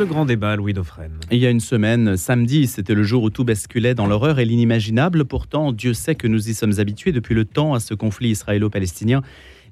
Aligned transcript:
Le 0.00 0.06
grand 0.06 0.24
débat, 0.24 0.56
Louis 0.56 0.72
Dauphren. 0.72 1.10
Il 1.30 1.36
y 1.36 1.46
a 1.46 1.50
une 1.50 1.60
semaine, 1.60 2.16
samedi, 2.16 2.66
c'était 2.66 2.94
le 2.94 3.02
jour 3.02 3.22
où 3.22 3.28
tout 3.28 3.44
basculait 3.44 3.94
dans 3.94 4.06
l'horreur 4.06 4.38
et 4.38 4.46
l'inimaginable. 4.46 5.26
Pourtant, 5.26 5.72
Dieu 5.72 5.92
sait 5.92 6.14
que 6.14 6.26
nous 6.26 6.48
y 6.48 6.54
sommes 6.54 6.72
habitués 6.78 7.12
depuis 7.12 7.34
le 7.34 7.44
temps 7.44 7.74
à 7.74 7.80
ce 7.80 7.92
conflit 7.92 8.30
israélo-palestinien. 8.30 9.20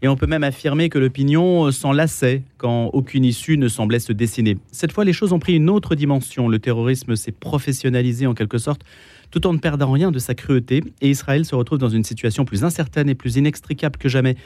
Et 0.03 0.09
on 0.09 0.17
peut 0.17 0.27
même 0.27 0.45
affirmer 0.45 0.91
que 0.91 0.99
l'opinion 0.99 1.73
s'en 1.73 1.93
lassait 1.93 2.43
quand 2.59 2.91
aucune 2.93 3.25
issue 3.25 3.57
ne 3.57 3.69
semblait 3.69 4.01
se 4.01 4.13
dessiner. 4.13 4.59
Cette 4.71 4.93
fois, 4.93 5.07
les 5.07 5.15
choses 5.15 5.33
ont 5.33 5.39
pris 5.39 5.57
une 5.57 5.71
autre 5.71 5.95
dimension. 5.95 6.47
Le 6.47 6.59
terrorisme 6.59 7.17
s'est 7.17 7.33
professionnalisé 7.33 8.27
en 8.27 8.35
quelque 8.35 8.59
sorte, 8.59 8.83
tout 9.31 9.47
en 9.47 9.55
ne 9.55 9.59
perdant 9.59 9.91
rien 9.91 10.11
de 10.11 10.19
sa 10.19 10.35
cruauté. 10.35 10.85
Et 11.01 11.09
Israël 11.09 11.47
se 11.47 11.55
retrouve 11.55 11.79
dans 11.79 11.89
une 11.89 12.05
situation 12.05 12.45
plus 12.45 12.65
incertaine 12.65 13.09
et 13.09 13.15
plus 13.15 13.37
inextricable 13.37 13.97
que 13.97 14.11
jamais. 14.11 14.37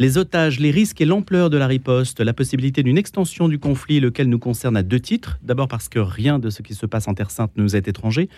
Les 0.00 0.16
otages, 0.16 0.60
les 0.60 0.70
risques 0.70 1.02
et 1.02 1.04
l'ampleur 1.04 1.50
de 1.50 1.58
la 1.58 1.66
riposte, 1.66 2.20
la 2.20 2.32
possibilité 2.32 2.82
d'une 2.82 2.96
extension 2.96 3.48
du 3.48 3.58
conflit, 3.58 4.00
lequel 4.00 4.30
nous 4.30 4.38
concerne 4.38 4.74
à 4.78 4.82
deux 4.82 4.98
titres. 4.98 5.38
D'abord 5.42 5.68
parce 5.68 5.90
que 5.90 5.98
rien 5.98 6.38
de 6.38 6.48
ce 6.48 6.62
qui 6.62 6.72
se 6.72 6.86
passe 6.86 7.06
en 7.06 7.12
Terre 7.12 7.30
Sainte 7.30 7.52
nous 7.56 7.76
est 7.76 7.86
étranger 7.86 8.30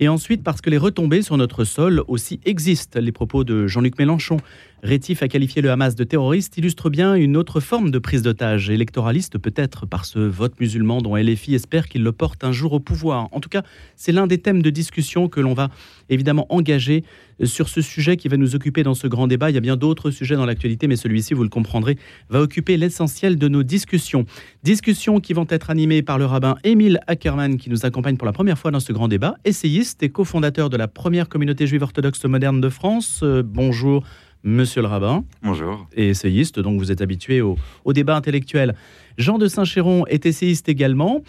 et 0.00 0.08
ensuite 0.08 0.42
parce 0.42 0.60
que 0.60 0.70
les 0.70 0.78
retombées 0.78 1.22
sur 1.22 1.36
notre 1.36 1.64
sol 1.64 2.02
aussi 2.08 2.40
existent. 2.44 2.98
Les 3.00 3.12
propos 3.12 3.44
de 3.44 3.66
Jean-Luc 3.66 3.98
Mélenchon, 3.98 4.38
rétif 4.82 5.22
à 5.22 5.28
qualifier 5.28 5.62
le 5.62 5.70
Hamas 5.70 5.94
de 5.94 6.04
terroriste, 6.04 6.56
illustrent 6.58 6.90
bien 6.90 7.14
une 7.14 7.36
autre 7.36 7.60
forme 7.60 7.90
de 7.90 7.98
prise 7.98 8.22
d'otage, 8.22 8.70
électoraliste 8.70 9.38
peut-être 9.38 9.86
par 9.86 10.04
ce 10.04 10.18
vote 10.18 10.58
musulman 10.60 11.00
dont 11.00 11.16
LFI 11.16 11.54
espère 11.54 11.88
qu'il 11.88 12.02
le 12.02 12.12
porte 12.12 12.44
un 12.44 12.52
jour 12.52 12.72
au 12.72 12.80
pouvoir. 12.80 13.28
En 13.32 13.40
tout 13.40 13.48
cas, 13.48 13.62
c'est 13.96 14.12
l'un 14.12 14.26
des 14.26 14.38
thèmes 14.38 14.62
de 14.62 14.70
discussion 14.70 15.28
que 15.28 15.40
l'on 15.40 15.54
va 15.54 15.68
évidemment 16.08 16.46
engager 16.48 17.04
sur 17.44 17.68
ce 17.68 17.80
sujet 17.80 18.16
qui 18.16 18.28
va 18.28 18.36
nous 18.36 18.54
occuper 18.54 18.82
dans 18.82 18.94
ce 18.94 19.06
grand 19.06 19.26
débat. 19.26 19.50
Il 19.50 19.54
y 19.54 19.58
a 19.58 19.62
bien 19.62 19.76
d'autres 19.76 20.10
sujets 20.10 20.36
dans 20.36 20.46
l'actualité, 20.46 20.86
mais 20.88 20.96
celui-ci, 20.96 21.34
vous 21.34 21.42
le 21.42 21.48
comprendrez, 21.48 21.96
va 22.28 22.40
occuper 22.40 22.76
l'essentiel 22.76 23.36
de 23.36 23.48
nos 23.48 23.62
discussions. 23.62 24.24
Discussions 24.62 25.20
qui 25.20 25.32
vont 25.32 25.46
être 25.48 25.70
animées 25.70 26.02
par 26.02 26.18
le 26.18 26.26
rabbin 26.26 26.56
Émile 26.64 27.00
Ackerman, 27.06 27.56
qui 27.56 27.70
nous 27.70 27.86
accompagne 27.86 28.16
pour 28.16 28.26
la 28.26 28.32
première 28.32 28.58
fois 28.58 28.70
dans 28.70 28.80
ce 28.80 28.92
grand 28.92 29.08
débat, 29.08 29.36
essayiste 29.44 30.02
et 30.02 30.10
cofondateur 30.10 30.70
de 30.70 30.76
la 30.76 30.88
première 30.88 31.28
communauté 31.28 31.66
juive 31.66 31.82
orthodoxe 31.82 32.24
moderne 32.24 32.60
de 32.60 32.68
France. 32.68 33.20
Euh, 33.22 33.42
bonjour. 33.44 34.04
Monsieur 34.42 34.80
le 34.80 34.88
rabbin. 34.88 35.24
Bonjour. 35.42 35.86
Et 35.94 36.08
essayiste, 36.08 36.60
donc 36.60 36.78
vous 36.78 36.90
êtes 36.90 37.02
habitué 37.02 37.42
au, 37.42 37.56
au 37.84 37.92
débat 37.92 38.16
intellectuel. 38.16 38.74
Jean 39.18 39.36
de 39.36 39.46
Saint-Chéron 39.46 40.06
est 40.06 40.24
essayiste 40.24 40.68
également. 40.68 41.22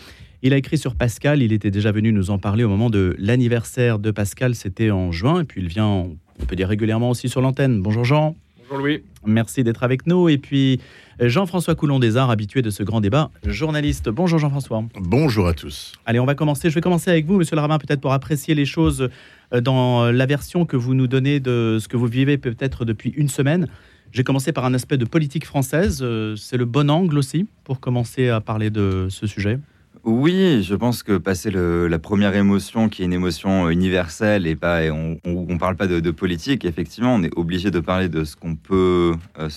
Il 0.43 0.53
a 0.53 0.57
écrit 0.57 0.77
sur 0.77 0.95
Pascal, 0.95 1.41
il 1.41 1.51
était 1.51 1.71
déjà 1.71 1.91
venu 1.91 2.13
nous 2.13 2.31
en 2.31 2.39
parler 2.39 2.63
au 2.63 2.69
moment 2.69 2.89
de 2.89 3.15
l'anniversaire 3.19 3.99
de 3.99 4.11
Pascal, 4.11 4.55
c'était 4.55 4.89
en 4.89 5.11
juin, 5.11 5.41
et 5.41 5.43
puis 5.43 5.61
il 5.61 5.67
vient, 5.67 5.85
on 5.85 6.45
peut 6.47 6.55
dire 6.55 6.69
régulièrement 6.69 7.09
aussi 7.09 7.29
sur 7.29 7.41
l'antenne. 7.41 7.81
Bonjour 7.81 8.05
Jean. 8.05 8.35
Bonjour 8.57 8.77
Louis. 8.77 9.03
Merci 9.25 9.63
d'être 9.65 9.83
avec 9.83 10.07
nous. 10.07 10.29
Et 10.29 10.37
puis 10.37 10.79
Jean-François 11.21 11.75
Coulon 11.75 11.99
des 11.99 12.17
Arts, 12.17 12.31
habitué 12.31 12.63
de 12.63 12.71
ce 12.71 12.81
grand 12.81 12.99
débat, 12.99 13.29
journaliste. 13.45 14.09
Bonjour 14.09 14.39
Jean-François. 14.39 14.83
Bonjour 14.99 15.47
à 15.47 15.53
tous. 15.53 15.93
Allez, 16.05 16.19
on 16.19 16.25
va 16.25 16.33
commencer. 16.33 16.69
Je 16.69 16.75
vais 16.75 16.81
commencer 16.81 17.11
avec 17.11 17.27
vous, 17.27 17.37
monsieur 17.37 17.55
le 17.55 17.61
rabbin, 17.61 17.77
peut-être 17.77 18.01
pour 18.01 18.11
apprécier 18.11 18.55
les 18.55 18.65
choses 18.65 19.09
euh, 19.53 19.61
dans 19.61 20.11
la 20.11 20.25
version 20.25 20.65
que 20.65 20.75
vous 20.75 20.95
nous 20.95 21.07
donnez 21.07 21.39
de 21.39 21.77
ce 21.79 21.87
que 21.87 21.95
vous 21.95 22.07
vivez 22.07 22.37
peut-être 22.39 22.85
depuis 22.85 23.13
une 23.15 23.29
semaine. 23.29 23.67
J'ai 24.11 24.23
commencé 24.23 24.51
par 24.51 24.65
un 24.65 24.73
aspect 24.73 24.97
de 24.97 25.05
politique 25.05 25.45
française. 25.45 25.99
Euh, 26.01 26.35
c'est 26.35 26.57
le 26.57 26.65
bon 26.65 26.89
angle 26.89 27.17
aussi 27.17 27.47
pour 27.63 27.79
commencer 27.79 28.29
à 28.29 28.41
parler 28.41 28.69
de 28.69 29.07
ce 29.09 29.27
sujet? 29.27 29.59
Oui, 30.03 30.63
je 30.63 30.73
pense 30.73 31.03
que 31.03 31.17
passer 31.17 31.51
la 31.51 31.99
première 31.99 32.35
émotion, 32.35 32.89
qui 32.89 33.03
est 33.03 33.05
une 33.05 33.13
émotion 33.13 33.69
universelle, 33.69 34.47
et 34.47 34.55
pas, 34.55 34.81
on 34.91 35.19
ne 35.23 35.57
parle 35.59 35.75
pas 35.75 35.85
de, 35.85 36.11
politique, 36.11 36.65
effectivement, 36.65 37.13
on 37.13 37.21
est 37.21 37.37
obligé 37.37 37.69
de 37.69 37.79
parler 37.79 38.09
de 38.09 38.23
ce 38.23 38.35
qu'on 38.35 38.55
peut, 38.55 39.13
euh, 39.37 39.49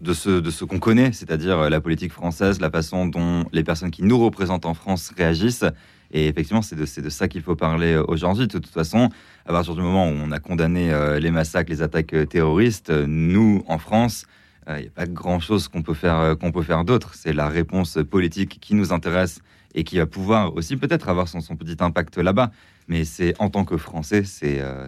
de 0.00 0.12
ce, 0.12 0.30
de 0.40 0.50
ce 0.50 0.64
qu'on 0.64 0.78
connaît, 0.78 1.12
c'est-à-dire 1.12 1.70
la 1.70 1.80
politique 1.80 2.12
française, 2.12 2.60
la 2.60 2.70
façon 2.70 3.06
dont 3.06 3.44
les 3.52 3.64
personnes 3.64 3.90
qui 3.90 4.02
nous 4.02 4.18
représentent 4.18 4.66
en 4.66 4.74
France 4.74 5.12
réagissent. 5.16 5.64
Et 6.10 6.26
effectivement, 6.26 6.62
c'est 6.62 6.76
de, 6.76 7.02
de, 7.02 7.10
ça 7.10 7.28
qu'il 7.28 7.42
faut 7.42 7.56
parler 7.56 7.96
aujourd'hui. 7.96 8.46
De 8.46 8.52
toute 8.58 8.66
façon, 8.66 9.10
à 9.46 9.52
partir 9.52 9.74
du 9.74 9.82
moment 9.82 10.08
où 10.08 10.12
on 10.12 10.32
a 10.32 10.38
condamné 10.38 10.92
euh, 10.92 11.18
les 11.18 11.30
massacres, 11.30 11.70
les 11.70 11.82
attaques 11.82 12.14
terroristes, 12.30 12.90
nous, 12.90 13.62
en 13.68 13.78
France, 13.78 14.26
il 14.66 14.72
euh, 14.72 14.80
n'y 14.80 14.86
a 14.86 14.90
pas 14.90 15.06
grand-chose 15.06 15.68
qu'on 15.68 15.82
peut 15.82 15.94
faire, 15.94 16.36
qu'on 16.40 16.50
peut 16.50 16.62
faire 16.62 16.84
d'autre. 16.84 17.14
C'est 17.14 17.32
la 17.32 17.48
réponse 17.48 17.98
politique 18.10 18.58
qui 18.60 18.74
nous 18.74 18.92
intéresse 18.92 19.40
et 19.74 19.84
qui 19.84 19.98
va 19.98 20.06
pouvoir 20.06 20.54
aussi 20.54 20.76
peut-être 20.76 21.08
avoir 21.08 21.28
son, 21.28 21.40
son, 21.40 21.56
petit 21.56 21.76
impact 21.80 22.18
là-bas. 22.18 22.50
Mais 22.88 23.04
c'est 23.04 23.34
en 23.38 23.50
tant 23.50 23.66
que 23.66 23.76
Français, 23.76 24.22
c'est 24.24 24.60
euh, 24.60 24.86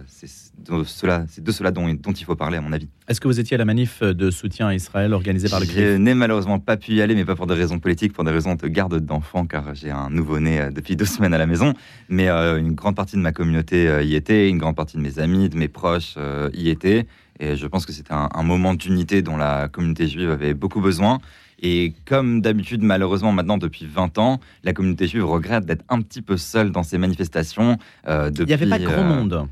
de 0.57 0.83
cela, 0.83 1.25
de 1.37 1.51
cela 1.51 1.69
dont, 1.69 1.87
dont, 1.93 2.11
il 2.11 2.23
faut 2.23 2.35
parler, 2.35 2.57
à 2.57 2.61
mon 2.61 2.73
avis. 2.73 2.89
Est-ce 3.07 3.21
que 3.21 3.27
vous 3.27 3.39
étiez 3.39 3.55
à 3.55 3.57
la 3.59 3.65
manif 3.65 4.01
de 4.01 4.31
soutien 4.31 4.67
à 4.67 4.73
Israël 4.73 5.13
organisée 5.13 5.49
par 5.49 5.59
le 5.59 5.67
GRIF 5.67 5.77
Je 5.77 5.97
n'ai 5.97 6.15
malheureusement 6.15 6.57
pas 6.57 6.77
pu 6.77 6.93
y 6.93 7.01
aller, 7.01 7.13
mais 7.13 7.25
pas 7.25 7.35
pour 7.35 7.45
des 7.45 7.53
raisons 7.53 7.77
politiques, 7.77 8.13
pour 8.13 8.23
des 8.23 8.31
raisons 8.31 8.55
de 8.55 8.67
garde 8.67 8.99
d'enfants, 8.99 9.45
car 9.45 9.75
j'ai 9.75 9.91
un 9.91 10.09
nouveau-né 10.09 10.59
euh, 10.59 10.71
depuis 10.71 10.95
deux 10.95 11.05
semaines 11.15 11.35
à 11.35 11.37
la 11.37 11.45
maison. 11.45 11.73
Mais 12.09 12.27
euh, 12.27 12.57
une 12.57 12.73
grande 12.73 12.95
partie 12.95 13.17
de 13.17 13.21
ma 13.21 13.31
communauté 13.31 14.03
y 14.03 14.15
était, 14.15 14.49
une 14.49 14.57
grande 14.57 14.75
partie 14.75 14.97
de 14.97 15.01
mes 15.01 15.19
amis, 15.19 15.49
de 15.49 15.57
mes 15.57 15.67
proches 15.67 16.15
y 16.53 16.69
étaient. 16.69 17.05
Et 17.39 17.55
je 17.55 17.67
pense 17.67 17.85
que 17.85 17.91
c'était 17.91 18.13
un, 18.13 18.29
un 18.33 18.43
moment 18.43 18.73
d'unité 18.73 19.21
dont 19.21 19.37
la 19.37 19.67
communauté 19.67 20.07
juive 20.07 20.29
avait 20.29 20.53
beaucoup 20.53 20.81
besoin. 20.81 21.19
Et 21.61 21.93
comme 22.05 22.41
d'habitude, 22.41 22.81
malheureusement, 22.81 23.31
maintenant, 23.31 23.57
depuis 23.57 23.85
20 23.85 24.17
ans, 24.17 24.39
la 24.63 24.73
communauté 24.73 25.07
juive 25.07 25.25
regrette 25.25 25.65
d'être 25.65 25.85
un 25.89 26.01
petit 26.01 26.21
peu 26.21 26.37
seule 26.37 26.71
dans 26.71 26.83
ces 26.83 26.97
manifestations. 26.97 27.77
Euh, 28.07 28.31
Il 28.39 28.45
n'y 28.45 28.53
avait 28.53 28.67
pas 28.67 28.79
de 28.79 28.85
grand 28.85 29.03
euh, 29.03 29.15
monde. 29.15 29.47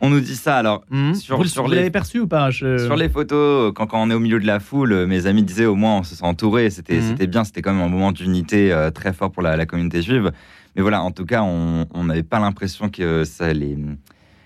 On 0.00 0.10
nous 0.10 0.20
dit 0.20 0.36
ça. 0.36 0.56
Alors, 0.56 0.84
mmh. 0.90 1.14
sur, 1.14 1.36
vous, 1.36 1.44
sur 1.44 1.66
l'avez 1.68 1.90
perçu 1.90 2.20
ou 2.20 2.26
pas 2.28 2.50
Sur 2.52 2.96
les 2.96 3.08
photos, 3.08 3.72
quand, 3.74 3.86
quand, 3.86 4.02
on 4.02 4.10
est 4.10 4.14
au 4.14 4.20
milieu 4.20 4.40
de 4.40 4.46
la 4.46 4.60
foule, 4.60 5.06
mes 5.06 5.26
amis 5.26 5.42
disaient 5.42 5.66
au 5.66 5.76
moins 5.76 5.98
on 5.98 6.02
se 6.02 6.14
sent 6.14 6.24
entouré. 6.24 6.70
C'était 6.70 6.98
mmh. 6.98 7.08
c'était 7.08 7.26
bien, 7.26 7.44
c'était 7.44 7.62
quand 7.62 7.72
même 7.72 7.82
un 7.82 7.88
moment 7.88 8.12
d'unité 8.12 8.72
euh, 8.72 8.90
très 8.90 9.12
fort 9.12 9.32
pour 9.32 9.42
la, 9.42 9.56
la, 9.56 9.66
communauté 9.66 10.02
juive. 10.02 10.32
Mais 10.76 10.82
voilà, 10.82 11.02
en 11.02 11.10
tout 11.10 11.26
cas, 11.26 11.42
on 11.42 12.04
n'avait 12.04 12.22
pas 12.22 12.38
l'impression 12.38 12.88
que 12.88 13.24
ça 13.24 13.52
les 13.52 13.76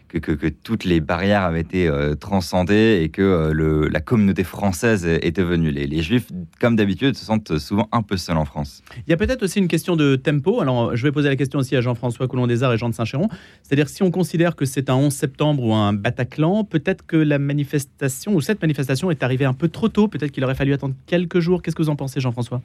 que, 0.09 0.49
toutes 0.49 0.85
les 0.85 1.01
barrières 1.01 1.43
avaient 1.43 1.61
été 1.61 1.89
euh, 1.89 2.15
transcendées 2.15 3.01
et 3.03 3.09
que 3.09 3.23
euh, 3.23 3.53
le, 3.53 3.89
la 3.89 4.01
communauté 4.01 4.45
française 4.45 5.07
était 5.07 5.43
venue. 5.43 5.71
Les, 5.71 6.03
Juifs, 6.03 6.29
comme 6.61 6.77
d'habitude, 6.77 7.17
se 7.17 7.25
sentent 7.25 7.59
souvent 7.59 7.89
un 7.93 8.03
peu 8.03 8.17
seuls 8.17 8.37
en 8.37 8.45
France. 8.45 8.83
Il 9.07 9.11
y 9.11 9.13
a 9.13 9.17
peut-être 9.17 9.43
aussi 9.43 9.59
une 9.59 9.69
question 9.69 9.97
de 9.97 10.17
tempo. 10.17 10.61
Alors, 10.61 10.97
je 10.97 11.03
vais 11.03 11.13
poser 11.13 11.29
la 11.29 11.37
question 11.37 11.59
aussi 11.59 11.77
à 11.77 11.81
Jean-François 11.81 12.29
Coulon 12.29 12.47
des 12.47 12.63
Arts 12.63 12.75
et 12.75 12.79
Jean 12.79 12.89
de 12.89 12.95
Saint-Chéron. 12.95 13.29
C'est-à-dire, 13.63 13.89
si 13.89 14.03
on 14.03 14.11
considère 14.11 14.57
que 14.57 14.65
c'est 14.65 14.91
un 14.91 14.97
11 14.97 15.13
septembre 15.13 15.63
ou 15.65 15.75
un 15.75 15.93
Bataclan, 15.93 16.65
peut-être 16.65 17.05
que 17.07 17.17
la 17.17 17.39
manifestation 17.39 18.35
ou 18.35 18.41
cette 18.41 18.61
manifestation 18.63 19.11
est 19.11 19.23
arrivée 19.23 19.45
un 19.45 19.55
peu 19.55 19.69
trop 19.69 19.89
tôt. 19.89 20.09
Peut-être 20.09 20.31
qu'il 20.31 20.45
aurait 20.45 20.55
fallu 20.55 20.73
attendre 20.73 20.95
quelques 21.07 21.41
jours. 21.41 21.63
Qu'est-ce 21.63 21.77
que 21.77 21.83
vous 21.83 21.91
en 21.91 21.97
pensez, 21.97 22.21
Jean-François? 22.21 22.63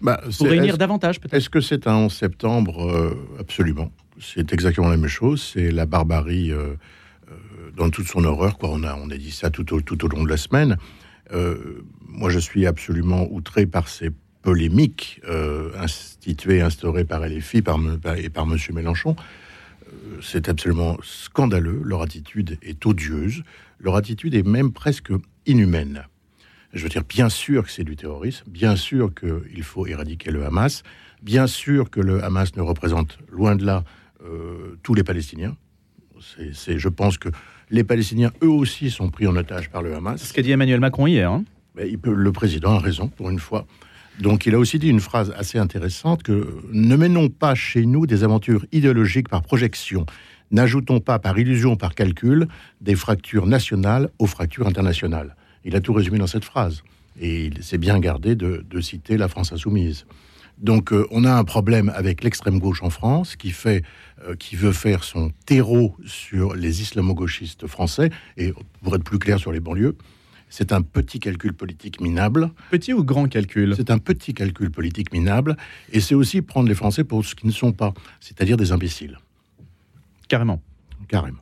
Bah, 0.00 0.20
Pour 0.36 0.48
réunir 0.48 0.78
davantage, 0.78 1.20
peut-être 1.20 1.34
Est-ce 1.34 1.48
que 1.48 1.60
c'est 1.60 1.86
un 1.86 1.96
11 1.96 2.12
septembre? 2.12 2.86
Euh, 2.86 3.14
Absolument 3.40 3.90
c'est 4.20 4.52
exactement 4.52 4.88
la 4.88 4.96
même 4.96 5.08
chose. 5.08 5.42
C'est 5.54 5.70
la 5.70 5.86
barbarie 5.86 6.52
euh, 6.52 6.74
euh, 7.30 7.34
dans 7.76 7.90
toute 7.90 8.06
son 8.06 8.24
horreur. 8.24 8.56
On, 8.62 8.82
a, 8.82 8.96
on 8.96 9.10
a 9.10 9.16
dit 9.16 9.30
ça 9.30 9.50
tout 9.50 9.74
au, 9.74 9.80
tout 9.80 10.04
au 10.04 10.08
long 10.08 10.24
de 10.24 10.28
la 10.28 10.36
semaine. 10.36 10.76
Euh, 11.32 11.82
moi, 12.06 12.30
je 12.30 12.38
suis 12.38 12.66
absolument 12.66 13.26
outré 13.30 13.66
par 13.66 13.88
ces 13.88 14.10
polémiques 14.42 15.20
instituées, 15.76 16.60
instaurées 16.60 17.04
par 17.04 17.26
LFI 17.26 17.62
par, 17.62 17.80
et 18.16 18.28
par 18.28 18.44
M. 18.44 18.56
Mélenchon. 18.72 19.16
c'est 20.22 20.48
absolument 20.48 20.98
scandaleux. 21.02 21.80
Leur 21.84 22.02
attitude 22.02 22.56
est 22.62 22.86
odieuse. 22.86 23.42
Leur 23.80 23.96
attitude 23.96 24.36
est 24.36 24.46
même 24.46 24.70
presque 24.70 25.10
inhumaine. 25.46 26.04
Je 26.72 26.84
veux 26.84 26.88
dire, 26.88 27.02
bien 27.02 27.28
sûr 27.28 27.64
que 27.64 27.70
c'est 27.70 27.82
du 27.82 27.96
terrorisme, 27.96 28.44
bien 28.48 28.76
sûr 28.76 29.10
qu'il 29.12 29.62
faut 29.64 29.86
éradiquer 29.86 30.30
le 30.30 30.44
Hamas, 30.44 30.84
bien 31.22 31.48
sûr 31.48 31.90
que 31.90 32.00
le 32.00 32.22
Hamas 32.22 32.54
ne 32.54 32.62
représente 32.62 33.18
loin 33.32 33.56
de 33.56 33.64
là 33.64 33.82
tous 34.82 34.94
les 34.94 35.04
Palestiniens. 35.04 35.56
C'est, 36.52 36.78
je 36.78 36.88
pense 36.88 37.18
que 37.18 37.28
les 37.70 37.84
Palestiniens, 37.84 38.32
eux 38.42 38.48
aussi, 38.48 38.90
sont 38.90 39.10
pris 39.10 39.26
en 39.26 39.36
otage 39.36 39.70
par 39.70 39.82
le 39.82 39.94
Hamas. 39.94 40.20
C'est 40.20 40.28
ce 40.28 40.32
qu'a 40.32 40.42
dit 40.42 40.50
Emmanuel 40.50 40.80
Macron 40.80 41.06
hier. 41.06 41.30
Hein. 41.30 41.44
il 41.78 41.98
peut, 41.98 42.14
le 42.14 42.32
président 42.32 42.74
a 42.74 42.78
raison, 42.78 43.08
pour 43.08 43.30
une 43.30 43.38
fois. 43.38 43.66
Donc 44.20 44.46
il 44.46 44.54
a 44.54 44.58
aussi 44.58 44.78
dit 44.78 44.88
une 44.88 45.00
phrase 45.00 45.34
assez 45.36 45.58
intéressante 45.58 46.22
que 46.22 46.48
ne 46.72 46.96
menons 46.96 47.28
pas 47.28 47.54
chez 47.54 47.84
nous 47.84 48.06
des 48.06 48.24
aventures 48.24 48.64
idéologiques 48.72 49.28
par 49.28 49.42
projection. 49.42 50.06
N'ajoutons 50.50 51.00
pas 51.00 51.18
par 51.18 51.38
illusion, 51.38 51.76
par 51.76 51.94
calcul, 51.94 52.46
des 52.80 52.94
fractures 52.94 53.46
nationales 53.46 54.10
aux 54.18 54.26
fractures 54.26 54.66
internationales. 54.66 55.36
Il 55.64 55.76
a 55.76 55.80
tout 55.80 55.92
résumé 55.92 56.18
dans 56.18 56.26
cette 56.26 56.44
phrase. 56.44 56.82
Et 57.20 57.46
il 57.46 57.62
s'est 57.62 57.78
bien 57.78 57.98
gardé 57.98 58.36
de, 58.36 58.64
de 58.68 58.80
citer 58.80 59.16
la 59.16 59.28
France 59.28 59.52
insoumise. 59.52 60.06
Donc 60.58 60.92
euh, 60.92 61.06
on 61.10 61.24
a 61.24 61.32
un 61.32 61.44
problème 61.44 61.92
avec 61.94 62.24
l'extrême 62.24 62.58
gauche 62.58 62.82
en 62.82 62.90
France 62.90 63.36
qui 63.36 63.50
fait, 63.50 63.82
euh, 64.24 64.34
qui 64.36 64.56
veut 64.56 64.72
faire 64.72 65.04
son 65.04 65.30
terreau 65.44 65.96
sur 66.06 66.54
les 66.54 66.82
islamo-gauchistes 66.82 67.66
français 67.66 68.10
et 68.36 68.54
pour 68.82 68.94
être 68.96 69.04
plus 69.04 69.18
clair 69.18 69.38
sur 69.38 69.52
les 69.52 69.60
banlieues. 69.60 69.96
C'est 70.48 70.72
un 70.72 70.80
petit 70.80 71.18
calcul 71.18 71.52
politique 71.52 72.00
minable. 72.00 72.50
Petit 72.70 72.92
ou 72.92 73.04
grand 73.04 73.26
calcul? 73.26 73.74
C'est 73.76 73.90
un 73.90 73.98
petit 73.98 74.32
calcul 74.32 74.70
politique 74.70 75.12
minable 75.12 75.56
et 75.92 76.00
c'est 76.00 76.14
aussi 76.14 76.40
prendre 76.40 76.68
les 76.68 76.74
Français 76.74 77.04
pour 77.04 77.24
ce 77.24 77.34
qu'ils 77.34 77.48
ne 77.48 77.52
sont 77.52 77.72
pas, 77.72 77.92
c'est-à-dire 78.20 78.56
des 78.56 78.72
imbéciles. 78.72 79.18
Carrément. 80.28 80.62
Carrément. 81.08 81.38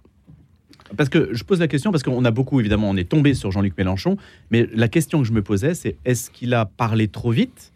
Parce 0.96 1.08
que 1.08 1.31
je 1.32 1.44
pose 1.44 1.61
la 1.61 1.69
question, 1.69 1.90
parce 1.90 2.02
qu'on 2.02 2.25
a 2.25 2.31
beaucoup, 2.31 2.61
évidemment, 2.61 2.88
on 2.90 2.96
est 2.96 3.08
tombé 3.08 3.34
sur 3.34 3.50
Jean-Luc 3.50 3.76
Mélenchon, 3.76 4.16
mais 4.50 4.69
la 4.72 4.88
question 4.88 5.20
que 5.20 5.28
je 5.28 5.32
me 5.32 5.43
posais, 5.43 5.75
c'est 5.75 5.96
est-ce 6.05 6.31
qu'il 6.31 6.55
a 6.55 6.66
parlé 6.66 7.08
trop 7.08 7.31
vite? 7.31 7.72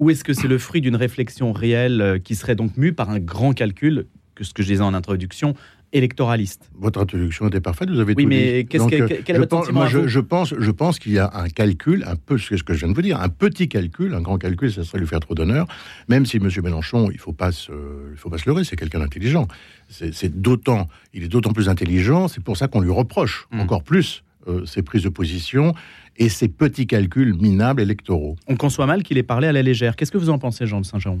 Ou 0.00 0.10
est-ce 0.10 0.24
que 0.24 0.32
c'est 0.32 0.48
le 0.48 0.58
fruit 0.58 0.80
d'une 0.80 0.96
réflexion 0.96 1.52
réelle 1.52 2.00
euh, 2.00 2.18
qui 2.18 2.34
serait 2.34 2.56
donc 2.56 2.76
mue 2.76 2.92
par 2.92 3.10
un 3.10 3.18
grand 3.20 3.52
calcul, 3.52 4.06
que 4.34 4.44
ce 4.44 4.52
que 4.54 4.62
je 4.62 4.68
disais 4.68 4.82
en 4.82 4.94
introduction, 4.94 5.54
électoraliste? 5.92 6.70
Votre 6.78 7.00
introduction 7.00 7.48
était 7.48 7.60
parfaite, 7.60 7.90
vous 7.90 8.00
avez 8.00 8.14
oui, 8.16 8.22
tout 8.22 8.28
mais 8.28 8.62
dit. 8.62 8.68
qu'est-ce 8.68 8.82
Donc, 8.84 8.90
que- 8.92 9.02
euh, 9.02 9.06
quel 9.24 9.36
est 9.36 9.38
je 9.38 9.42
votre 9.42 9.56
pense, 9.56 9.70
moi, 9.72 9.86
je, 9.88 10.20
pense, 10.20 10.54
je 10.58 10.70
pense 10.70 10.98
qu'il 10.98 11.12
y 11.12 11.18
a 11.18 11.30
un 11.34 11.48
calcul, 11.48 12.04
un 12.06 12.16
peu 12.16 12.38
ce 12.38 12.62
que 12.62 12.72
je 12.72 12.78
viens 12.78 12.88
de 12.88 12.94
vous 12.94 13.02
dire, 13.02 13.20
un 13.20 13.28
petit 13.28 13.68
calcul, 13.68 14.14
un 14.14 14.20
grand 14.22 14.38
calcul, 14.38 14.72
ça 14.72 14.84
serait 14.84 14.98
lui 15.00 15.06
faire 15.06 15.20
trop 15.20 15.34
d'honneur, 15.34 15.66
même 16.08 16.24
si 16.26 16.38
M. 16.38 16.48
Mélenchon, 16.62 17.10
il 17.10 17.18
faut 17.18 17.32
pas 17.32 17.52
se, 17.52 17.72
il 18.12 18.16
faut 18.16 18.30
pas 18.30 18.38
se 18.38 18.46
leurrer, 18.48 18.64
c'est 18.64 18.76
quelqu'un 18.76 19.00
d'intelligent. 19.00 19.46
C'est 19.90 20.40
d'autant, 20.40 20.88
il 21.12 21.24
est 21.24 21.28
d'autant 21.28 21.52
plus 21.52 21.68
intelligent, 21.68 22.28
c'est 22.28 22.42
pour 22.42 22.56
ça 22.56 22.68
qu'on 22.68 22.80
lui 22.80 22.90
reproche 22.92 23.46
Mm. 23.50 23.60
encore 23.60 23.82
plus 23.82 24.22
euh, 24.48 24.64
ses 24.64 24.80
prises 24.82 25.02
de 25.02 25.10
position 25.10 25.74
et 26.20 26.28
ses 26.28 26.48
petits 26.48 26.86
calculs 26.86 27.34
minables 27.34 27.80
électoraux. 27.80 28.36
On 28.46 28.54
conçoit 28.54 28.86
mal 28.86 29.02
qu'il 29.02 29.18
ait 29.18 29.24
parlé 29.24 29.48
à 29.48 29.52
la 29.52 29.62
légère. 29.62 29.96
Qu'est-ce 29.96 30.12
que 30.12 30.18
vous 30.18 30.30
en 30.30 30.38
pensez, 30.38 30.66
Jean 30.66 30.80
de 30.80 30.86
Saint-Jean 30.86 31.18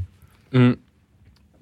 Hum, 0.52 0.76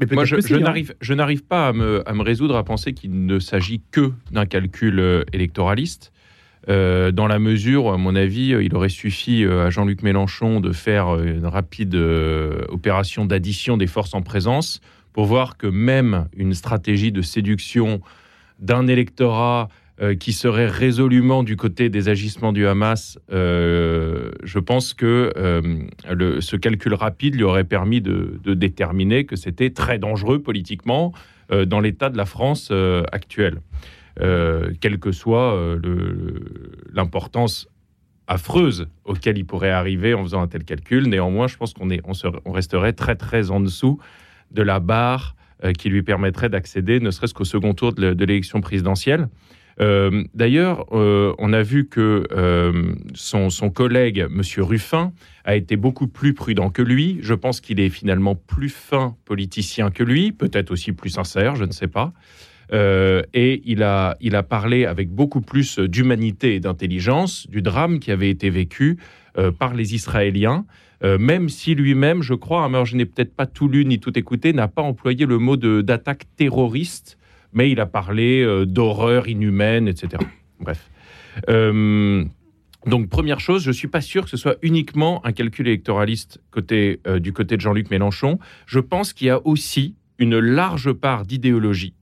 Mais 0.00 0.06
peut-être 0.06 0.14
Moi, 0.14 0.24
je, 0.24 0.36
que 0.36 0.42
je 0.42 0.46
si, 0.48 0.54
hein. 0.54 0.58
n'arrive, 0.60 0.94
je 1.00 1.14
n'arrive 1.14 1.44
pas 1.44 1.68
à 1.68 1.72
me, 1.72 2.06
à 2.06 2.12
me 2.12 2.22
résoudre 2.22 2.56
à 2.56 2.64
penser 2.64 2.92
qu'il 2.92 3.26
ne 3.26 3.38
s'agit 3.38 3.80
que 3.92 4.12
d'un 4.32 4.44
calcul 4.44 4.98
euh, 4.98 5.22
électoraliste, 5.32 6.12
euh, 6.68 7.12
dans 7.12 7.28
la 7.28 7.38
mesure 7.38 7.86
où, 7.86 7.90
à 7.90 7.96
mon 7.96 8.16
avis, 8.16 8.52
euh, 8.52 8.62
il 8.62 8.74
aurait 8.74 8.88
suffi 8.88 9.44
à 9.44 9.70
Jean-Luc 9.70 10.02
Mélenchon 10.02 10.60
de 10.60 10.72
faire 10.72 11.18
une 11.22 11.46
rapide 11.46 11.94
euh, 11.94 12.64
opération 12.68 13.24
d'addition 13.24 13.76
des 13.76 13.86
forces 13.86 14.14
en 14.14 14.22
présence 14.22 14.80
pour 15.12 15.24
voir 15.26 15.56
que 15.56 15.66
même 15.66 16.26
une 16.36 16.54
stratégie 16.54 17.12
de 17.12 17.22
séduction 17.22 18.00
d'un 18.58 18.88
électorat 18.88 19.68
euh, 20.00 20.14
qui 20.14 20.32
serait 20.32 20.68
résolument 20.68 21.42
du 21.42 21.56
côté 21.56 21.88
des 21.88 22.08
agissements 22.08 22.52
du 22.52 22.68
Hamas, 22.68 23.18
euh, 23.32 24.30
je 24.44 24.60
pense 24.60 24.94
que 24.94 25.32
euh, 25.36 26.40
ce 26.40 26.54
calcul 26.54 26.94
rapide 26.94 27.34
lui 27.34 27.42
aurait 27.42 27.64
permis 27.64 28.00
de, 28.00 28.38
déterminer 28.54 29.24
que 29.24 29.34
c'était 29.34 29.70
très 29.70 29.98
dangereux 29.98 30.40
politiquement 30.40 31.12
dans 31.66 31.80
l'état 31.80 32.10
de 32.10 32.16
la 32.16 32.26
France 32.26 32.70
actuelle, 33.10 33.60
quelle 34.16 34.98
que 35.00 35.10
soit 35.10 35.78
l'importance 36.92 37.68
affreuse 38.28 38.86
auquel 39.04 39.36
il 39.36 39.46
pourrait 39.46 39.70
arriver 39.70 40.14
en 40.14 40.22
faisant 40.22 40.42
un 40.42 40.46
tel 40.46 40.62
calcul. 40.62 41.08
Néanmoins, 41.08 41.48
je 41.48 41.56
pense 41.56 41.74
qu'on 41.74 41.90
on, 41.90 42.12
on 42.44 42.52
resterait 42.52 42.92
très 42.92 43.16
très 43.16 43.50
en 43.50 43.58
dessous 43.60 43.98
de 44.52 44.62
la 44.62 44.78
barre 44.78 45.34
qui 45.78 45.88
lui 45.88 46.02
permettrait 46.02 46.50
d'accéder, 46.50 47.00
ne 47.00 47.10
serait-ce 47.10 47.34
qu'au 47.34 47.44
second 47.44 47.74
tour 47.74 47.94
de 47.94 48.24
l'élection 48.24 48.60
présidentielle. 48.60 49.28
Euh, 49.80 50.24
D'ailleurs, 50.34 50.86
euh, 50.92 51.34
on 51.38 51.52
a 51.52 51.62
vu 51.62 51.86
que 51.86 52.24
euh, 52.32 52.94
son, 53.14 53.70
collègue, 53.70 54.26
M. 54.30 54.42
Ruffin, 54.58 55.12
a 55.44 55.56
été 55.56 55.76
beaucoup 55.76 56.08
plus 56.08 56.34
prudent 56.34 56.70
que 56.70 56.82
lui. 56.82 57.18
Je 57.22 57.34
pense 57.34 57.60
qu'il 57.60 57.80
est 57.80 57.88
finalement 57.88 58.34
plus 58.34 58.68
fin 58.68 59.16
politicien 59.24 59.90
que 59.90 60.02
lui, 60.02 60.32
peut-être 60.32 60.70
aussi 60.70 60.92
plus 60.92 61.10
sincère, 61.10 61.56
je 61.56 61.64
ne 61.64 61.72
sais 61.72 61.88
pas. 61.88 62.12
Et 62.70 63.62
il 63.64 63.82
a, 63.82 64.16
parlé 64.46 64.84
avec 64.84 65.08
beaucoup 65.08 65.40
plus 65.40 65.78
d'humanité 65.78 66.56
et 66.56 66.60
d'intelligence 66.60 67.48
du 67.48 67.62
drame 67.62 67.98
qui 67.98 68.10
avait 68.10 68.28
été 68.28 68.50
vécu 68.50 68.98
par 69.58 69.72
les 69.72 69.94
Israéliens, 69.94 70.66
même 71.02 71.48
si 71.48 71.74
lui-même, 71.74 72.20
je 72.20 72.34
crois, 72.34 72.64
hein, 72.64 72.74
alors 72.74 72.84
je 72.84 72.94
n'ai 72.94 73.06
peut-être 73.06 73.34
pas 73.34 73.46
tout 73.46 73.68
lu 73.68 73.86
ni 73.86 74.00
tout 74.00 74.18
écouté, 74.18 74.52
n'a 74.52 74.68
pas 74.68 74.82
employé 74.82 75.24
le 75.24 75.38
mot 75.38 75.56
d'attaque 75.56 76.24
terroriste, 76.36 77.16
mais 77.52 77.70
il 77.70 77.80
a 77.80 77.86
parlé 77.86 78.42
euh, 78.42 78.66
d'horreur 78.66 79.28
inhumaine, 79.28 79.88
etc. 79.88 80.22
Bref. 80.60 80.90
Euh, 81.48 82.24
donc, 82.86 83.08
première 83.08 83.40
chose, 83.40 83.62
je 83.62 83.68
ne 83.68 83.74
suis 83.74 83.88
pas 83.88 84.00
sûr 84.00 84.24
que 84.24 84.30
ce 84.30 84.36
soit 84.36 84.56
uniquement 84.62 85.24
un 85.26 85.32
calcul 85.32 85.66
électoraliste 85.66 86.40
côté, 86.50 87.00
euh, 87.06 87.18
du 87.18 87.32
côté 87.32 87.56
de 87.56 87.60
Jean-Luc 87.60 87.90
Mélenchon. 87.90 88.38
Je 88.66 88.80
pense 88.80 89.12
qu'il 89.12 89.26
y 89.26 89.30
a 89.30 89.44
aussi 89.46 89.96
une 90.18 90.38
large 90.38 90.92
part 90.92 91.24
d'idéologie. 91.24 91.94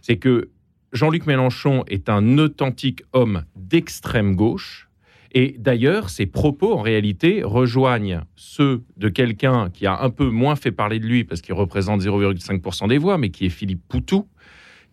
C'est 0.00 0.16
que 0.16 0.50
Jean-Luc 0.92 1.26
Mélenchon 1.26 1.84
est 1.86 2.08
un 2.08 2.38
authentique 2.38 3.02
homme 3.12 3.44
d'extrême 3.56 4.34
gauche. 4.36 4.88
Et 5.34 5.56
d'ailleurs, 5.58 6.10
ses 6.10 6.26
propos, 6.26 6.74
en 6.74 6.82
réalité, 6.82 7.42
rejoignent 7.42 8.20
ceux 8.36 8.82
de 8.98 9.08
quelqu'un 9.08 9.70
qui 9.70 9.86
a 9.86 10.02
un 10.02 10.10
peu 10.10 10.28
moins 10.28 10.56
fait 10.56 10.72
parler 10.72 10.98
de 10.98 11.06
lui, 11.06 11.24
parce 11.24 11.40
qu'il 11.40 11.54
représente 11.54 12.02
0,5% 12.02 12.88
des 12.88 12.98
voix, 12.98 13.16
mais 13.16 13.30
qui 13.30 13.46
est 13.46 13.50
Philippe 13.50 13.82
Poutou, 13.88 14.28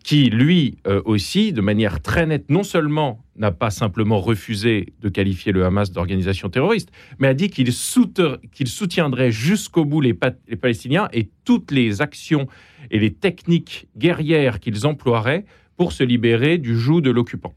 qui, 0.02 0.30
lui 0.30 0.78
euh, 0.86 1.02
aussi, 1.04 1.52
de 1.52 1.60
manière 1.60 2.00
très 2.00 2.26
nette, 2.26 2.50
non 2.50 2.62
seulement 2.62 3.22
n'a 3.36 3.50
pas 3.50 3.70
simplement 3.70 4.20
refusé 4.20 4.94
de 5.00 5.08
qualifier 5.08 5.52
le 5.52 5.64
Hamas 5.64 5.92
d'organisation 5.92 6.48
terroriste, 6.48 6.90
mais 7.18 7.28
a 7.28 7.34
dit 7.34 7.50
qu'il 7.50 7.72
soutiendrait 7.72 9.32
jusqu'au 9.32 9.84
bout 9.84 10.00
les, 10.00 10.18
les 10.48 10.56
Palestiniens 10.56 11.08
et 11.12 11.28
toutes 11.44 11.70
les 11.70 12.00
actions 12.00 12.46
et 12.90 12.98
les 12.98 13.12
techniques 13.12 13.88
guerrières 13.96 14.60
qu'ils 14.60 14.86
emploieraient 14.86 15.44
pour 15.76 15.92
se 15.92 16.02
libérer 16.02 16.58
du 16.58 16.78
joug 16.78 17.00
de 17.00 17.10
l'occupant. 17.10 17.54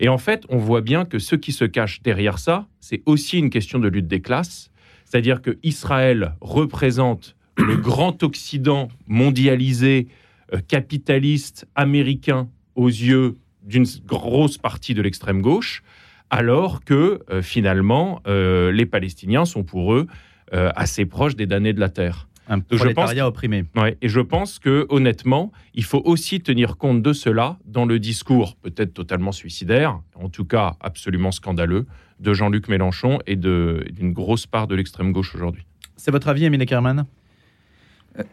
Et 0.00 0.08
en 0.08 0.18
fait, 0.18 0.44
on 0.48 0.58
voit 0.58 0.80
bien 0.80 1.04
que 1.04 1.18
ce 1.18 1.36
qui 1.36 1.52
se 1.52 1.64
cache 1.64 2.02
derrière 2.02 2.38
ça, 2.38 2.66
c'est 2.80 3.02
aussi 3.06 3.38
une 3.38 3.50
question 3.50 3.78
de 3.78 3.88
lutte 3.88 4.08
des 4.08 4.20
classes, 4.20 4.70
c'est-à-dire 5.04 5.42
que 5.42 5.58
Israël 5.62 6.34
représente 6.40 7.36
le 7.56 7.76
grand 7.76 8.22
Occident 8.22 8.88
mondialisé, 9.06 10.08
capitaliste, 10.68 11.66
américain, 11.74 12.48
aux 12.74 12.88
yeux 12.88 13.36
d'une 13.62 13.86
grosse 14.06 14.58
partie 14.58 14.94
de 14.94 15.02
l'extrême 15.02 15.40
gauche, 15.40 15.82
alors 16.30 16.84
que 16.84 17.20
euh, 17.30 17.42
finalement, 17.42 18.20
euh, 18.26 18.72
les 18.72 18.86
Palestiniens 18.86 19.44
sont 19.44 19.64
pour 19.64 19.94
eux 19.94 20.06
euh, 20.52 20.70
assez 20.76 21.06
proches 21.06 21.36
des 21.36 21.46
damnés 21.46 21.72
de 21.72 21.80
la 21.80 21.88
terre. 21.88 22.28
Un 22.46 22.56
je 22.56 22.76
pense 22.76 22.78
prolétariat 22.78 23.26
opprimé. 23.26 23.64
Ouais, 23.74 23.96
et 24.02 24.08
je 24.08 24.20
pense 24.20 24.58
que 24.58 24.86
honnêtement, 24.90 25.50
il 25.72 25.84
faut 25.84 26.02
aussi 26.04 26.42
tenir 26.42 26.76
compte 26.76 27.02
de 27.02 27.14
cela 27.14 27.58
dans 27.64 27.86
le 27.86 27.98
discours, 27.98 28.56
peut-être 28.56 28.92
totalement 28.92 29.32
suicidaire, 29.32 30.00
en 30.14 30.28
tout 30.28 30.44
cas 30.44 30.76
absolument 30.80 31.32
scandaleux, 31.32 31.86
de 32.20 32.34
Jean-Luc 32.34 32.68
Mélenchon 32.68 33.18
et 33.26 33.36
d'une 33.36 34.12
grosse 34.12 34.46
part 34.46 34.66
de 34.66 34.74
l'extrême 34.74 35.12
gauche 35.12 35.34
aujourd'hui. 35.34 35.64
C'est 35.96 36.10
votre 36.10 36.28
avis, 36.28 36.44
Emile 36.44 36.66
Kerman 36.66 37.06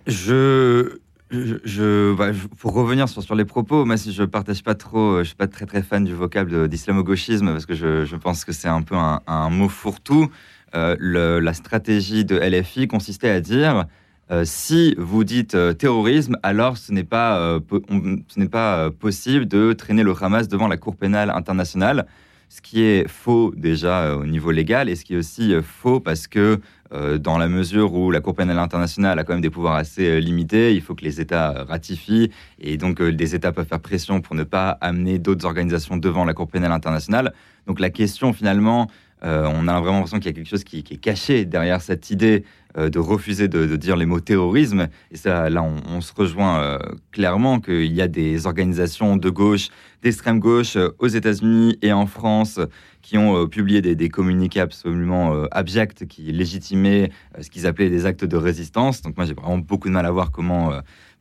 Je, 0.08 0.98
je, 1.32 2.14
bah, 2.14 2.34
je- 2.34 2.48
pour 2.48 2.74
revenir 2.74 3.08
sur, 3.08 3.36
les 3.36 3.46
propos, 3.46 3.86
moi, 3.86 3.98
si 3.98 4.12
je 4.12 4.24
partage 4.24 4.64
pas 4.64 4.76
trop, 4.76 5.14
euh, 5.16 5.20
je 5.24 5.30
suis 5.30 5.36
pas 5.36 5.48
très 5.48 5.66
très 5.66 5.82
fan 5.82 6.04
du 6.04 6.14
vocable 6.14 6.68
d'islamo-gauchisme 6.68 7.48
parce 7.48 7.66
que 7.66 7.74
je, 7.74 8.16
pense 8.18 8.46
que 8.46 8.52
c'est 8.52 8.68
un 8.68 8.82
peu 8.82 8.96
un, 8.96 9.50
mot 9.50 9.70
fourre-tout. 9.70 10.30
Euh, 10.76 11.40
la 11.42 11.54
stratégie 11.54 12.26
de 12.26 12.38
LFI 12.38 12.88
consistait 12.88 13.30
à 13.30 13.40
dire 13.42 13.86
euh, 14.32 14.44
si 14.46 14.96
vous 14.98 15.24
dites 15.24 15.58
terrorisme, 15.78 16.38
alors 16.44 16.78
ce 16.78 16.92
n'est 16.92 17.04
pas, 17.04 17.60
ce 17.70 18.40
n'est 18.40 18.50
pas 18.50 18.92
possible 18.92 19.48
de 19.48 19.74
traîner 19.74 20.04
le 20.04 20.14
Hamas 20.22 20.48
devant 20.48 20.68
la 20.68 20.78
Cour 20.78 20.96
pénale 20.96 21.30
internationale. 21.30 22.08
Ce 22.54 22.60
qui 22.62 22.84
est 22.84 23.08
faux 23.08 23.54
déjà 23.56 24.02
euh, 24.02 24.18
au 24.18 24.26
niveau 24.26 24.52
légal 24.52 24.90
et 24.90 24.98
ce 24.98 25.06
qui 25.06 25.14
est 25.14 25.18
aussi 25.18 25.54
euh, 25.54 25.62
faux 25.62 26.02
parce 26.02 26.28
que 26.28 26.60
euh, 26.92 27.18
dans 27.18 27.38
la 27.38 27.48
mesure 27.48 27.94
où 27.94 28.12
la 28.12 28.20
Cour 28.20 28.36
pénale 28.36 28.60
internationale 28.60 29.18
a 29.20 29.24
quand 29.24 29.32
même 29.32 29.42
des 29.42 29.50
pouvoirs 29.50 29.76
assez 29.76 30.20
limités, 30.20 30.76
il 30.76 30.82
faut 30.82 30.94
que 30.94 31.06
les 31.06 31.22
États 31.22 31.64
ratifient 31.64 32.30
et 32.60 32.76
donc 32.76 33.02
des 33.02 33.36
États 33.36 33.54
peuvent 33.54 33.66
faire 33.66 33.80
pression 33.80 34.20
pour 34.20 34.36
ne 34.36 34.44
pas 34.44 34.72
amener 34.82 35.18
d'autres 35.18 35.46
organisations 35.46 35.96
devant 35.96 36.26
la 36.26 36.34
Cour 36.34 36.50
pénale 36.50 36.74
internationale. 36.74 37.34
Donc 37.68 37.80
la 37.80 37.90
question 37.90 38.34
finalement, 38.34 38.90
euh, 39.24 39.48
on 39.54 39.68
a 39.68 39.80
vraiment 39.80 39.98
l'impression 39.98 40.18
qu'il 40.18 40.28
y 40.28 40.34
a 40.34 40.34
quelque 40.34 40.50
chose 40.50 40.64
qui, 40.64 40.80
est 40.80 40.98
caché 40.98 41.46
derrière 41.46 41.82
cette 41.82 42.10
idée 42.10 42.44
euh, 42.78 42.90
de 42.90 42.98
refuser 42.98 43.48
de, 43.48 43.76
dire 43.76 43.96
les 43.96 44.06
mots 44.06 44.20
terrorisme. 44.20 44.88
Et 45.12 45.18
ça, 45.18 45.50
là, 45.50 45.64
on, 45.64 46.02
se 46.02 46.14
rejoint 46.14 46.60
euh, 46.60 46.80
clairement 47.12 47.60
qu'il 47.60 47.94
y 47.94 48.02
a 48.02 48.08
des 48.08 48.48
organisations 48.48 49.18
de 49.18 49.30
gauche, 49.30 49.70
d'extrême 50.02 50.40
gauche 50.40 50.78
aux 50.98 51.08
États-Unis 51.08 51.78
et 51.82 51.94
en 51.94 52.08
France 52.08 52.60
qui 53.02 53.18
ont 53.18 53.48
publié 53.48 53.82
des, 53.82 54.10
communiqués 54.10 54.60
absolument 54.60 55.44
abjects 55.52 56.08
qui 56.08 56.32
légitimaient 56.32 57.12
ce 57.40 57.50
qu'ils 57.50 57.66
appelaient 57.66 57.90
des 57.90 58.06
actes 58.06 58.26
de 58.26 58.38
résistance. 58.38 59.02
Donc 59.02 59.18
moi, 59.18 59.26
j'ai 59.26 59.34
vraiment 59.34 59.58
beaucoup 59.58 59.88
de 59.88 59.94
mal 59.94 60.06
à 60.06 60.12
voir 60.12 60.32
comment 60.32 60.72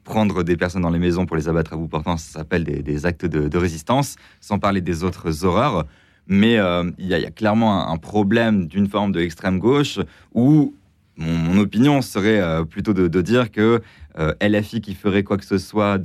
prendre 0.04 0.42
des 0.42 0.56
personnes 0.56 0.82
dans 0.82 0.90
les 0.90 0.98
maisons 0.98 1.26
pour 1.26 1.36
les 1.36 1.48
abattre 1.48 1.72
à 1.72 1.76
bout 1.76 1.88
portant, 1.88 2.16
ça 2.16 2.40
s'appelle 2.40 2.64
des, 2.64 3.06
actes 3.06 3.24
de 3.26 3.58
résistance, 3.58 4.16
sans 4.40 4.58
parler 4.58 4.82
des 4.82 5.04
autres 5.04 5.44
horreurs. 5.44 5.86
Mais 6.30 6.58
euh, 6.58 6.90
il 6.98 7.06
y, 7.06 7.14
a- 7.14 7.30
clairement 7.30 7.88
un, 7.88 7.96
problème 7.96 8.66
d'une 8.66 8.86
forme 8.86 9.12
de 9.12 9.18
l'extrême 9.18 9.58
gauche 9.58 9.98
où 10.32 10.74
mon, 11.16 11.58
opinion 11.58 12.02
serait 12.02 12.40
euh, 12.40 12.64
plutôt 12.64 12.94
de, 12.94 13.20
dire 13.20 13.50
que 13.50 13.82
euh, 14.18 14.32
LFI 14.40 14.80
qui 14.80 14.94
ferait 14.94 15.24
quoi 15.24 15.36
que 15.36 15.44
ce 15.44 15.58
soit 15.58 16.00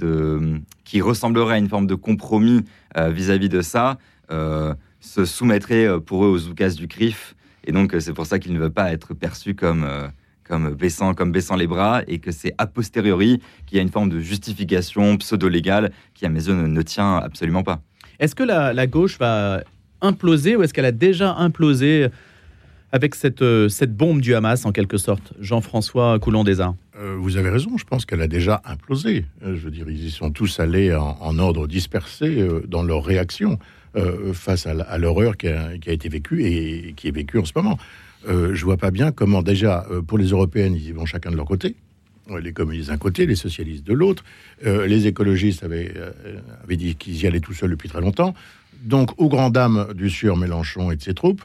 qui 0.83 1.01
ressemblerait 1.01 1.55
à 1.55 1.57
une 1.57 1.69
forme 1.69 1.87
de 1.87 1.95
compromis 1.95 2.63
vis-à-vis 2.97 3.49
de 3.49 3.61
ça 3.61 3.97
se 4.99 5.25
soumettrait 5.25 5.99
pour 6.01 6.25
eux 6.25 6.29
aux 6.29 6.47
oukas 6.47 6.69
du 6.69 6.87
CRIF. 6.87 7.35
Et 7.67 7.71
donc, 7.71 7.95
c'est 7.99 8.13
pour 8.13 8.25
ça 8.25 8.39
qu'ils 8.39 8.53
ne 8.53 8.59
veulent 8.59 8.71
pas 8.71 8.91
être 8.91 9.13
perçus 9.13 9.53
comme, 9.53 9.87
comme, 10.43 10.73
baissant, 10.73 11.13
comme 11.13 11.31
baissant 11.31 11.55
les 11.55 11.67
bras 11.67 12.01
et 12.07 12.17
que 12.19 12.31
c'est 12.31 12.53
a 12.57 12.65
posteriori 12.65 13.39
qu'il 13.67 13.77
y 13.77 13.79
a 13.79 13.83
une 13.83 13.91
forme 13.91 14.09
de 14.09 14.19
justification 14.19 15.17
pseudo-légale 15.17 15.91
qui, 16.15 16.25
à 16.25 16.29
mes 16.29 16.47
yeux, 16.47 16.55
ne, 16.55 16.81
tient 16.81 17.17
absolument 17.17 17.63
pas. 17.63 17.81
Est-ce 18.19 18.33
que 18.33 18.43
la 18.43 18.87
gauche 18.87 19.19
va 19.19 19.61
imploser 20.01 20.55
ou 20.55 20.63
est-ce 20.63 20.73
qu'elle 20.73 20.85
a 20.85 20.91
déjà 20.91 21.35
implosé 21.35 22.09
avec 22.95 23.13
cette, 23.13 23.41
euh, 23.41 23.67
cette 23.67 23.93
bombe 23.93 24.21
du 24.21 24.35
Hamas, 24.35 24.65
en 24.65 24.71
quelque 24.71 24.97
sorte? 24.97 25.33
Jean-François 25.41 26.17
Coulon-Desarts 26.17 26.75
euh, 26.97 27.17
Vous 27.19 27.35
avez 27.35 27.49
raison, 27.49 27.77
je 27.77 27.83
pense 27.83 28.05
qu'elle 28.05 28.21
a 28.21 28.27
déjà 28.27 28.61
implosé. 28.63 29.25
Euh, 29.43 29.57
je 29.57 29.65
veux 29.65 29.71
dire, 29.71 29.89
ils 29.89 30.05
y 30.05 30.11
sont 30.11 30.31
tous 30.31 30.61
allés 30.61 30.95
en, 30.95 31.37
ordre 31.37 31.67
dispersé 31.67 32.47
dans 32.67 32.83
leur 32.83 33.03
réaction 33.03 33.59
face 34.33 34.65
à 34.65 34.97
l'horreur 34.97 35.37
qui, 35.37 35.47
a 35.47 35.73
été 35.73 36.09
vécue 36.09 36.43
et 36.43 36.93
qui 36.97 37.07
est 37.07 37.11
vécue 37.11 37.39
en 37.39 37.45
ce 37.45 37.53
moment. 37.55 37.77
je 38.27 38.65
vois 38.65 38.75
pas 38.75 38.91
bien 38.91 39.13
comment, 39.13 39.41
déjà, 39.41 39.85
pour 40.07 40.17
les 40.17 40.27
Européennes, 40.27 40.75
ils 40.75 40.87
y 40.87 40.91
vont 40.91 41.05
chacun 41.05 41.31
de 41.31 41.37
leur 41.37 41.45
côté 41.45 41.75
les 42.41 42.53
communistes 42.53 42.89
d'un 42.89 42.97
côté, 42.97 43.25
les 43.25 43.35
socialistes 43.35 43.85
de 43.85 43.93
l'autre. 43.93 44.25
les 44.65 45.07
écologistes 45.07 45.63
avaient 45.63 45.93
dit 46.75 46.95
qu'ils 46.95 47.21
y 47.21 47.27
allaient 47.27 47.39
tout 47.39 47.53
seuls 47.53 47.69
depuis 47.69 47.87
très 47.87 48.01
longtemps. 48.01 48.33
Donc, 48.83 49.11
aux 49.17 49.29
grandes 49.29 49.53
dames 49.53 49.87
du 49.95 50.09
Sur 50.09 50.37
Mélenchon 50.37 50.91
et 50.91 50.95
de 50.95 51.01
ses 51.01 51.13
troupes, 51.13 51.41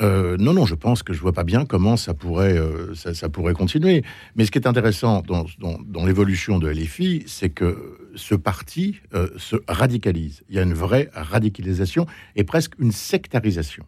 euh, 0.00 0.36
non, 0.38 0.54
non, 0.54 0.64
je 0.64 0.74
pense 0.74 1.02
que 1.02 1.12
je 1.12 1.20
vois 1.20 1.32
pas 1.32 1.44
bien 1.44 1.66
comment 1.66 1.96
ça 1.96 2.14
pourrait, 2.14 2.56
euh, 2.56 2.94
ça, 2.94 3.28
pourrait 3.28 3.52
continuer. 3.52 4.02
Mais 4.36 4.46
ce 4.46 4.50
qui 4.50 4.58
est 4.58 4.66
intéressant 4.66 5.22
dans, 5.22 6.06
l'évolution 6.06 6.58
de 6.58 6.68
LFI, 6.68 7.24
c'est 7.26 7.50
que 7.50 7.98
ce 8.14 8.34
parti 8.34 9.00
euh, 9.14 9.28
se 9.36 9.56
radicalise. 9.68 10.42
Il 10.48 10.56
y 10.56 10.58
a 10.58 10.62
une 10.62 10.74
vraie 10.74 11.10
radicalisation 11.12 12.06
et 12.36 12.44
presque 12.44 12.72
une 12.78 12.92
sectarisation. 12.92 13.84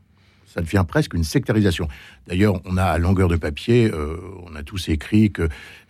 Ça 0.46 0.60
devient 0.60 0.84
presque 0.86 1.14
une 1.14 1.24
sectarisation. 1.24 1.88
D'ailleurs, 2.28 2.60
on 2.64 2.76
a 2.76 2.84
à 2.84 2.98
longueur 2.98 3.26
de 3.26 3.34
papier, 3.34 3.90
on 4.46 4.54
a 4.54 4.62
tous 4.62 4.88
écrit 4.88 5.32
que 5.32 5.48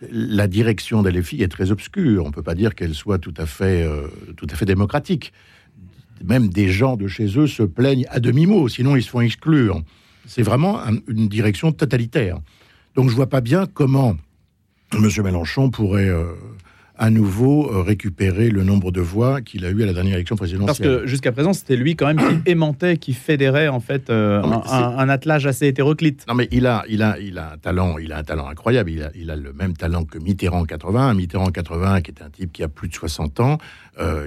la 0.09 0.47
direction 0.47 1.03
de 1.03 1.11
est 1.11 1.47
très 1.51 1.69
obscure. 1.69 2.23
On 2.23 2.29
ne 2.29 2.33
peut 2.33 2.41
pas 2.41 2.55
dire 2.55 2.73
qu'elle 2.73 2.95
soit 2.95 3.19
tout 3.19 3.33
à 3.37 3.45
fait, 3.45 3.87
tout 4.35 4.47
à 4.49 4.55
fait 4.55 4.65
démocratique. 4.65 5.33
Même 6.23 6.47
des 6.47 6.69
gens 6.69 6.95
de 6.95 7.07
chez 7.07 7.37
eux 7.37 7.47
se 7.47 7.63
plaignent 7.63 8.05
à 8.09 8.19
demi-mot, 8.19 8.67
sinon 8.69 8.95
ils 8.95 9.03
se 9.03 9.09
font 9.09 9.21
exclure. 9.21 9.81
C'est 10.25 10.41
vraiment 10.41 10.79
une 11.07 11.27
direction 11.27 11.71
totalitaire. 11.71 12.39
Donc 12.95 13.09
je 13.09 13.15
vois 13.15 13.29
pas 13.29 13.41
bien 13.41 13.65
comment 13.65 14.15
M. 14.93 15.09
Mélenchon 15.23 15.69
pourrait 15.69 16.09
euh, 16.09 16.33
à 16.97 17.09
nouveau 17.09 17.71
euh, 17.71 17.81
récupérer 17.81 18.49
le 18.49 18.63
nombre 18.63 18.91
de 18.91 19.01
voix 19.01 19.41
qu'il 19.41 19.65
a 19.65 19.69
eu 19.69 19.83
à 19.83 19.85
la 19.85 19.93
dernière 19.93 20.15
élection 20.15 20.35
présidentielle. 20.35 20.67
Parce 20.67 21.01
que 21.01 21.07
jusqu'à 21.07 21.31
présent, 21.31 21.53
c'était 21.53 21.75
lui 21.75 21.95
quand 21.95 22.07
même 22.07 22.17
qui 22.17 22.41
aimantait, 22.51 22.97
qui 22.97 23.13
fédérait 23.13 23.67
en 23.67 23.79
fait 23.79 24.09
euh, 24.09 24.41
un, 24.41 25.09
attelage 25.09 25.45
assez 25.45 25.67
hétéroclite. 25.67 26.25
Non 26.27 26.35
mais 26.35 26.47
il 26.51 26.65
a, 26.67 26.83
il 26.89 27.03
a, 27.03 27.19
il 27.19 27.37
a 27.37 27.53
un 27.53 27.57
talent, 27.57 27.97
il 27.97 28.13
a 28.13 28.17
un 28.17 28.23
talent 28.23 28.47
incroyable. 28.47 28.91
Il 28.91 29.03
a, 29.03 29.11
il 29.15 29.31
a 29.31 29.35
le 29.35 29.53
même 29.53 29.75
talent 29.75 30.05
que 30.05 30.17
Mitterrand 30.17 30.61
en 30.61 30.65
80. 30.65 31.13
Mitterrand 31.13 31.47
en 31.47 31.51
80, 31.51 32.01
qui 32.01 32.11
est 32.11 32.21
un 32.21 32.29
type 32.29 32.51
qui 32.51 32.63
a 32.63 32.67
plus 32.67 32.87
de 32.87 32.93
60 32.93 33.39
ans, 33.39 33.57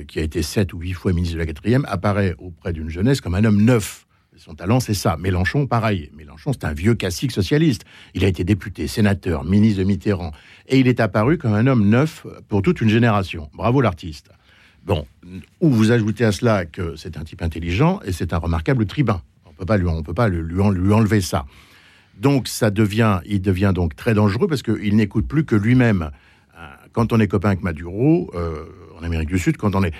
qui 0.07 0.19
a 0.19 0.23
été 0.23 0.43
7 0.43 0.73
ou 0.73 0.79
8 0.79 0.93
fois 0.93 1.13
ministre 1.13 1.35
de 1.35 1.41
la 1.41 1.47
4 1.47 1.63
apparaît 1.87 2.35
auprès 2.39 2.73
d'une 2.73 2.89
jeunesse 2.89 3.21
comme 3.21 3.35
un 3.35 3.45
homme 3.45 3.63
neuf. 3.63 4.08
Son 4.39 4.55
talent, 4.55 4.79
c'est 4.79 4.95
ça. 4.95 5.17
Mélenchon, 5.17 5.67
pareil. 5.67 6.13
Mélenchon, 6.17 6.53
c'est 6.53 6.65
un 6.65 6.73
vieux 6.73 6.95
classique 6.95 7.33
socialiste. 7.33 7.85
Il 8.15 8.25
a 8.25 8.29
été 8.29 8.45
député, 8.45 8.87
sénateur, 8.87 9.43
ministre 9.43 9.81
de 9.81 9.85
Mitterrand. 9.85 10.31
Et 10.69 10.79
il 10.79 10.87
est 10.87 11.01
apparu 11.01 11.39
comme 11.39 11.55
un 11.55 11.67
homme 11.67 11.89
neuf 11.89 12.25
pour 12.47 12.63
toute 12.63 12.81
une 12.81 12.89
génération. 12.89 13.51
Bravo 13.55 13.81
l'artiste. 13.81 14.31
Bon, 14.85 15.07
ou 15.61 15.71
vous 15.71 15.91
ajoutez 15.91 16.25
à 16.25 16.31
cela 16.31 16.67
que 16.67 16.95
c'est 16.95 17.17
un 17.17 17.25
type 17.25 17.43
intelligent 17.43 18.01
et 18.05 18.13
c'est 18.13 18.33
un 18.33 18.39
remarquable 18.39 18.87
tribun. 18.87 19.21
On 19.45 19.53
peut 19.53 19.67
pas 19.67 19.77
lui, 19.77 19.89
on 19.89 20.05
peut 20.05 20.15
pas 20.15 20.29
lui, 20.29 20.41
lui 20.41 20.93
enlever 20.93 21.21
ça. 21.21 21.45
Donc 22.17 22.47
ça 22.47 22.71
devient, 22.71 23.21
il 23.27 23.43
devient 23.43 23.73
donc 23.75 23.97
très 23.97 24.15
dangereux 24.15 24.47
parce 24.47 24.63
qu'il 24.63 24.95
n'écoute 24.95 25.27
plus 25.27 25.45
que 25.45 25.57
lui-même. 25.57 26.11
Euh, 26.57 26.67
quand 26.93 27.13
on 27.13 27.19
est 27.19 27.29
copain 27.29 27.49
avec 27.49 27.63
Maduro 27.63 28.31
euh, 28.35 28.65
en 28.99 29.03
Amérique 29.03 29.29
du 29.29 29.39
Sud, 29.39 29.57
quand 29.57 29.75
on 29.75 29.83
est, 29.83 29.93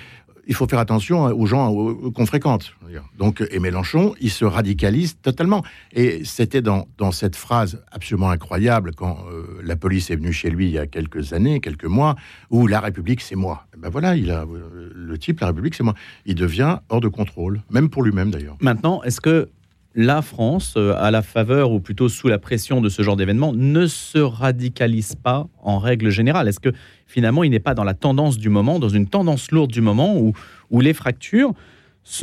il 0.49 0.55
faut 0.55 0.67
faire 0.67 0.79
attention 0.79 1.25
aux 1.25 1.45
gens 1.45 1.73
qu'on 2.11 2.25
fréquente. 2.25 2.73
Donc, 3.19 3.47
et 3.51 3.59
Mélenchon, 3.59 4.15
il 4.19 4.31
se 4.31 4.45
radicalise 4.45 5.15
totalement. 5.21 5.63
Et 5.93 6.25
c'était 6.25 6.63
dans, 6.63 6.87
cette 7.11 7.35
phrase 7.35 7.83
absolument 7.91 8.31
incroyable 8.31 8.91
quand 8.95 9.19
euh, 9.31 9.61
la 9.63 9.75
police 9.75 10.09
est 10.09 10.15
venue 10.15 10.33
chez 10.33 10.49
lui 10.49 10.65
il 10.65 10.71
y 10.71 10.79
a 10.79 10.87
quelques 10.87 11.33
années, 11.33 11.59
quelques 11.59 11.85
mois, 11.85 12.15
où 12.49 12.65
la 12.65 12.79
République, 12.79 13.21
c'est 13.21 13.35
moi. 13.35 13.67
ben 13.77 13.89
voilà, 13.89 14.15
il 14.15 14.31
a 14.31 14.41
euh, 14.41 14.91
le 14.93 15.17
type, 15.19 15.39
la 15.39 15.47
République, 15.47 15.75
c'est 15.75 15.83
moi. 15.83 15.93
Il 16.25 16.35
devient 16.35 16.79
hors 16.89 17.01
de 17.01 17.07
contrôle, 17.07 17.61
même 17.69 17.89
pour 17.89 18.01
lui-même 18.01 18.31
d'ailleurs. 18.31 18.57
Maintenant, 18.59 19.03
est-ce 19.03 19.21
que 19.21 19.49
la 19.95 20.21
France, 20.21 20.75
euh, 20.77 20.93
à 20.97 21.11
la 21.11 21.21
faveur 21.21 21.71
ou 21.71 21.79
plutôt 21.79 22.09
sous 22.09 22.27
la 22.27 22.37
pression 22.37 22.81
de 22.81 22.89
ce 22.89 23.01
genre 23.01 23.15
d'événement, 23.15 23.53
ne 23.53 23.87
se 23.87 24.19
radicalise 24.19 25.15
pas 25.15 25.47
en 25.61 25.79
règle 25.79 26.09
générale 26.09 26.47
Est-ce 26.47 26.59
que 26.59 26.69
finalement, 27.07 27.43
il 27.43 27.51
n'est 27.51 27.59
pas 27.59 27.73
dans 27.73 27.83
la 27.83 27.93
tendance 27.93 28.37
du 28.37 28.49
moment, 28.49 28.79
dans 28.79 28.89
une 28.89 29.07
tendance 29.07 29.51
lourde 29.51 29.71
du 29.71 29.81
moment 29.81 30.17
où, 30.17 30.33
où 30.69 30.81
les 30.81 30.93
fractures 30.93 31.53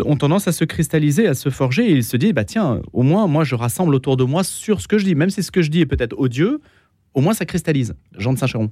ont 0.05 0.17
tendance 0.17 0.49
à 0.49 0.53
se 0.53 0.65
cristalliser, 0.65 1.27
à 1.27 1.35
se 1.35 1.49
forger, 1.49 1.91
et 1.91 1.93
il 1.93 2.05
se 2.05 2.17
dit, 2.17 2.33
bah 2.33 2.45
tiens, 2.45 2.81
au 2.93 3.03
moins, 3.03 3.27
moi, 3.27 3.45
je 3.45 3.55
rassemble 3.55 3.95
autour 3.95 4.17
de 4.17 4.25
moi 4.25 4.43
sur 4.43 4.81
ce 4.81 4.89
que 4.89 4.99
je 4.99 5.05
dis, 5.05 5.15
même 5.15 5.31
si 5.31 5.43
ce 5.43 5.51
que 5.51 5.63
je 5.63 5.71
dis 5.71 5.81
est 5.81 5.87
peut-être 5.87 6.19
odieux, 6.19 6.61
au 7.15 7.21
moins 7.21 7.35
ça 7.35 7.47
cristallise. 7.47 7.95
Jean 8.17 8.33
de 8.33 8.39
Saint-Chéron. 8.39 8.71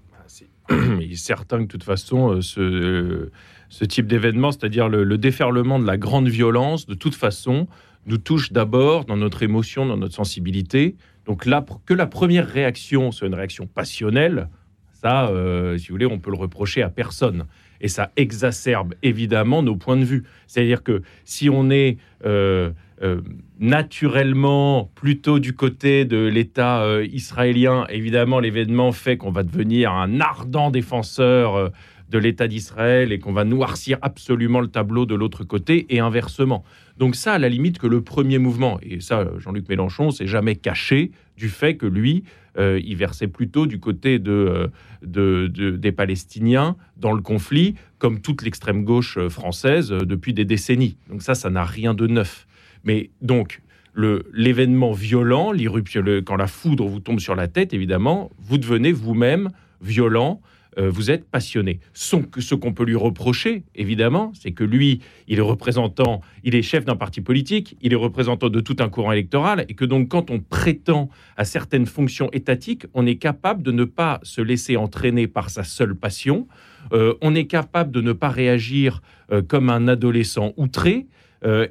Ah, 0.69 0.75
il 1.01 1.13
est 1.13 1.17
certain 1.17 1.59
que 1.59 1.63
de 1.65 1.69
toute 1.69 1.85
façon, 1.85 2.33
euh, 2.33 2.41
ce, 2.41 2.61
euh, 2.61 3.33
ce 3.69 3.85
type 3.85 4.07
d'événement, 4.07 4.53
c'est-à-dire 4.53 4.89
le, 4.89 5.05
le, 5.05 5.19
déferlement 5.19 5.79
de 5.79 5.87
la 5.87 5.97
grande 5.97 6.29
violence, 6.29 6.87
de 6.87 6.95
toute 6.95 7.15
façon, 7.15 7.69
nous 8.07 8.19
touche 8.19 8.53
d'abord 8.53 9.05
dans 9.05 9.17
notre 9.17 9.43
émotion, 9.43 9.87
dans 9.87 9.97
notre 9.97 10.15
sensibilité. 10.15 10.97
Donc 11.27 11.47
là, 11.47 11.65
que 11.87 11.95
la 11.95 12.07
première 12.07 12.47
réaction 12.47 13.13
soit 13.13 13.29
une 13.29 13.35
réaction 13.35 13.67
passionnelle, 13.67 14.49
ça, 14.93 15.29
euh, 15.29 15.77
si 15.77 15.89
vous 15.89 15.95
voulez, 15.95 16.07
on 16.07 16.19
peut 16.19 16.31
le 16.31 16.37
reprocher 16.39 16.83
à 16.83 16.89
personne. 16.89 17.45
Et 17.81 17.89
ça 17.89 18.11
exacerbe 18.17 18.95
évidemment 19.03 19.63
nos 19.63 19.77
points 19.77 19.97
de 19.97 20.05
vue. 20.05 20.25
C'est-à-dire 20.47 20.83
que 20.83 21.03
si 21.25 21.51
on 21.51 21.71
est 21.71 21.99
euh, 22.25 22.71
euh, 23.03 23.21
naturellement 23.59 24.91
plutôt 24.95 25.39
du 25.39 25.55
côté 25.55 26.07
de 26.07 26.25
l'État 26.27 26.87
israélien, 27.03 27.87
évidemment, 27.91 28.41
l'événement 28.41 28.93
fait 28.93 29.17
qu'on 29.19 29.31
va 29.31 29.43
devenir 29.43 29.93
un 29.93 30.21
ardent 30.21 30.71
défenseur 30.71 31.71
de 32.11 32.19
l'État 32.19 32.49
d'Israël 32.49 33.13
et 33.13 33.19
qu'on 33.19 33.33
va 33.33 33.45
noircir 33.45 33.99
absolument 34.03 34.61
le 34.61 34.69
tableau 34.69 35.07
de 35.07 35.15
l'autre 35.15 35.45
côté 35.45 35.87
et 35.89 36.01
inversement. 36.01 36.65
Donc 36.99 37.17
ça, 37.17 37.33
à 37.33 37.39
la 37.39 37.49
limite, 37.49 37.79
que 37.79 37.87
le 37.87 38.03
premier 38.03 38.39
mouvement, 38.39 38.79
et 38.83 39.01
ça, 39.01 39.29
Jean-Luc 39.39 39.69
Mélenchon 39.69 40.11
s'est 40.11 40.27
jamais 40.27 40.55
caché 40.55 41.11
du 41.37 41.49
fait 41.49 41.77
que 41.77 41.87
lui, 41.87 42.25
euh, 42.57 42.81
il 42.85 42.97
versait 42.97 43.27
plutôt 43.27 43.67
du 43.67 43.81
côté 43.81 44.19
de, 44.19 44.71
euh, 45.03 45.49
des 45.49 45.93
Palestiniens 45.93 46.77
dans 46.97 47.13
le 47.13 47.21
conflit, 47.21 47.75
comme 47.99 48.21
toute 48.21 48.43
l'extrême 48.43 48.85
gauche 48.85 49.19
euh, 49.19 49.29
française 49.29 49.89
depuis 49.89 50.35
des 50.35 50.45
décennies. 50.45 50.97
Donc 51.11 51.23
ça, 51.23 51.35
ça 51.35 51.51
n'a 51.51 51.65
rien 51.65 51.95
de 51.95 52.07
neuf. 52.07 52.47
Mais 52.85 53.11
donc, 53.23 53.61
l'événement 53.97 54.93
violent, 54.93 55.53
l'irruption, 55.53 56.05
quand 56.25 56.37
la 56.37 56.49
foudre 56.49 56.87
vous 56.87 57.01
tombe 57.01 57.21
sur 57.21 57.35
la 57.35 57.49
tête, 57.49 57.73
évidemment, 57.73 58.31
vous 58.39 58.59
devenez 58.59 58.93
vous-même 58.93 59.51
violent 59.81 60.41
euh, 60.78 60.90
vous 60.90 61.11
êtes 61.11 61.25
passionné. 61.25 61.81
ce 61.93 62.54
qu'on 62.54 62.73
peut 62.73 62.85
lui 62.85 62.97
reprocher, 62.97 63.64
évidemment, 63.75 64.33
c'est 64.35 64.52
que 64.52 64.64
lui, 64.64 65.00
il 65.28 65.38
est 65.38 65.43
représentant, 65.43 66.21
il 66.43 66.54
est 66.54 66.62
chef 66.62 66.85
d'un 66.85 66.97
parti 66.97 67.21
politique, 67.21 67.76
il 67.81 67.93
est 67.93 67.97
représentant 67.97 68.49
de 68.49 68.61
tout 68.61 68.76
un 68.81 68.88
courant 68.88 69.12
électoral, 69.12 69.64
et 69.69 69.75
que 69.75 69.85
donc 69.85 70.09
quand 70.09 70.31
on 70.31 70.40
prétend 70.40 71.09
à 71.37 71.45
certaines 71.45 71.87
fonctions 71.87 72.28
étatiques, 72.33 72.87
on 72.95 73.07
est 73.07 73.16
capable 73.16 73.62
de 73.62 73.73
ne 73.73 73.85
pas 73.85 74.21
se 74.23 74.40
laisser 74.40 74.76
entraîner 74.76 75.26
par 75.26 75.50
sa 75.50 75.64
seule 75.64 75.95
passion, 75.95 76.49
euh, 76.93 77.14
on 77.23 77.35
est 77.35 77.47
capable 77.47 77.90
de 77.90 78.00
ne 78.00 78.12
pas 78.12 78.28
réagir 78.28 79.00
euh, 79.33 79.43
comme 79.43 79.71
un 79.71 79.88
adolescent 79.88 80.52
outré, 80.57 81.07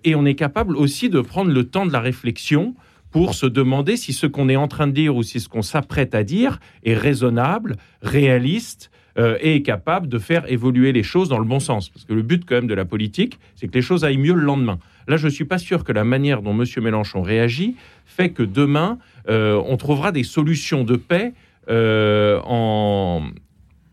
et 0.04 0.14
on 0.14 0.24
est 0.24 0.36
capable 0.36 0.78
aussi 0.78 1.10
de 1.10 1.20
prendre 1.20 1.50
le 1.50 1.64
temps 1.64 1.88
de 1.88 1.92
la 1.92 2.00
réflexion 2.00 2.76
pour 3.14 3.36
se 3.36 3.46
demander 3.46 3.96
si 3.96 4.12
ce 4.12 4.26
qu'on 4.28 4.50
est 4.50 4.56
en 4.56 4.68
train 4.68 4.88
de 4.88 4.92
dire 4.92 5.16
ou 5.16 5.24
si 5.24 5.40
ce 5.40 5.48
qu'on 5.48 5.62
s'apprête 5.62 6.16
à 6.16 6.24
dire 6.24 6.60
est 6.84 6.96
raisonnable, 6.96 7.78
réaliste 8.02 8.90
euh, 9.20 9.38
et 9.40 9.58
est 9.58 9.62
capable 9.62 10.08
de 10.08 10.18
faire 10.18 10.52
évoluer 10.52 10.92
les 10.92 11.04
choses 11.04 11.30
dans 11.30 11.38
le 11.38 11.46
bon 11.46 11.60
sens. 11.60 11.90
Parce 11.90 12.06
que 12.06 12.14
le 12.14 12.24
but 12.24 12.44
quand 12.44 12.56
même 12.56 12.68
de 12.68 12.74
la 12.74 12.86
politique, 12.86 13.38
c'est 13.56 13.68
que 13.68 13.74
les 13.76 13.84
choses 13.84 14.04
aillent 14.04 14.18
mieux 14.18 14.34
le 14.34 14.42
lendemain. 14.42 14.80
Là, 15.08 15.18
je 15.18 15.28
ne 15.28 15.32
suis 15.32 15.46
pas 15.46 15.60
sûr 15.60 15.84
que 15.84 15.92
la 15.92 16.04
manière 16.04 16.42
dont 16.42 16.60
M. 16.60 16.66
Mélenchon 16.84 17.22
réagit 17.22 17.76
fait 18.08 18.32
que 18.32 18.42
demain, 18.42 18.98
euh, 19.30 19.62
on 19.68 19.78
trouvera 19.78 20.12
des 20.12 20.24
solutions 20.24 20.84
de 20.84 20.96
paix 20.96 21.34
euh, 21.70 22.40
en, 22.46 23.30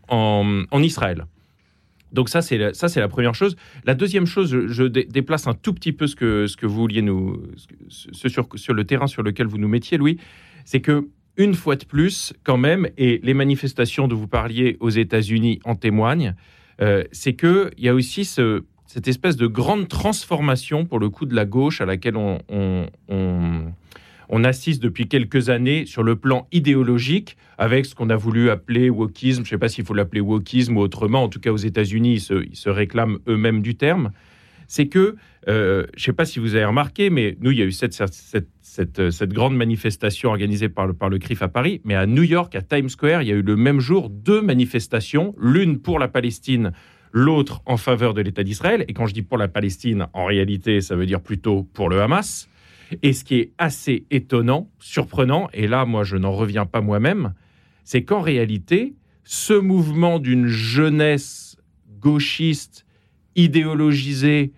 en, 0.09 0.81
Israël. 0.81 1.25
Donc 2.11 2.29
ça, 2.29 2.41
c'est 2.41 2.57
la, 2.57 2.73
ça, 2.73 2.87
c'est 2.87 2.99
la 2.99 3.07
première 3.07 3.35
chose. 3.35 3.55
La 3.85 3.93
deuxième 3.93 4.25
chose, 4.25 4.49
je, 4.67 4.83
déplace 4.83 5.47
un 5.47 5.53
tout 5.53 5.73
petit 5.73 5.93
peu 5.93 6.07
ce 6.07 6.15
que, 6.15 6.47
ce 6.47 6.57
que 6.57 6.65
vous 6.65 6.75
vouliez 6.75 7.01
nous... 7.01 7.41
Ce 7.89 8.29
sur, 8.29 8.73
le 8.73 8.83
terrain 8.83 9.07
sur 9.07 9.23
lequel 9.23 9.47
vous 9.47 9.57
nous 9.57 9.67
mettiez, 9.67 9.97
Louis, 9.97 10.17
c'est 10.65 10.81
que 10.81 11.07
une 11.37 11.53
fois 11.53 11.75
de 11.75 11.85
plus, 11.85 12.33
quand 12.43 12.57
même, 12.57 12.87
et 12.97 13.19
les 13.23 13.33
manifestations 13.33 14.07
dont 14.07 14.15
vous 14.15 14.27
parliez 14.27 14.77
aux 14.79 14.89
États-Unis 14.89 15.59
en 15.63 15.75
témoignent, 15.75 16.35
euh, 16.81 17.03
c'est 17.11 17.33
qu'il 17.33 17.71
y 17.77 17.87
a 17.87 17.93
aussi 17.93 18.25
cette 18.25 19.07
espèce 19.07 19.37
de 19.37 19.47
grande 19.47 19.87
transformation, 19.87 20.85
pour 20.85 20.99
le 20.99 21.09
coup, 21.09 21.25
de 21.25 21.35
la 21.35 21.45
gauche 21.45 21.79
à 21.79 21.85
laquelle 21.85 22.17
on, 22.17 22.39
assiste 24.43 24.81
depuis 24.81 25.07
quelques 25.07 25.49
années 25.49 25.85
sur 25.85 26.03
le 26.03 26.15
plan 26.15 26.47
idéologique, 26.51 27.37
avec 27.57 27.85
ce 27.85 27.95
qu'on 27.95 28.09
a 28.09 28.15
voulu 28.15 28.49
appeler 28.49 28.89
wokisme. 28.89 29.43
Je 29.43 29.47
ne 29.47 29.49
sais 29.49 29.57
pas 29.57 29.69
s'il 29.69 29.85
faut 29.85 29.93
l'appeler 29.93 30.21
wokisme 30.21 30.77
ou 30.77 30.81
autrement. 30.81 31.23
En 31.23 31.29
tout 31.29 31.39
cas, 31.39 31.51
aux 31.51 31.57
États-Unis, 31.57 32.15
ils 32.29 32.55
se 32.55 32.69
réclament 32.69 33.19
eux-mêmes 33.27 33.61
du 33.61 33.75
terme 33.75 34.11
c'est 34.71 34.87
que, 34.87 35.17
je 35.47 35.81
ne 35.81 35.85
sais 35.97 36.13
pas 36.13 36.23
si 36.23 36.39
vous 36.39 36.55
avez 36.55 36.63
remarqué, 36.63 37.09
mais 37.09 37.35
nous, 37.41 37.51
il 37.51 37.57
y 37.57 37.61
a 37.61 37.65
eu 37.65 37.73
cette, 37.73 39.33
grande 39.33 39.57
manifestation 39.57 40.29
organisée 40.29 40.69
par 40.69 40.87
le, 40.87 40.93
par 40.93 41.09
le 41.09 41.19
CRIF 41.19 41.41
à 41.41 41.49
Paris, 41.49 41.81
mais 41.83 41.93
à 41.93 42.05
New 42.05 42.23
York, 42.23 42.55
à 42.55 42.61
Times 42.61 42.87
Square, 42.87 43.21
il 43.21 43.27
y 43.27 43.33
a 43.33 43.35
eu 43.35 43.41
le 43.41 43.57
même 43.57 43.81
jour 43.81 44.09
deux 44.09 44.41
manifestations, 44.41 45.35
l'une 45.37 45.79
pour 45.79 45.99
la 45.99 46.07
Palestine, 46.07 46.71
l'autre 47.11 47.61
en 47.65 47.75
faveur 47.75 48.13
de 48.13 48.21
l'État 48.21 48.43
d'Israël. 48.43 48.85
Et 48.87 48.93
quand 48.93 49.07
je 49.07 49.13
dis 49.13 49.23
pour 49.23 49.37
la 49.37 49.49
Palestine, 49.49 50.07
en 50.13 50.23
réalité, 50.23 50.79
ça 50.79 50.95
veut 50.95 51.05
dire 51.05 51.19
plutôt 51.19 51.63
pour 51.73 51.89
le 51.89 52.01
Hamas. 52.01 52.47
Et 53.01 53.13
ce 53.13 53.23
qui 53.23 53.35
est 53.35 53.51
assez 53.57 54.05
étonnant, 54.11 54.69
surprenant, 54.79 55.49
et 55.53 55.67
là, 55.67 55.85
moi, 55.85 56.03
je 56.03 56.17
n'en 56.17 56.31
reviens 56.31 56.65
pas 56.65 56.81
moi-même, 56.81 57.33
c'est 57.83 58.03
qu'en 58.03 58.21
réalité, 58.21 58.95
ce 59.23 59.53
mouvement 59.53 60.19
d'une 60.19 60.47
jeunesse 60.47 61.57
gauchiste, 61.99 62.85
idéologisée, 63.35 64.51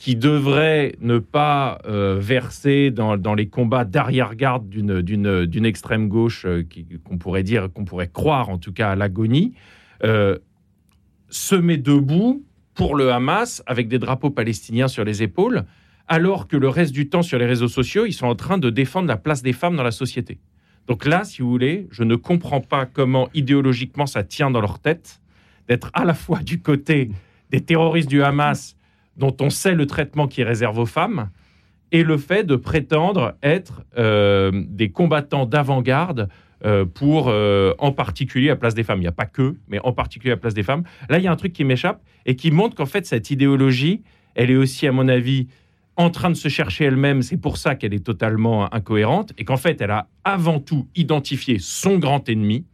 qui 0.00 0.16
devrait 0.16 0.94
ne 1.00 1.18
pas 1.18 1.78
euh, 1.84 2.16
verser 2.18 2.90
dans, 2.90 3.34
les 3.34 3.48
combats 3.48 3.84
d'arrière-garde 3.84 4.66
d'une 4.70 5.66
extrême 5.66 6.08
gauche 6.08 6.46
euh, 6.46 6.64
qu'on 7.04 7.18
pourrait 7.18 7.42
dire, 7.42 7.70
qu'on 7.70 7.84
pourrait 7.84 8.08
croire 8.08 8.48
en 8.48 8.56
tout 8.56 8.72
cas 8.72 8.92
à 8.92 8.96
l'agonie, 8.96 9.52
euh, 10.02 10.38
se 11.28 11.54
met 11.54 11.76
debout 11.76 12.42
pour 12.72 12.94
le 12.94 13.12
Hamas 13.12 13.62
avec 13.66 13.88
des 13.88 13.98
drapeaux 13.98 14.30
palestiniens 14.30 14.88
sur 14.88 15.04
les 15.04 15.22
épaules, 15.22 15.66
alors 16.10 16.48
que 16.48 16.56
le 16.56 16.68
reste 16.68 16.92
du 16.92 17.08
temps 17.08 17.22
sur 17.22 17.38
les 17.38 17.46
réseaux 17.46 17.68
sociaux, 17.68 18.04
ils 18.04 18.12
sont 18.12 18.26
en 18.26 18.34
train 18.34 18.58
de 18.58 18.68
défendre 18.68 19.06
la 19.06 19.16
place 19.16 19.42
des 19.42 19.52
femmes 19.52 19.76
dans 19.76 19.84
la 19.84 19.92
société. 19.92 20.40
Donc 20.88 21.06
là, 21.06 21.22
si 21.22 21.40
vous 21.40 21.48
voulez, 21.48 21.86
je 21.92 22.02
ne 22.02 22.16
comprends 22.16 22.60
pas 22.60 22.84
comment 22.84 23.28
idéologiquement 23.32 24.06
ça 24.06 24.24
tient 24.24 24.50
dans 24.50 24.60
leur 24.60 24.80
tête 24.80 25.20
d'être 25.68 25.90
à 25.94 26.04
la 26.04 26.14
fois 26.14 26.40
du 26.40 26.60
côté 26.60 27.12
des 27.50 27.60
terroristes 27.60 28.08
du 28.08 28.24
Hamas 28.24 28.76
dont 29.16 29.36
on 29.40 29.50
sait 29.50 29.74
le 29.74 29.86
traitement 29.86 30.26
qui 30.26 30.40
est 30.40 30.44
réservé 30.44 30.80
aux 30.80 30.86
femmes, 30.86 31.30
et 31.92 32.02
le 32.02 32.18
fait 32.18 32.44
de 32.44 32.56
prétendre 32.56 33.34
être 33.42 33.82
euh, 33.98 34.50
des 34.68 34.90
combattants 34.90 35.46
d'avant-garde 35.46 36.28
euh, 36.64 36.84
pour, 36.84 37.28
euh, 37.28 37.72
en 37.78 37.92
particulier, 37.92 38.48
la 38.48 38.56
place 38.56 38.74
des 38.74 38.84
femmes. 38.84 38.98
Il 38.98 39.02
n'y 39.02 39.08
a 39.08 39.12
pas 39.12 39.26
que, 39.26 39.56
mais 39.68 39.78
en 39.82 39.92
particulier 39.92 40.30
la 40.30 40.36
place 40.36 40.54
des 40.54 40.62
femmes. 40.62 40.84
Là, 41.08 41.18
il 41.18 41.24
y 41.24 41.28
a 41.28 41.32
un 41.32 41.36
truc 41.36 41.52
qui 41.52 41.64
m'échappe 41.64 42.00
et 42.26 42.36
qui 42.36 42.50
montre 42.50 42.76
qu'en 42.76 42.86
fait, 42.86 43.06
cette 43.06 43.30
idéologie, 43.30 44.02
elle 44.34 44.50
est 44.50 44.56
aussi, 44.56 44.86
à 44.86 44.92
mon 44.92 45.08
avis, 45.08 45.48
en 45.96 46.10
train 46.10 46.30
de 46.30 46.34
se 46.34 46.48
chercher 46.48 46.84
elle-même. 46.84 47.22
C'est 47.22 47.36
pour 47.36 47.56
ça 47.56 47.74
qu'elle 47.74 47.94
est 47.94 48.04
totalement 48.04 48.72
incohérente 48.72 49.32
et 49.38 49.44
qu'en 49.44 49.56
fait, 49.56 49.80
elle 49.80 49.90
a 49.90 50.08
avant 50.24 50.60
tout 50.60 50.86
identifié 50.94 51.58
son 51.58 51.98
grand 51.98 52.28
ennemi, 52.28 52.64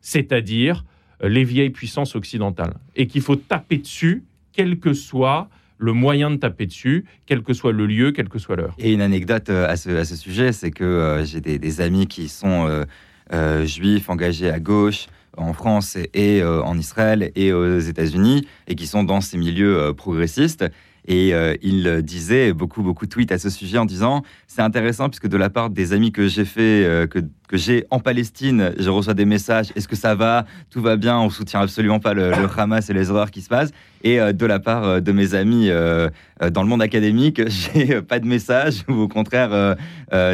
c'est-à-dire 0.00 0.84
les 1.22 1.44
vieilles 1.44 1.70
puissances 1.70 2.16
occidentales, 2.16 2.74
et 2.96 3.06
qu'il 3.06 3.22
faut 3.22 3.36
taper 3.36 3.78
dessus, 3.78 4.24
quel 4.52 4.78
que 4.80 4.92
soit 4.92 5.48
le 5.78 5.92
moyen 5.92 6.30
de 6.30 6.36
taper 6.36 6.66
dessus, 6.66 7.04
quel 7.26 7.42
que 7.42 7.52
soit 7.52 7.72
le 7.72 7.86
lieu, 7.86 8.12
quelle 8.12 8.28
que 8.28 8.38
soit 8.38 8.56
l'heure. 8.56 8.74
Et 8.78 8.92
une 8.92 9.00
anecdote 9.00 9.50
euh, 9.50 9.68
à 9.68 9.76
ce, 9.76 10.16
sujet, 10.16 10.52
c'est 10.52 10.70
que 10.70 10.84
euh, 10.84 11.24
j'ai 11.24 11.40
des, 11.40 11.80
amis 11.80 12.06
qui 12.06 12.28
sont 12.28 12.84
euh, 13.32 13.66
juifs 13.66 14.08
engagés 14.08 14.50
à 14.50 14.60
gauche 14.60 15.06
en 15.36 15.52
France 15.52 15.96
et, 16.12 16.44
en 16.44 16.78
Israël 16.78 17.32
et 17.34 17.54
aux 17.54 17.78
États-Unis, 17.78 18.46
et 18.68 18.74
qui 18.74 18.86
sont 18.86 19.02
dans 19.02 19.22
ces 19.22 19.38
milieux 19.38 19.94
progressistes. 19.96 20.66
Et 21.06 21.32
il 21.62 22.02
disait 22.02 22.52
beaucoup, 22.52 22.82
beaucoup 22.82 23.06
de 23.06 23.10
tweets 23.10 23.32
à 23.32 23.38
ce 23.38 23.50
sujet 23.50 23.78
en 23.78 23.84
disant 23.84 24.22
c'est 24.46 24.62
intéressant 24.62 25.08
puisque 25.08 25.28
de 25.28 25.36
la 25.36 25.50
part 25.50 25.70
des 25.70 25.92
amis 25.92 26.12
que 26.12 26.28
j'ai 26.28 26.44
fait, 26.44 27.08
que 27.10 27.18
que 27.52 27.58
j'ai 27.58 27.84
en 27.90 28.00
Palestine, 28.00 28.72
je 28.78 28.88
reçois 28.88 29.12
des 29.12 29.26
messages 29.26 29.72
est-ce 29.76 29.86
que 29.86 29.94
ça 29.94 30.14
va? 30.14 30.46
Tout 30.70 30.80
va 30.80 30.96
bien? 30.96 31.18
On 31.18 31.28
soutient 31.28 31.60
absolument 31.60 32.00
pas 32.00 32.14
le, 32.14 32.32
Hamas 32.56 32.88
et 32.88 32.94
les 32.94 33.10
horreurs 33.10 33.30
qui 33.30 33.42
se 33.42 33.48
passent. 33.50 33.72
Et 34.04 34.18
euh, 34.18 34.32
de 34.32 34.46
la 34.46 34.58
part 34.58 34.84
euh, 34.84 35.00
de 35.00 35.12
mes 35.12 35.34
amis 35.34 35.68
euh, 35.68 36.08
dans 36.50 36.62
le 36.62 36.68
monde 36.68 36.80
académique, 36.80 37.42
j'ai 37.74 38.00
pas 38.00 38.18
de 38.20 38.26
messages 38.26 38.82
ou 38.88 38.94
au 38.94 39.08
contraire 39.08 39.76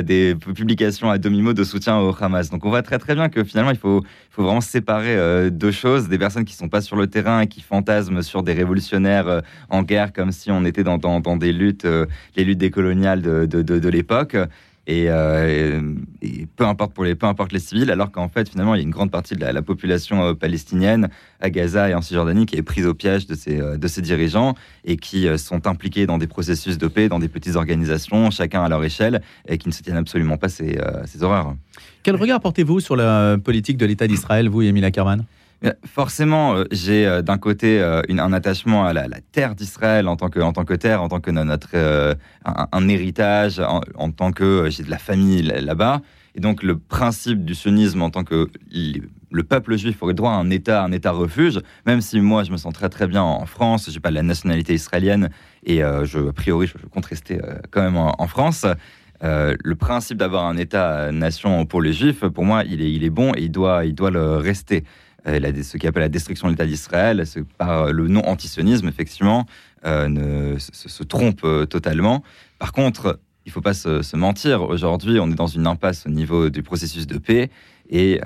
des 0.03 0.35
publications 0.37 1.11
à 1.11 1.19
demi-mot 1.19 1.53
de 1.53 1.65
soutien 1.65 1.99
au 1.99 2.15
Hamas. 2.19 2.51
Donc 2.51 2.65
on 2.65 2.71
voit 2.71 2.83
très 2.83 2.99
très 2.99 3.15
bien 3.15 3.29
que 3.29 3.43
finalement 3.45 3.73
il 3.73 3.77
faut, 3.77 4.03
faut 4.31 4.43
vraiment 4.43 4.61
séparer 4.61 5.51
deux 5.51 5.71
choses 5.71 6.09
des 6.09 6.19
personnes 6.19 6.45
qui 6.45 6.55
sont 6.55 6.69
pas 6.69 6.81
sur 6.81 6.97
le 6.97 7.09
terrain 7.09 7.41
et 7.41 7.47
qui 7.47 7.61
fantasment 7.61 8.23
sur 8.23 8.43
des 8.43 8.55
révolutionnaires 8.55 9.43
en 9.69 9.83
guerre 9.83 10.13
comme 10.13 10.33
si 10.33 10.51
on 10.51 10.65
était 10.65 10.83
dans, 10.83 10.99
dans, 10.99 11.37
des 11.37 11.53
luttes, 11.53 11.87
les 12.37 12.45
luttes 12.45 12.59
décoloniales 12.59 13.21
de, 13.21 13.47
de, 13.47 13.89
l'époque. 13.89 14.37
Euh, 14.89 15.95
et, 16.23 16.47
peu 16.57 16.65
importe 16.65 16.95
pour 16.95 17.05
les 17.05 17.15
peu 17.15 17.27
importe 17.27 17.53
les 17.53 17.59
civils, 17.59 17.91
alors 17.91 18.11
qu'en 18.11 18.29
fait 18.29 18.49
finalement 18.49 18.75
il 18.75 18.79
y 18.79 18.81
a 18.81 18.85
une 18.85 18.91
grande 18.91 19.11
partie 19.11 19.35
de 19.35 19.45
la, 19.45 19.63
population 19.63 20.23
euh, 20.23 20.35
palestinienne 20.35 21.11
à 21.41 21.51
Gaza 21.51 21.91
et 21.91 21.95
en 21.95 22.01
Cisjordanie 22.01 22.47
qui 22.47 22.57
est 22.57 22.63
prise 22.63 22.87
au 22.87 22.95
piège 22.95 23.27
de 23.27 23.35
ces 23.35 23.61
euh, 23.61 23.77
de 23.77 23.87
ces 23.87 24.01
dirigeants 24.01 24.55
et 24.85 24.97
qui 24.97 25.27
sont 25.37 25.67
impliqués 25.67 26.07
dans 26.07 26.17
des 26.17 26.27
processus 26.27 26.79
de 26.79 26.89
paix, 26.89 27.09
dans 27.09 27.19
des 27.19 27.29
petites 27.29 27.57
organisations, 27.57 28.31
chacun 28.31 28.63
à 28.63 28.69
leur 28.69 28.83
échelle, 28.83 29.21
et 29.47 29.59
qui 29.59 29.69
ne 29.69 29.75
se 29.75 29.83
tiennent 29.83 29.99
absolument 29.99 30.39
pas 30.39 30.49
ces, 30.49 30.79
ces 31.05 31.23
horreurs. 31.23 31.55
Quel 32.03 32.17
regard 32.17 32.41
portez-vous 32.41 32.81
sur 32.81 32.97
la 32.97 33.37
politique 33.37 33.77
de 33.77 33.85
l'État 33.85 34.07
d'Israël, 34.07 34.49
vous, 34.49 34.63
Yamila 34.63 34.91
Kerman 34.91 35.25
Forcément, 35.85 36.55
euh, 36.55 36.65
j'ai 36.71 37.05
euh, 37.05 37.21
d'un 37.21 37.37
côté 37.37 37.81
euh, 37.81 38.01
un 38.09 38.33
attachement 38.33 38.85
à 38.85 38.93
la, 38.93 39.09
terre 39.33 39.57
d'Israël 39.57 40.07
en 40.07 40.15
tant 40.15 40.29
que 40.29 40.39
tant 40.53 40.65
que 40.65 40.75
terre, 40.75 41.03
en 41.03 41.09
tant 41.09 41.19
que 41.19 41.33
notre 41.33 41.75
un, 42.45 42.89
héritage, 42.89 43.61
en, 43.61 44.11
tant 44.13 44.31
que 44.31 44.69
j'ai 44.71 44.85
de 44.85 44.91
la 44.91 44.99
famille 44.99 45.43
là-bas. 45.43 46.01
Et 46.37 46.41
donc 46.41 46.63
le 46.63 46.79
principe 46.79 47.45
du 47.45 47.57
sionisme 47.57 48.03
en 48.03 48.11
tant 48.11 48.23
que 48.23 48.49
le 49.31 49.43
peuple 49.43 49.77
juif 49.77 50.01
aurait 50.03 50.15
droit 50.15 50.31
à 50.31 50.35
un 50.37 50.51
État, 50.51 50.85
un 50.85 50.93
État 50.93 51.11
refuge, 51.11 51.61
même 51.87 52.01
si 52.01 52.21
moi 52.21 52.45
je 52.45 52.53
me 52.53 52.57
sens 52.57 52.73
très 52.73 52.89
très 52.89 53.09
bien 53.09 53.23
en 53.23 53.45
France, 53.45 53.91
j'ai 53.91 54.01
pas 54.01 54.13
la 54.13 54.23
nationalité 54.23 54.75
israélienne 54.75 55.31
et 55.65 55.79
je, 55.79 56.29
a 56.29 56.33
priori 56.33 56.69
je, 56.69 56.75
compte 56.87 57.07
rester 57.07 57.41
quand 57.73 57.83
même 57.83 57.97
en, 57.97 58.27
France. 58.29 58.65
le 59.23 59.75
principe 59.75 60.19
d'avoir 60.19 60.45
un 60.45 60.57
État-nation 60.57 61.67
pour 61.67 61.83
les 61.83 61.93
Juifs, 61.93 62.21
pour 62.29 62.45
moi, 62.45 62.63
il 62.65 62.81
est, 62.81 62.93
il 62.93 63.03
est 63.03 63.11
bon 63.11 63.33
et 63.35 63.43
il 63.43 63.51
doit, 63.51 63.85
il 63.85 63.95
doit 63.95 64.13
le 64.13 64.37
rester. 64.37 64.85
Euh, 65.27 65.63
ce 65.63 65.77
qui 65.77 65.87
appelle 65.87 66.03
la 66.03 66.09
destruction 66.09 66.47
de 66.47 66.53
l'État 66.53 66.67
d'Israël, 66.67 67.25
par 67.57 67.93
le 67.93 68.09
non 68.09 68.25
antisionisme, 68.27 68.89
effectivement, 68.89 69.47
euh, 69.85 70.09
ne, 70.09 70.59
se, 70.59 71.03
trompe 71.03 71.41
euh, 71.45 71.67
totalement. 71.67 72.23
Par 72.59 72.73
contre, 72.73 73.21
il 73.45 73.51
ne 73.51 73.53
faut 73.53 73.61
pas 73.61 73.75
se, 73.75 74.17
mentir. 74.17 74.63
Aujourd'hui, 74.63 75.19
on 75.21 75.31
est 75.31 75.35
dans 75.35 75.47
une 75.47 75.67
impasse 75.67 76.07
au 76.07 76.11
niveau 76.11 76.51
du 76.51 76.63
processus 76.63 77.07
de 77.07 77.19
paix 77.19 77.51
et 77.91 78.21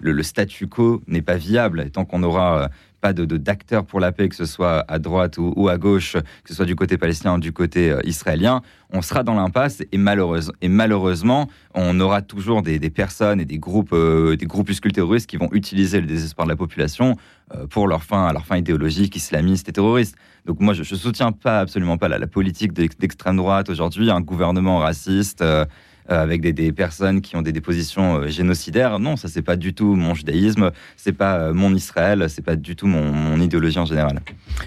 le, 0.00 0.22
statu 0.22 0.66
quo 0.66 1.02
n'est 1.06 1.22
pas 1.22 1.36
viable. 1.36 1.82
Et 1.86 1.90
tant 1.90 2.04
qu'on 2.04 2.22
aura 2.22 2.68
pas 3.04 3.12
de 3.12 3.26
d'acteurs 3.36 3.84
pour 3.84 4.00
la 4.00 4.12
paix, 4.12 4.30
que 4.30 4.34
ce 4.34 4.46
soit 4.46 4.82
à 4.88 4.98
droite 4.98 5.36
ou, 5.36 5.68
à 5.68 5.76
gauche, 5.76 6.14
que 6.14 6.48
ce 6.48 6.54
soit 6.54 6.64
du 6.64 6.74
côté 6.74 6.96
palestinien 6.96 7.34
ou 7.34 7.38
du 7.38 7.52
côté 7.52 7.90
euh, 7.90 8.00
israélien, 8.04 8.62
on 8.88 9.02
sera 9.02 9.22
dans 9.22 9.34
l'impasse 9.34 9.82
et, 9.92 9.98
malheureuse, 9.98 10.52
et 10.62 10.68
malheureusement, 10.68 11.50
on 11.74 12.00
aura 12.00 12.22
toujours 12.22 12.62
des, 12.62 12.78
personnes 12.88 13.42
et 13.42 13.44
des 13.44 13.58
groupes, 13.58 13.92
euh, 13.92 14.36
des 14.36 14.46
groupuscules 14.46 14.92
terroristes 14.92 15.28
qui 15.28 15.36
vont 15.36 15.50
utiliser 15.52 16.00
le 16.00 16.06
désespoir 16.06 16.46
de 16.46 16.52
la 16.52 16.56
population 16.56 17.16
euh, 17.54 17.66
pour 17.66 17.88
leur 17.88 18.04
fin, 18.04 18.32
leur 18.32 18.46
fin 18.46 18.56
idéologique, 18.56 19.14
islamiste 19.16 19.68
et 19.68 19.72
terroriste. 19.72 20.16
Donc 20.46 20.60
moi, 20.60 20.72
je, 20.72 20.80
ne 20.80 20.98
soutiens 20.98 21.32
pas 21.32 21.60
absolument 21.60 21.98
pas 21.98 22.08
la, 22.08 22.26
politique 22.26 22.72
d'extrême 22.72 23.36
droite 23.36 23.68
aujourd'hui, 23.68 24.10
un 24.10 24.22
gouvernement 24.22 24.78
raciste. 24.78 25.42
Euh, 25.42 25.66
avec 26.08 26.42
des, 26.42 26.72
personnes 26.72 27.20
qui 27.20 27.36
ont 27.36 27.42
des, 27.42 27.52
dépositions 27.52 28.16
euh, 28.16 28.28
génocidaires. 28.28 28.98
Non, 28.98 29.16
ça 29.16 29.28
c'est 29.28 29.42
pas 29.42 29.56
du 29.56 29.72
tout 29.72 29.94
mon 29.94 30.14
judaïsme, 30.14 30.70
c'est 30.96 31.12
pas 31.12 31.38
euh, 31.38 31.54
mon 31.54 31.74
Israël, 31.74 32.26
c'est 32.28 32.44
pas 32.44 32.56
du 32.56 32.76
tout 32.76 32.86
mon, 32.86 33.40
idéologie 33.40 33.78
en 33.78 33.86
général. 33.86 34.20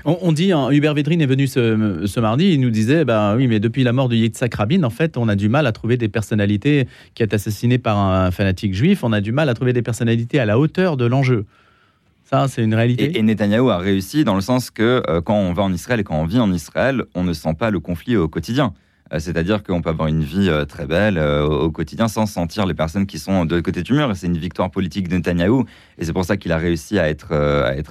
On, 0.06 0.32
dit, 0.32 0.52
hein, 0.52 0.69
Hubert 0.71 0.93
Védrine 0.93 1.21
est 1.21 1.28
venu 1.28 1.47
ce, 1.47 2.19
mardi, 2.19 2.54
il 2.54 2.60
nous 2.60 2.69
disait, 2.69 3.06
ben 3.06 3.36
oui, 3.36 3.47
mais 3.47 3.60
depuis 3.60 3.84
la 3.84 3.93
mort 3.93 4.10
de 4.10 4.15
Yitzhak 4.15 4.54
Rabin, 4.54 4.84
en 4.84 4.89
fait, 4.89 5.17
on 5.17 5.28
a 5.30 5.36
du 5.36 5.50
mal 5.50 5.67
à 5.67 5.71
trouver 5.71 5.97
des 5.97 6.10
personnalités 6.10 6.88
qui 7.13 7.23
est 7.23 7.34
assassiné 7.34 7.78
par 7.78 7.97
un 7.97 8.32
fanatique 8.32 8.73
juif, 8.73 9.04
on 9.04 9.13
a 9.13 9.21
du 9.21 9.32
mal 9.32 9.50
à 9.50 9.54
trouver 9.54 9.73
des 9.73 9.82
personnalités 9.82 10.39
à 10.39 10.45
la 10.45 10.60
hauteur 10.60 10.97
de 10.97 11.06
l'enjeu. 11.06 11.45
Ça, 12.26 12.47
c'est 12.50 12.63
une 12.63 12.76
réalité. 12.76 13.17
Et, 13.17 13.21
Netanyahou 13.21 13.69
a 13.69 13.78
réussi 13.78 14.26
dans 14.26 14.36
le 14.36 14.41
sens 14.41 14.69
que 14.69 15.02
quand 15.21 15.36
on 15.36 15.54
va 15.54 15.63
en 15.63 15.71
Israël 15.71 16.02
et 16.02 16.04
quand 16.04 16.19
on 16.19 16.26
vit 16.26 16.39
en 16.39 16.52
Israël, 16.52 17.04
on 17.15 17.23
ne 17.23 17.32
sent 17.34 17.54
pas 17.58 17.71
le 17.71 17.80
conflit 17.80 18.17
au 18.17 18.28
quotidien. 18.28 18.73
Euh, 19.13 19.20
c'est-à-dire 19.20 19.63
qu'on 19.63 19.82
peut 19.82 19.89
avoir 19.89 20.08
une 20.08 20.24
vie 20.24 20.50
euh, 20.50 20.65
très 20.65 20.86
belle 20.86 21.17
euh, 21.17 21.46
au 21.46 21.72
quotidien 21.72 22.08
sans 22.08 22.26
sentir 22.26 22.65
les 22.65 22.74
personnes 22.74 23.06
qui 23.06 23.20
sont 23.20 23.46
de 23.46 23.60
côté 23.60 23.84
du 23.84 23.93
mur. 23.93 24.12
C'est 24.15 24.28
une 24.28 24.38
victoire 24.38 24.70
politique 24.70 25.08
de 25.08 25.15
Netanyahou. 25.15 25.65
Et 25.98 26.06
c'est 26.06 26.13
pour 26.13 26.26
ça 26.26 26.38
qu'il 26.38 26.52
a 26.52 26.58
réussi 26.58 27.00
à 27.00 27.10
être, 27.10 27.28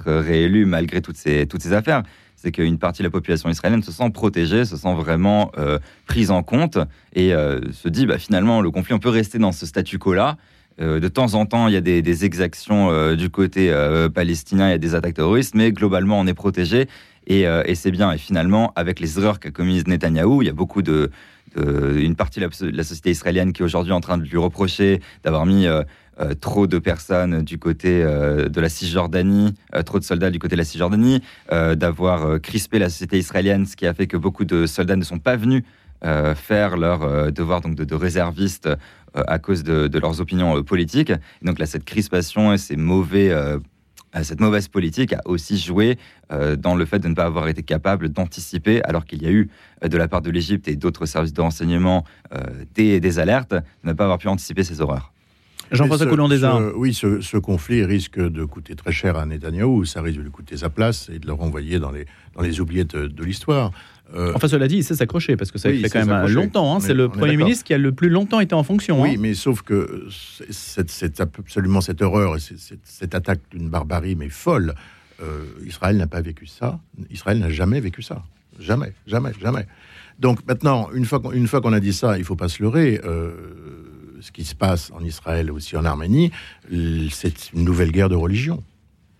réélu 0.05 0.65
malgré 0.65 1.01
toutes 1.01 1.17
ces, 1.17 1.47
toutes 1.47 1.61
ces 1.61 1.73
affaires. 1.73 2.03
C'est 2.35 2.51
qu'une 2.51 2.77
partie 2.77 3.01
de 3.01 3.07
la 3.07 3.11
population 3.11 3.49
israélienne 3.49 3.81
se 3.81 3.91
sent 3.91 4.09
protégée, 4.11 4.63
se 4.63 4.77
sent 4.77 4.93
vraiment 4.93 5.51
prise 6.05 6.29
en 6.29 6.43
compte 6.43 6.77
et 7.13 7.31
se 7.31 7.89
dit 7.89 8.05
bah, 8.05 8.19
finalement, 8.19 8.61
le 8.61 8.69
conflit, 8.69 8.93
on 8.93 8.99
peut 8.99 9.09
rester 9.09 9.39
dans 9.39 9.51
ce 9.51 9.65
statu 9.65 9.97
quo-là. 9.97 10.37
de 10.79 11.07
temps 11.07 11.33
en 11.33 11.47
temps, 11.47 11.67
il 11.67 11.73
y 11.73 11.77
a 11.77 11.81
des, 11.81 12.25
exactions 12.25 13.15
du 13.15 13.31
côté 13.31 13.73
palestinien, 14.13 14.67
il 14.67 14.71
y 14.71 14.75
a 14.75 14.77
des 14.77 14.93
attaques 14.93 15.15
terroristes, 15.15 15.55
mais 15.55 15.71
globalement, 15.71 16.19
on 16.19 16.27
est 16.27 16.35
protégé 16.35 16.87
Et, 17.27 17.41
et 17.41 17.75
c'est 17.75 17.91
bien. 17.91 18.11
Et 18.13 18.17
finalement, 18.17 18.71
avec 18.77 19.01
les 19.01 19.19
erreurs 19.19 19.39
qu'a 19.39 19.51
commises 19.51 19.85
Netanyahou, 19.85 20.41
il 20.41 20.45
y 20.45 20.49
a 20.49 20.53
beaucoup 20.53 20.81
de, 20.81 21.11
une 21.57 22.15
partie 22.15 22.39
de 22.39 22.49
la, 22.71 22.83
société 22.83 23.09
israélienne 23.09 23.51
qui 23.51 23.61
est 23.61 23.65
aujourd'hui 23.65 23.91
en 23.91 23.99
train 23.99 24.17
de 24.17 24.23
lui 24.23 24.37
reprocher 24.37 25.01
d'avoir 25.23 25.45
mis 25.45 25.67
euh, 26.19 26.33
trop 26.33 26.65
de 26.65 26.79
personnes 26.79 27.43
du 27.43 27.59
côté 27.59 28.01
euh, 28.01 28.49
de 28.49 28.59
la 28.59 28.69
Cisjordanie, 28.69 29.53
euh, 29.75 29.83
trop 29.83 29.99
de 29.99 30.03
soldats 30.03 30.31
du 30.31 30.39
côté 30.39 30.55
de 30.55 30.61
la 30.61 30.65
Cisjordanie, 30.65 31.21
d'avoir 31.51 32.41
crispé 32.41 32.79
la 32.79 32.89
société 32.89 33.17
israélienne, 33.17 33.65
ce 33.65 33.75
qui 33.75 33.85
a 33.85 33.93
fait 33.93 34.07
que 34.07 34.17
beaucoup 34.17 34.45
de 34.45 34.65
soldats 34.65 34.95
ne 34.95 35.03
sont 35.03 35.19
pas 35.19 35.35
venus 35.35 35.63
faire 36.35 36.77
leur 36.77 37.31
devoir 37.31 37.61
donc 37.61 37.75
de, 37.75 37.95
réservistes 37.95 38.69
à 39.15 39.39
cause 39.39 39.63
de, 39.63 39.99
leurs 39.99 40.21
opinions 40.21 40.61
politiques. 40.61 41.11
donc 41.41 41.57
là, 41.57 41.65
cette 41.65 41.85
crispation 41.85 42.53
et 42.53 42.57
ces 42.57 42.75
mauvais 42.75 43.33
cette 44.23 44.39
mauvaise 44.39 44.67
politique 44.67 45.13
a 45.13 45.21
aussi 45.25 45.57
joué 45.57 45.97
dans 46.57 46.75
le 46.75 46.85
fait 46.85 46.99
de 46.99 47.07
ne 47.07 47.13
pas 47.13 47.25
avoir 47.25 47.47
été 47.47 47.63
capable 47.63 48.09
d'anticiper, 48.09 48.81
alors 48.83 49.05
qu'il 49.05 49.23
y 49.23 49.27
a 49.27 49.31
eu 49.31 49.49
de 49.81 49.97
la 49.97 50.07
part 50.07 50.21
de 50.21 50.29
l'Égypte 50.29 50.67
et 50.67 50.75
d'autres 50.75 51.05
services 51.05 51.33
de 51.33 51.41
renseignement 51.41 52.03
des, 52.75 52.99
des, 52.99 53.19
alertes, 53.19 53.53
de 53.53 53.61
ne 53.83 53.93
pas 53.93 54.03
avoir 54.03 54.17
pu 54.17 54.27
anticiper 54.27 54.63
ces 54.63 54.81
horreurs. 54.81 55.13
Jean-François 55.71 56.07
Coulon 56.07 56.27
des 56.27 56.43
Arts. 56.43 56.61
Oui, 56.75 56.93
ce, 56.93 57.37
conflit 57.37 57.83
risque 57.83 58.19
de 58.19 58.45
coûter 58.45 58.75
très 58.75 58.91
cher 58.91 59.17
à 59.17 59.25
Netanyahou. 59.25 59.85
Ça 59.85 60.01
risque 60.01 60.17
de 60.17 60.23
lui 60.23 60.31
coûter 60.31 60.57
sa 60.57 60.69
place 60.69 61.09
et 61.13 61.19
de 61.19 61.27
le 61.27 61.33
renvoyer 61.33 61.79
dans 61.79 61.91
les, 61.91 62.05
dans 62.35 62.41
les 62.41 62.59
oubliettes 62.59 62.95
de, 62.95 63.23
l'histoire. 63.23 63.71
Euh, 64.15 64.31
enfin, 64.35 64.47
cela 64.47 64.67
dit, 64.67 64.77
il 64.77 64.83
sait 64.83 64.95
s'accrocher 64.95 65.35
parce 65.35 65.51
que 65.51 65.57
ça 65.57 65.69
fait 65.69 65.89
quand 65.89 66.05
même 66.05 66.27
longtemps. 66.27 66.75
Hein. 66.75 66.79
C'est 66.79 66.93
le 66.93 67.09
Premier 67.09 67.37
ministre 67.37 67.63
qui 67.63 67.73
a 67.73 67.77
le 67.77 67.91
plus 67.91 68.09
longtemps 68.09 68.39
été 68.39 68.55
en 68.55 68.63
fonction. 68.63 69.01
Oui, 69.01 69.11
hein. 69.11 69.17
mais 69.19 69.33
sauf 69.33 69.61
que 69.61 70.05
c'est 70.49 71.19
absolument 71.19 71.81
cette 71.81 72.01
horreur 72.01 72.37
et 72.37 72.39
cette 72.83 73.15
attaque 73.15 73.41
d'une 73.51 73.69
barbarie, 73.69 74.15
mais 74.15 74.29
folle. 74.29 74.73
Euh, 75.21 75.45
Israël 75.65 75.97
n'a 75.97 76.07
pas 76.07 76.21
vécu 76.21 76.45
ça. 76.45 76.79
Israël 77.09 77.39
n'a 77.39 77.49
jamais 77.49 77.79
vécu 77.79 78.01
ça. 78.01 78.23
Jamais, 78.59 78.93
jamais, 79.07 79.31
jamais. 79.41 79.65
Donc 80.19 80.39
maintenant, 80.47 80.89
une 80.93 81.05
fois 81.05 81.19
qu'on 81.19 81.73
a 81.73 81.79
dit 81.79 81.93
ça, 81.93 82.17
il 82.17 82.21
ne 82.21 82.25
faut 82.25 82.35
pas 82.35 82.49
se 82.49 82.61
leurrer. 82.61 82.99
Euh, 83.03 83.31
ce 84.21 84.31
qui 84.31 84.43
se 84.43 84.55
passe 84.55 84.91
en 84.91 85.03
Israël 85.03 85.47
et 85.47 85.51
aussi 85.51 85.77
en 85.77 85.85
Arménie, 85.85 86.31
c'est 87.11 87.53
une 87.53 87.63
nouvelle 87.63 87.91
guerre 87.91 88.09
de 88.09 88.15
religion. 88.15 88.63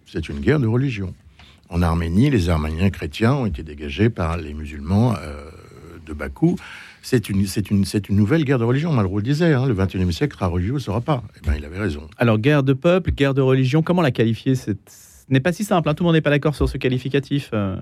C'est 0.05 0.29
une 0.29 0.39
guerre 0.39 0.59
de 0.59 0.67
religion. 0.67 1.13
En 1.69 1.81
Arménie, 1.81 2.29
les 2.29 2.49
Arméniens 2.49 2.89
chrétiens 2.89 3.33
ont 3.33 3.45
été 3.45 3.63
dégagés 3.63 4.09
par 4.09 4.37
les 4.37 4.53
musulmans 4.53 5.15
euh, 5.21 5.49
de 6.05 6.13
Bakou. 6.13 6.55
C'est 7.01 7.29
une, 7.29 7.45
c'est 7.45 7.69
une, 7.69 7.85
c'est 7.85 8.09
une 8.09 8.15
nouvelle 8.15 8.45
guerre 8.45 8.59
de 8.59 8.63
religion. 8.63 8.91
Malraux 8.93 9.17
le 9.17 9.23
disait, 9.23 9.53
hein, 9.53 9.65
le 9.65 9.73
21e 9.73 10.11
siècle 10.11 10.35
sera 10.35 10.47
religieux, 10.47 10.73
ne 10.73 10.79
sera 10.79 11.01
pas. 11.01 11.23
Eh 11.37 11.41
bien, 11.41 11.55
il 11.57 11.65
avait 11.65 11.79
raison. 11.79 12.07
Alors, 12.17 12.37
guerre 12.37 12.63
de 12.63 12.73
peuple, 12.73 13.11
guerre 13.11 13.33
de 13.33 13.41
religion, 13.41 13.81
comment 13.81 14.01
la 14.01 14.11
qualifier 14.11 14.55
Ce 14.55 14.71
n'est 15.29 15.39
pas 15.39 15.51
si 15.51 15.63
simple. 15.63 15.89
Hein. 15.89 15.93
Tout 15.93 16.03
le 16.03 16.07
monde 16.07 16.15
n'est 16.15 16.21
pas 16.21 16.29
d'accord 16.29 16.55
sur 16.55 16.69
ce 16.69 16.77
qualificatif. 16.77 17.49
Euh, 17.53 17.77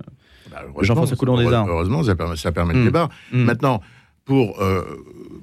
bah, 0.50 0.62
Jean-François 0.80 1.16
Coulon 1.16 1.36
des 1.36 1.52
Arts. 1.52 1.68
Heureusement, 1.68 2.02
ça 2.02 2.14
permet, 2.14 2.36
ça 2.36 2.52
permet 2.52 2.74
le 2.74 2.80
hmm. 2.80 2.84
débat. 2.84 3.08
Hmm. 3.32 3.44
Maintenant, 3.44 3.80
pour, 4.26 4.60
euh, 4.60 4.82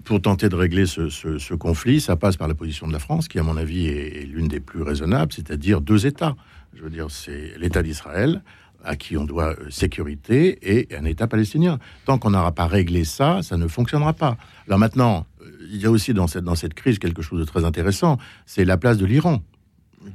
pour 0.03 0.21
tenter 0.21 0.49
de 0.49 0.55
régler 0.55 0.85
ce, 0.85 1.53
conflit, 1.55 2.01
ça 2.01 2.15
passe 2.15 2.35
par 2.35 2.49
la 2.49 2.53
position 2.53 2.85
de 2.85 2.93
la 2.93 2.99
France, 2.99 3.27
qui, 3.27 3.39
à 3.39 3.43
mon 3.43 3.57
avis, 3.57 3.87
est, 3.87 4.27
l'une 4.27 4.49
des 4.49 4.59
plus 4.59 4.83
raisonnables, 4.83 5.31
c'est-à-dire 5.33 5.81
deux 5.81 6.05
États. 6.05 6.35
Je 6.75 6.83
veux 6.83 6.89
dire, 6.89 7.09
c'est 7.09 7.53
l'État 7.57 7.81
d'Israël, 7.81 8.43
à 8.83 8.97
qui 8.97 9.15
on 9.15 9.23
doit 9.23 9.55
euh, 9.57 9.69
sécurité, 9.69 10.59
et 10.61 10.93
un 10.95 11.05
État 11.05 11.27
palestinien. 11.27 11.79
Tant 12.05 12.17
qu'on 12.17 12.31
n'aura 12.31 12.51
pas 12.51 12.67
réglé 12.67 13.05
ça, 13.05 13.41
ça 13.41 13.55
ne 13.55 13.67
fonctionnera 13.67 14.11
pas. 14.11 14.35
Alors 14.67 14.79
maintenant, 14.79 15.25
euh, 15.41 15.45
il 15.71 15.77
y 15.77 15.85
a 15.85 15.91
aussi 15.91 16.13
dans 16.13 16.27
cette, 16.27 16.43
dans 16.43 16.55
cette 16.55 16.73
crise 16.73 16.99
quelque 16.99 17.21
chose 17.21 17.39
de 17.39 17.45
très 17.45 17.63
intéressant, 17.63 18.17
c'est 18.45 18.65
la 18.65 18.75
place 18.75 18.97
de 18.97 19.05
l'Iran. 19.05 19.41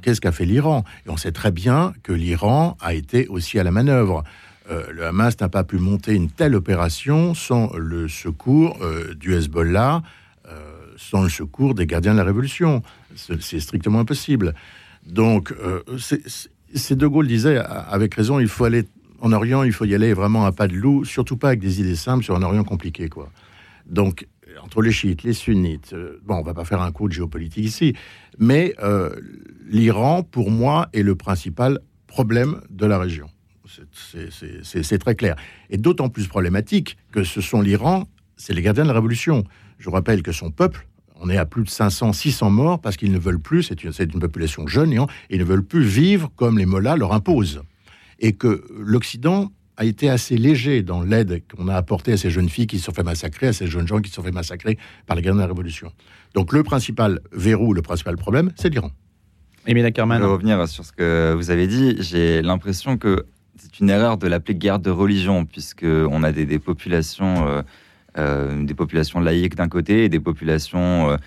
Qu'est-ce 0.03 0.21
qu'a 0.21 0.31
fait 0.31 0.45
l'Iran? 0.45 0.83
Et 1.07 1.09
on 1.09 1.17
sait 1.17 1.31
très 1.31 1.49
bien 1.51 1.93
que 2.03 2.13
l'Iran 2.13 2.77
a 2.79 2.93
été 2.93 3.27
aussi 3.27 3.57
à 3.57 3.63
la 3.63 3.71
manœuvre. 3.71 4.23
Euh, 4.69 4.91
le 4.91 5.05
Hamas 5.05 5.39
n'a 5.39 5.49
pas 5.49 5.63
pu 5.63 5.77
monter 5.77 6.13
une 6.13 6.29
telle 6.29 6.55
opération 6.55 7.33
sans 7.33 7.75
le 7.75 8.07
secours 8.07 8.77
euh, 8.81 9.13
du 9.15 9.33
Hezbollah, 9.33 10.03
euh, 10.47 10.51
sans 10.97 11.23
le 11.23 11.29
secours 11.29 11.73
des 11.73 11.87
gardiens 11.87 12.13
de 12.13 12.17
la 12.17 12.23
révolution. 12.23 12.83
C'est 13.15 13.59
strictement 13.59 13.99
impossible. 13.99 14.53
Donc, 15.05 15.53
c'est 15.97 16.95
De 16.95 17.07
Gaulle 17.07 17.27
disait, 17.27 17.57
avec 17.57 18.13
raison, 18.13 18.39
il 18.39 18.47
faut 18.47 18.65
aller 18.65 18.83
en 19.21 19.31
Orient, 19.31 19.63
il 19.63 19.73
faut 19.73 19.85
y 19.85 19.95
aller 19.95 20.13
vraiment 20.13 20.45
à 20.45 20.51
pas 20.51 20.67
de 20.67 20.75
loup, 20.75 21.05
surtout 21.05 21.35
pas 21.35 21.49
avec 21.49 21.59
des 21.59 21.81
idées 21.81 21.95
simples 21.95 22.23
sur 22.23 22.35
un 22.35 22.43
Orient 22.43 22.63
compliqué, 22.63 23.09
quoi. 23.09 23.31
Donc, 23.87 24.27
entre 24.61 24.81
les 24.81 24.91
chiites, 24.91 25.23
les 25.23 25.33
sunnites, 25.33 25.95
bon, 26.23 26.35
on 26.35 26.43
va 26.43 26.53
pas 26.53 26.65
faire 26.65 26.81
un 26.81 26.91
coup 26.91 27.07
de 27.07 27.13
géopolitique 27.13 27.65
ici, 27.65 27.95
mais 28.37 28.75
l'Iran, 29.65 30.21
pour 30.21 30.51
moi, 30.51 30.89
est 30.93 31.01
le 31.01 31.15
principal 31.15 31.79
problème 32.07 32.61
de 32.69 32.85
la 32.85 32.99
région. 32.99 33.29
C'est 34.63 34.97
très 34.97 35.15
clair. 35.15 35.35
Et 35.69 35.77
d'autant 35.77 36.09
plus 36.09 36.27
problématique 36.27 36.97
que 37.11 37.23
ce 37.23 37.41
sont 37.41 37.61
l'Iran, 37.61 38.07
c'est 38.35 38.53
les 38.53 38.61
gardiens 38.61 38.83
de 38.83 38.89
la 38.89 38.93
révolution. 38.93 39.43
Je 39.77 39.89
rappelle 39.89 40.23
que 40.23 40.31
son 40.31 40.51
peuple, 40.51 40.87
on 41.21 41.29
est 41.29 41.37
à 41.37 41.45
plus 41.45 41.63
de 41.63 41.69
500, 41.69 42.13
600 42.13 42.49
morts 42.49 42.79
parce 42.79 42.97
qu'ils 42.97 43.11
ne 43.11 43.19
veulent 43.19 43.41
plus, 43.41 43.63
c'est 43.63 43.83
une, 43.83 43.91
une, 43.99 44.19
population 44.19 44.67
jeune, 44.67 44.93
et 44.93 45.05
ils 45.29 45.39
ne 45.39 45.43
veulent 45.43 45.65
plus 45.65 45.83
vivre 45.83 46.31
comme 46.35 46.57
les 46.57 46.65
mollahs 46.65 46.95
leur 46.95 47.13
imposent. 47.13 47.61
Et 48.19 48.33
que 48.33 48.65
l'Occident 48.77 49.51
a 49.77 49.85
été 49.85 50.09
assez 50.09 50.37
léger 50.37 50.83
dans 50.83 51.01
l'aide 51.01 51.41
qu'on 51.47 51.69
a 51.69 51.75
apportée 51.75 52.11
à 52.11 52.17
ces 52.17 52.29
jeunes 52.29 52.49
filles 52.49 52.67
qui 52.67 52.79
se 52.79 52.85
sont 52.85 52.91
fait 52.91 53.03
massacrer, 53.03 53.47
à 53.47 53.53
ces 53.53 53.67
jeunes 53.67 53.87
gens 53.87 54.01
qui 54.01 54.09
se 54.09 54.15
sont 54.15 54.23
fait 54.23 54.31
massacrer 54.31 54.77
par 55.05 55.15
les 55.15 55.21
gardiens 55.21 55.37
de 55.37 55.41
la 55.41 55.47
révolution. 55.47 55.93
Donc 56.33 56.51
le 56.51 56.63
principal 56.63 57.21
verrou, 57.31 57.73
le 57.73 57.81
principal 57.81 58.17
problème, 58.17 58.51
c'est 58.55 58.69
l'Iran. 58.69 58.91
Émile 59.67 59.85
Ackerman. 59.85 60.19
Je 60.19 60.25
vais 60.25 60.31
revenir 60.31 60.67
sur 60.67 60.83
ce 60.83 60.91
que 60.91 61.33
vous 61.35 61.49
avez 61.49 61.67
dit. 61.67 61.95
J'ai 61.99 62.41
l'impression 62.41 62.97
que 62.97 63.25
c'est 63.59 63.79
une 63.79 63.89
erreur 63.89 64.17
de 64.17 64.27
l'appeler 64.27 64.55
guerre 64.55 64.79
de 64.79 64.89
religion, 64.89 65.45
puisqu'on 65.45 66.23
a 66.23 66.31
des, 66.31 66.59
populations, 66.59 67.47
euh, 67.47 67.61
euh, 68.17 68.63
des 68.63 68.73
populations 68.73 69.19
laïques 69.19 69.55
d'un 69.55 69.67
côté 69.67 70.05
et 70.05 70.09
des 70.09 70.19
populations 70.19 71.11
euh, 71.11 71.17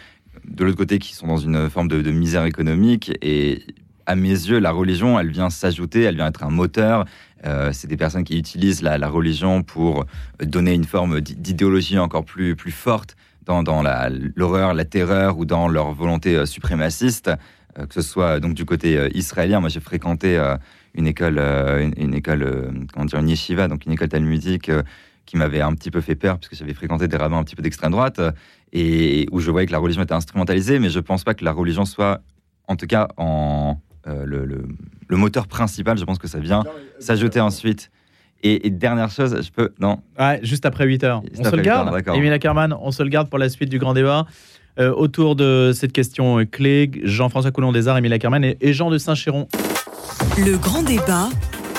de 0.49 0.65
l'autre 0.65 0.79
côté 0.79 0.99
qui 0.99 1.15
sont 1.15 1.27
dans 1.27 1.37
une 1.37 1.69
forme 1.69 1.89
de, 1.89 2.11
misère 2.11 2.45
économique. 2.45 3.13
Et 3.21 3.63
à 4.07 4.15
mes 4.17 4.31
yeux, 4.31 4.59
la 4.59 4.73
religion, 4.73 5.21
elle 5.21 5.31
vient 5.31 5.51
s'ajouter, 5.51 6.03
elle 6.03 6.17
vient 6.17 6.29
être 6.29 6.43
un 6.43 6.51
moteur. 6.51 7.05
c'est 7.73 7.87
des 7.87 7.97
personnes 7.97 8.25
qui 8.25 8.39
utilisent 8.39 8.83
la, 8.83 9.09
religion 9.09 9.63
pour 9.63 10.07
donner 10.41 10.73
une 10.73 10.85
forme 10.85 11.21
d'idéologie 11.21 11.99
encore 11.99 12.25
plus, 12.25 12.57
plus 12.57 12.73
forte 12.73 13.17
dans, 13.45 13.63
l'horreur, 14.35 14.75
la, 14.75 14.85
terreur 14.85 15.39
ou 15.39 15.45
dans 15.45 15.69
leur 15.69 15.93
volonté 15.93 16.45
suprémaciste, 16.47 17.31
que 17.77 17.95
ce 17.95 18.03
soit 18.03 18.41
donc 18.41 18.55
du 18.55 18.65
côté 18.65 19.09
israélien. 19.15 19.61
Moi, 19.61 19.69
j'ai 19.69 19.81
fréquenté 19.81 20.37
une 20.95 21.07
école, 21.07 21.39
euh, 21.39 21.91
une, 21.97 22.15
école, 22.15 22.43
euh, 22.43 22.71
comment 22.93 23.07
dire, 23.07 23.19
une 23.19 23.29
yeshiva, 23.29 23.69
donc 23.69 23.87
une 23.87 23.93
école 23.93 24.09
talmudique 24.09 24.69
euh, 24.69 24.83
qui 25.27 25.37
m'avait 25.37 25.61
un 25.61 25.73
petit 25.75 25.91
peu 25.91 26.01
fait 26.01 26.15
peur 26.15 26.39
puisque 26.39 26.57
j'avais 26.57 26.75
fréquenté 26.75 27.09
des 27.09 27.17
rabbins 27.17 27.39
un 27.39 27.45
petit 27.45 27.57
peu 27.57 27.63
d'extrême 27.63 27.93
droite 27.93 28.21
et 28.73 29.27
où 29.31 29.41
je 29.41 29.51
voyais 29.51 29.67
que 29.67 29.73
la 29.73 29.79
religion 29.79 30.03
était 30.03 30.15
instrumentalisée, 30.15 30.79
mais 30.79 30.91
je 30.91 31.01
pense 31.01 31.25
pas 31.25 31.35
que 31.35 31.45
la 31.45 31.53
religion 31.53 31.85
soit, 31.85 32.21
en 32.69 32.77
tout 32.77 32.87
cas, 32.87 33.09
en 33.17 33.79
le, 34.05 34.45
le, 34.45 35.17
moteur 35.17 35.47
principal. 35.47 35.97
Je 35.97 36.05
pense 36.05 36.19
que 36.19 36.27
ça 36.27 36.41
vient 36.41 36.65
s'ajouter 36.99 37.41
ensuite. 37.41 37.91
Et, 38.43 38.69
dernière 38.71 39.11
chose, 39.11 39.41
je 39.41 39.51
peux. 39.53 39.73
Non 39.79 40.03
ouais, 40.19 40.41
Juste 40.43 40.67
après 40.67 40.87
8 40.87 41.05
heures. 41.05 41.23
on 41.39 41.45
se 41.45 41.55
le 41.55 41.63
garde 41.63 42.03
Émile 42.15 42.33
Ackerman, 42.33 42.75
on 42.81 42.91
se 42.91 43.03
le 43.03 43.11
garde 43.11 43.31
pour 43.31 43.39
la 43.39 43.49
suite 43.49 43.69
du 43.69 43.79
grand 43.79 43.95
débat. 43.95 44.27
autour 44.79 45.37
de 45.37 45.71
cette 45.73 45.93
question 45.93 46.45
clé, 46.47 46.91
Jean-François 47.05 47.53
Coulon 47.53 47.71
des 47.71 47.87
Arts, 47.87 47.99
Émile 47.99 48.15
Ackerman 48.15 48.43
et, 48.43 48.57
et 48.61 48.73
Jean 48.73 48.91
de 48.91 48.99
Saint-Chéron. 48.99 49.47
Le 50.39 50.57
grand 50.57 50.83
débat, 50.83 51.29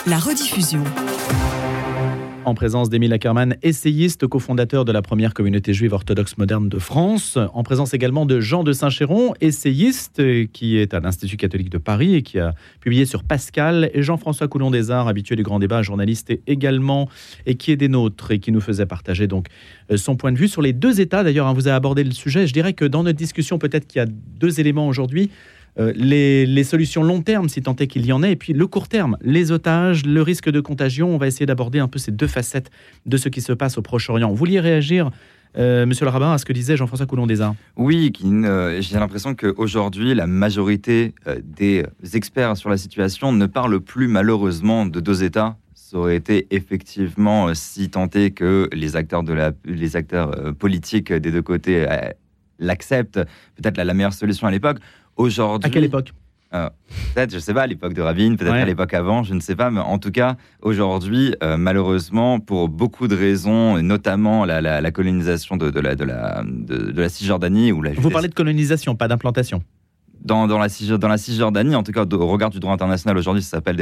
la 0.07 0.17
rediffusion. 0.17 0.83
En 2.45 2.55
présence 2.55 2.89
d'Émile 2.89 3.13
Ackerman, 3.13 3.55
essayiste, 3.63 4.27
cofondateur 4.27 4.83
de 4.83 4.91
la 4.91 5.01
première 5.01 5.33
communauté 5.33 5.73
juive 5.73 5.93
orthodoxe 5.93 6.37
moderne 6.37 6.67
de 6.67 6.77
France. 6.77 7.37
En 7.53 7.63
présence 7.63 7.93
également 7.93 8.25
de 8.25 8.41
Jean 8.41 8.63
de 8.63 8.73
Saint-Chéron, 8.73 9.33
essayiste, 9.39 10.21
qui 10.51 10.77
est 10.77 10.93
à 10.93 10.99
l'Institut 10.99 11.37
catholique 11.37 11.69
de 11.69 11.77
Paris 11.77 12.15
et 12.15 12.21
qui 12.21 12.39
a 12.39 12.53
publié 12.81 13.05
sur 13.05 13.23
Pascal. 13.23 13.89
Et 13.93 14.03
Jean-François 14.03 14.49
Coulon 14.49 14.71
des 14.71 14.91
Arts, 14.91 15.07
habitué 15.07 15.37
du 15.37 15.43
grand 15.43 15.59
débat, 15.59 15.81
journaliste 15.81 16.33
également, 16.45 17.07
et 17.45 17.55
qui 17.55 17.71
est 17.71 17.77
des 17.77 17.87
nôtres 17.87 18.31
et 18.31 18.39
qui 18.39 18.51
nous 18.51 18.61
faisait 18.61 18.85
partager 18.85 19.27
donc 19.27 19.47
euh, 19.89 19.95
son 19.95 20.17
point 20.17 20.33
de 20.33 20.37
vue 20.37 20.49
sur 20.49 20.61
les 20.61 20.73
deux 20.73 20.99
États. 20.99 21.23
D'ailleurs, 21.23 21.47
hein, 21.47 21.53
vous 21.53 21.67
avez 21.67 21.75
abordé 21.75 22.03
le 22.03 22.11
sujet. 22.11 22.45
Je 22.45 22.53
dirais 22.53 22.73
que 22.73 22.83
dans 22.83 23.03
notre 23.03 23.17
discussion, 23.17 23.57
peut-être 23.57 23.87
qu'il 23.87 23.99
y 23.99 24.03
a 24.03 24.07
deux 24.07 24.59
éléments 24.59 24.87
aujourd'hui. 24.87 25.31
Euh, 25.79 25.91
les, 25.95 26.63
solutions 26.63 27.03
long 27.03 27.21
terme, 27.21 27.49
si 27.49 27.61
tant 27.61 27.75
est 27.75 27.87
qu'il 27.87 28.05
y 28.05 28.13
en 28.13 28.23
ait, 28.23 28.33
et 28.33 28.35
puis 28.35 28.53
le 28.53 28.67
court 28.67 28.87
terme, 28.87 29.17
les 29.21 29.51
otages, 29.51 30.05
le 30.05 30.21
risque 30.21 30.49
de 30.49 30.61
contagion. 30.61 31.13
On 31.13 31.17
va 31.17 31.27
essayer 31.27 31.45
d'aborder 31.45 31.79
un 31.79 31.87
peu 31.87 31.99
ces 31.99 32.11
deux 32.11 32.27
facettes 32.27 32.69
de 33.05 33.17
ce 33.17 33.29
qui 33.29 33.41
se 33.41 33.53
passe 33.53 33.77
au 33.77 33.81
Proche-Orient. 33.81 34.29
Vous 34.29 34.35
vouliez 34.35 34.59
réagir 34.59 35.09
euh, 35.57 35.85
Monsieur 35.85 36.05
le 36.05 36.11
rabbin, 36.11 36.31
à 36.31 36.37
ce 36.37 36.45
que 36.45 36.53
disait 36.53 36.77
Jean-François 36.77 37.05
Coulon 37.05 37.27
des 37.27 37.41
Arts 37.41 37.55
Oui, 37.75 38.11
j'ai 38.21 38.99
l'impression 38.99 39.35
qu'aujourd'hui, 39.35 40.15
la 40.15 40.25
majorité 40.27 41.13
euh, 41.27 41.39
des 41.43 41.85
experts 42.13 42.57
sur 42.57 42.69
la 42.69 42.77
situation 42.77 43.31
ne 43.31 43.45
parlent 43.45 43.79
plus 43.79 44.07
malheureusement 44.07 44.85
de 44.85 44.99
deux 44.99 45.23
États. 45.23 45.57
Ça 45.75 45.97
aurait 45.97 46.15
été 46.15 46.47
effectivement 46.49 47.53
si 47.53 47.89
tenté 47.89 48.31
que 48.31 48.67
les 48.73 48.95
acteurs, 48.95 49.21
de 49.21 49.33
la, 49.33 49.51
les 49.65 49.95
acteurs 49.95 50.55
politiques 50.55 51.13
des 51.13 51.31
deux 51.31 51.43
côtés 51.43 51.85
l'acceptent, 52.57 53.19
peut-être 53.55 53.77
la 53.77 53.93
meilleure 53.93 54.13
solution 54.13 54.47
à 54.47 54.51
l'époque. 54.51 54.77
Aujourd'hui. 55.15 55.67
À 55.67 55.69
quelle 55.71 55.83
époque 55.83 56.13
peut-être, 57.15 57.33
je 57.33 57.39
sais 57.39 57.51
pas, 57.51 57.63
à 57.63 57.67
l'époque 57.67 57.95
de 57.95 58.01
Rabin, 58.03 58.35
peut-être 58.35 58.53
à 58.53 58.65
l'époque 58.65 58.93
avant, 58.93 59.23
je 59.23 59.33
ne 59.33 59.39
sais 59.39 59.55
pas, 59.55 59.71
mais 59.71 59.79
en 59.79 59.97
tout 59.97 60.11
cas, 60.11 60.37
aujourd'hui, 60.61 61.33
malheureusement, 61.57 62.39
pour 62.39 62.69
beaucoup 62.69 63.07
de 63.07 63.15
raisons, 63.15 63.81
notamment 63.81 64.45
la, 64.45 64.91
colonisation 64.91 65.57
de, 65.57 65.79
la, 65.79 65.95
de, 65.95 66.03
la, 66.03 66.43
de, 66.45 67.01
la 67.01 67.09
Cisjordanie. 67.09 67.71
Ou 67.71 67.81
la 67.81 67.93
Vous 67.93 68.11
parlez 68.11 68.27
de 68.27 68.35
colonisation, 68.35 68.95
pas 68.95 69.07
d'implantation 69.07 69.63
dans, 70.23 70.47
dans, 70.47 70.57
la, 70.57 70.67
dans 70.97 71.07
la 71.07 71.17
Cisjordanie, 71.17 71.75
en 71.75 71.83
tout 71.83 71.91
cas 71.91 72.05
au 72.05 72.27
regard 72.27 72.49
du 72.49 72.59
droit 72.59 72.73
international 72.73 73.17
aujourd'hui, 73.17 73.43
ça 73.43 73.57
s'appelle 73.57 73.75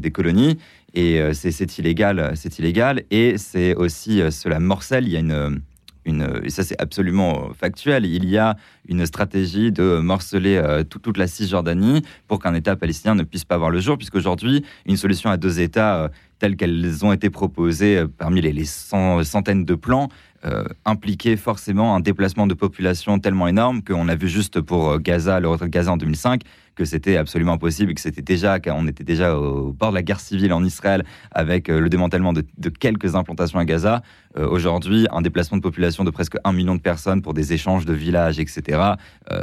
des, 0.00 0.10
colonies 0.10 0.58
et 0.94 1.20
euh, 1.20 1.32
c'est 1.32 1.78
illégal, 1.78 2.32
c'est 2.34 2.58
illégal 2.58 3.02
et 3.10 3.38
c'est 3.38 3.74
aussi 3.74 4.20
euh, 4.20 4.30
cela 4.30 4.60
morcelle. 4.60 5.06
Il 5.06 5.12
y 5.12 5.16
a 5.16 5.20
une, 5.20 5.60
une 6.04 6.40
et 6.44 6.50
ça 6.50 6.62
c'est 6.62 6.80
absolument 6.80 7.50
factuel. 7.58 8.06
Il 8.06 8.28
y 8.28 8.38
a 8.38 8.56
une 8.88 9.04
stratégie 9.06 9.72
de 9.72 9.98
morceler 9.98 10.56
euh, 10.56 10.82
toute 10.84 11.16
la 11.16 11.26
Cisjordanie 11.26 12.02
pour 12.26 12.40
qu'un 12.40 12.54
État 12.54 12.76
palestinien 12.76 13.14
ne 13.14 13.22
puisse 13.22 13.44
pas 13.44 13.58
voir 13.58 13.70
le 13.70 13.80
jour, 13.80 13.96
puisqu'aujourd'hui 13.96 14.64
une 14.86 14.96
solution 14.96 15.30
à 15.30 15.36
deux 15.36 15.60
États 15.60 16.10
telles 16.38 16.56
qu'elles 16.56 17.04
ont 17.04 17.12
été 17.12 17.28
proposées 17.28 18.02
parmi 18.16 18.40
les, 18.40 18.64
centaines 18.64 19.64
de 19.64 19.74
plans 19.74 20.08
euh, 20.46 20.64
impliquait 20.86 21.36
forcément 21.36 21.94
un 21.94 22.00
déplacement 22.00 22.46
de 22.46 22.54
population 22.54 23.18
tellement 23.18 23.46
énorme 23.46 23.82
qu'on 23.82 24.08
a 24.08 24.14
vu 24.14 24.26
juste 24.26 24.62
pour 24.62 24.88
euh, 24.88 24.98
Gaza, 24.98 25.38
le 25.38 25.48
retrait 25.48 25.66
de 25.66 25.70
Gaza 25.70 25.92
en 25.92 25.98
2005, 25.98 26.40
que 26.80 26.86
c'était 26.86 27.18
absolument 27.18 27.52
impossible, 27.52 27.92
que 27.92 28.00
c'était 28.00 28.22
déjà, 28.22 28.58
qu'on 28.58 28.88
était 28.88 29.04
déjà 29.04 29.36
au 29.36 29.74
bord 29.74 29.90
de 29.90 29.96
la 29.96 30.02
guerre 30.02 30.18
civile 30.18 30.54
en 30.54 30.64
Israël 30.64 31.04
avec 31.30 31.68
euh, 31.68 31.78
le 31.78 31.90
démantèlement 31.90 32.32
de, 32.32 32.42
quelques 32.70 33.16
implantations 33.16 33.58
à 33.58 33.66
Gaza. 33.66 34.02
Aujourd'hui, 34.38 35.08
un 35.10 35.22
déplacement 35.22 35.58
de 35.58 35.62
population 35.62 36.04
de 36.04 36.10
presque 36.10 36.36
un 36.44 36.52
million 36.52 36.76
de 36.76 36.80
personnes 36.80 37.20
pour 37.20 37.34
des 37.34 37.52
échanges 37.52 37.84
de 37.84 37.92
villages, 37.92 38.38
etc., 38.38 38.80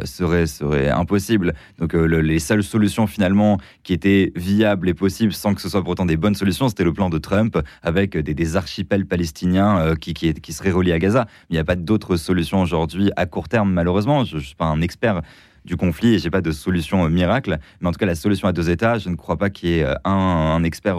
serait, 0.05 0.47
serait 0.47 0.89
impossible. 0.89 1.53
Donc 1.77 1.93
les 1.93 2.39
seules 2.39 2.63
solutions 2.63 3.05
finalement 3.05 3.57
qui 3.83 3.91
étaient 3.91 4.31
viables 4.37 4.87
et 4.87 4.93
possibles 4.93 5.33
sans 5.33 5.53
que 5.53 5.61
ce 5.61 5.67
soit 5.67 5.81
pour 5.81 5.89
autant 5.89 6.05
des 6.05 6.15
bonnes 6.15 6.35
solutions, 6.35 6.69
c'était 6.69 6.85
le 6.85 6.93
plan 6.93 7.09
de 7.09 7.17
Trump 7.17 7.59
avec 7.83 8.15
des, 8.15 8.33
des 8.33 8.55
archipels 8.55 9.05
palestiniens 9.05 9.93
qui, 9.99 10.13
qui, 10.13 10.33
qui 10.33 10.53
seraient 10.53 10.71
reliés 10.71 10.93
à 10.93 10.99
Gaza. 10.99 11.27
Il 11.49 11.53
n'y 11.53 11.59
a 11.59 11.65
pas 11.65 11.75
d'autres 11.75 12.15
solutions 12.15 12.61
aujourd'hui 12.61 13.11
à 13.17 13.25
court 13.25 13.49
terme, 13.49 13.73
malheureusement. 13.73 14.23
Je 14.23 14.37
ne 14.37 14.41
suis 14.41 14.55
pas 14.55 14.67
un 14.67 14.79
expert 14.79 15.21
du 15.67 15.77
conflit 15.77 16.15
et 16.15 16.19
j'ai 16.19 16.31
pas 16.31 16.41
de 16.41 16.51
solution 16.51 17.05
euh, 17.05 17.09
miracle. 17.09 17.57
Mais 17.79 17.87
en 17.87 17.91
tout 17.91 17.99
cas, 17.99 18.07
la 18.07 18.15
solution 18.15 18.47
à 18.47 18.53
deux 18.53 18.69
États, 18.71 18.97
je 18.97 19.09
ne 19.09 19.15
crois 19.15 19.37
pas 19.37 19.51
qu'il 19.51 19.69
y 19.69 19.73
ait 19.73 19.83
euh, 19.83 19.93
un, 20.03 20.63
expert 20.63 20.97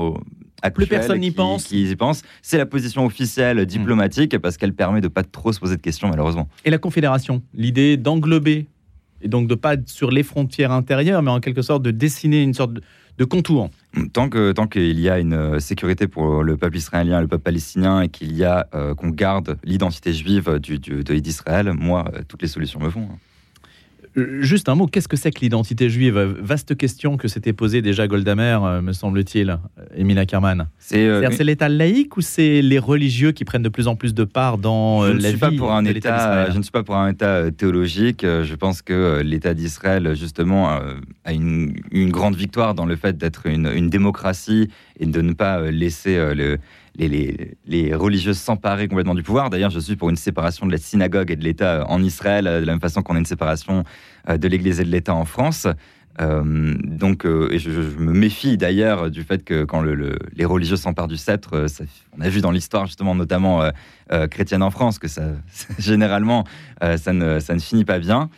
actuel 0.63 0.73
Plus 0.73 0.87
personne 0.87 1.19
n'y 1.19 1.33
pense. 1.33 1.65
Qui 1.65 1.91
y 1.91 1.97
pense. 1.97 2.23
C'est 2.43 2.59
la 2.59 2.67
position 2.67 3.05
officielle 3.05 3.67
diplomatique 3.67 4.39
parce 4.39 4.57
qu'elle 4.57 4.75
permet 4.75 5.01
de 5.01 5.09
pas 5.09 5.25
trop 5.25 5.53
se 5.53 5.59
poser 5.59 5.77
de 5.77 5.83
questions, 5.83 6.09
malheureusement. 6.09 6.49
Et 6.65 6.71
la 6.71 6.79
Confédération, 6.79 7.43
l'idée 7.55 7.97
d'englober 7.97 8.69
et 9.21 9.27
donc 9.27 9.49
de 9.49 9.57
pas 9.57 9.75
être 9.75 9.89
sur 9.89 10.13
les 10.13 10.23
frontières 10.23 10.71
intérieures, 10.71 11.23
mais 11.23 11.31
en 11.33 11.41
quelque 11.41 11.63
sorte 11.63 11.83
de 11.83 11.91
dessiner 11.91 12.43
une 12.43 12.55
sorte 12.55 12.75
de, 12.75 12.83
de 13.19 13.25
contour. 13.25 13.71
Tant 14.13 14.29
que 14.29 14.53
tant 14.53 14.69
qu'il 14.69 15.01
y 15.01 15.09
a 15.09 15.19
une 15.19 15.33
euh, 15.33 15.59
sécurité 15.59 16.07
pour 16.07 16.45
le 16.45 16.57
peuple 16.57 16.77
israélien, 16.77 17.21
le 17.21 17.27
peuple 17.27 17.43
palestinien, 17.43 18.03
et 18.03 18.09
qu'il 18.09 18.37
y 18.37 18.45
a 18.45 18.69
euh, 18.75 18.95
qu'on 18.95 19.09
garde 19.09 19.59
l'identité 19.65 20.13
juive 20.13 20.59
du, 20.61 20.79
d'Israël, 20.79 21.73
moi, 21.73 22.05
toutes 22.29 22.43
les 22.43 22.49
solutions 22.49 22.79
me 22.79 22.91
font. 22.91 23.09
Hein. 24.19 24.39
Juste 24.41 24.69
un 24.69 24.75
mot, 24.75 24.87
qu'est-ce 24.87 25.09
que 25.09 25.17
c'est 25.17 25.31
que 25.31 25.41
l'identité 25.41 25.89
juive? 25.89 26.19
Vaste 26.41 26.77
question 26.77 27.17
que 27.17 27.29
s'était 27.29 27.53
posée 27.53 27.83
déjà 27.83 28.07
Goldamer, 28.07 28.59
euh, 28.63 28.83
me 28.83 28.93
semble-t-il, 28.93 29.59
Émile 29.97 30.19
Ackerman. 30.19 30.69
Euh, 30.93 31.29
c'est 31.31 31.45
l'État 31.45 31.69
laïque 31.69 32.17
ou 32.17 32.21
c'est 32.21 32.63
les 32.63 32.79
religieux 32.79 33.33
qui 33.33 33.45
prennent 33.45 33.63
de 33.63 33.69
plus 33.69 33.89
en 33.89 33.97
plus 33.97 34.15
de 34.15 34.25
part 34.25 34.59
dans 34.59 35.05
euh, 35.05 35.13
la 35.15 35.33
vie 35.33 35.39
pas 35.39 35.51
pour 35.51 35.73
un 35.73 35.85
état, 35.85 36.51
Je 36.51 36.59
ne 36.59 36.63
suis 36.63 36.73
pas 36.73 36.83
pour 36.83 36.97
un 36.97 37.11
État 37.11 37.51
théologique. 37.51 38.23
Je 38.25 38.55
pense 38.55 38.83
que 38.83 39.21
l'État 39.23 39.55
d'Israël, 39.55 40.15
justement, 40.15 40.69
a 41.25 41.33
une, 41.33 41.73
grande 42.11 42.37
victoire 42.37 42.75
dans 42.75 42.87
le 42.87 42.97
fait 42.97 43.17
d'être 43.17 43.47
une, 43.47 43.71
une, 43.75 43.91
démocratie 43.91 44.69
et 44.99 45.07
de 45.07 45.21
ne 45.21 45.33
pas 45.33 45.71
laisser 45.71 46.17
le 46.35 46.59
les, 47.07 47.57
les, 47.67 47.95
religieuses 47.95 48.39
s'emparer 48.39 48.89
complètement 48.89 49.15
du 49.15 49.23
pouvoir. 49.23 49.51
D'ailleurs, 49.51 49.71
je 49.71 49.79
suis 49.79 49.95
pour 49.95 50.11
une 50.11 50.17
séparation 50.17 50.67
de 50.67 50.73
la 50.73 50.79
synagogue 50.79 51.31
et 51.31 51.37
de 51.37 51.45
l'État 51.45 51.85
en 51.89 52.03
Israël, 52.03 52.45
de 52.45 52.65
la 52.67 52.73
même 52.73 52.81
façon 52.81 53.03
qu'on 53.03 53.15
a 53.15 53.19
une 53.19 53.25
séparation 53.25 53.81
euh, 53.81 53.83
de 54.29 54.49
l'Église 54.49 54.81
et 54.81 54.85
de 54.85 54.91
l'État 54.91 55.15
en 55.15 55.25
France. 55.25 55.67
Euh, 56.21 56.75
donc, 56.83 57.25
euh, 57.25 57.49
et 57.53 57.59
je, 57.59 57.71
me 57.71 58.13
méfie 58.13 58.57
d'ailleurs 58.57 59.11
du 59.11 59.23
fait 59.23 59.45
que 59.45 59.65
quand 59.65 59.83
les 59.83 60.45
religieux 60.45 60.77
s'emparent 60.77 61.09
du 61.09 61.17
sceptre, 61.17 61.67
on 62.17 62.21
a 62.21 62.29
vu 62.29 62.41
dans 62.41 62.51
l'histoire 62.51 62.87
justement, 62.87 63.15
notamment 63.15 63.63
chrétienne 64.31 64.63
en 64.63 64.71
France, 64.71 64.99
que 64.99 65.09
ça, 65.09 65.23
généralement, 65.79 66.45
ça, 66.81 67.13
ne, 67.13 67.41
ça 67.41 67.55
ne 67.55 67.61
finit 67.61 67.85
pas 67.85 67.99
bien. 67.99 68.31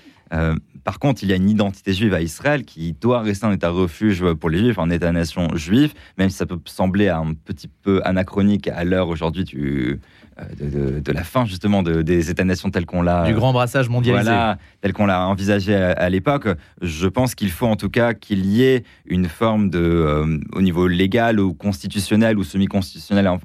Par 0.84 0.98
contre, 0.98 1.22
il 1.22 1.28
y 1.28 1.32
a 1.32 1.36
une 1.36 1.50
identité 1.50 1.92
juive 1.92 2.14
à 2.14 2.20
Israël 2.20 2.64
qui 2.64 2.92
doit 2.92 3.20
rester 3.20 3.46
un 3.46 3.52
état 3.52 3.70
refuge 3.70 4.24
pour 4.34 4.48
les 4.48 4.58
juifs, 4.58 4.78
un 4.78 4.90
état-nation 4.90 5.56
juif, 5.56 5.94
même 6.18 6.30
si 6.30 6.36
ça 6.36 6.46
peut 6.46 6.58
sembler 6.64 7.08
un 7.08 7.34
petit 7.34 7.68
peu 7.68 8.00
anachronique 8.04 8.68
à 8.68 8.84
l'heure 8.84 9.08
aujourd'hui 9.08 9.44
du, 9.44 10.00
euh, 10.40 11.00
de, 11.00 11.12
la 11.12 11.24
fin 11.24 11.44
justement 11.44 11.82
des 11.82 12.30
États-nations 12.30 12.70
tels 12.70 12.86
qu'on 12.86 13.02
l'a... 13.02 13.24
Du 13.24 13.34
grand 13.34 13.52
brassage 13.52 13.88
mondialisé. 13.88 14.24
Voilà, 14.24 14.58
tel 14.80 14.92
qu'on 14.92 15.06
l'a 15.06 15.26
envisagé 15.26 15.74
à, 15.74 16.08
l'époque. 16.08 16.48
Je 16.82 17.08
pense 17.08 17.34
qu'il 17.34 17.50
faut 17.50 17.66
en 17.66 17.76
tout 17.76 17.90
cas 17.90 18.14
qu'il 18.14 18.46
y 18.46 18.62
ait 18.62 18.84
une 19.06 19.26
forme 19.26 19.70
de, 19.70 19.78
euh, 19.78 20.38
au 20.52 20.62
niveau 20.62 20.86
légal 20.86 21.40
ou 21.40 21.54
constitutionnel 21.54 22.38
ou 22.38 22.44
semi-constitutionnel 22.44 23.28
en, 23.28 23.38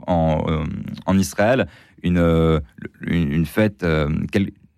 en, 1.05 1.17
Israël, 1.17 1.67
une, 2.03 2.61
une, 3.01 3.45
fête, 3.45 3.83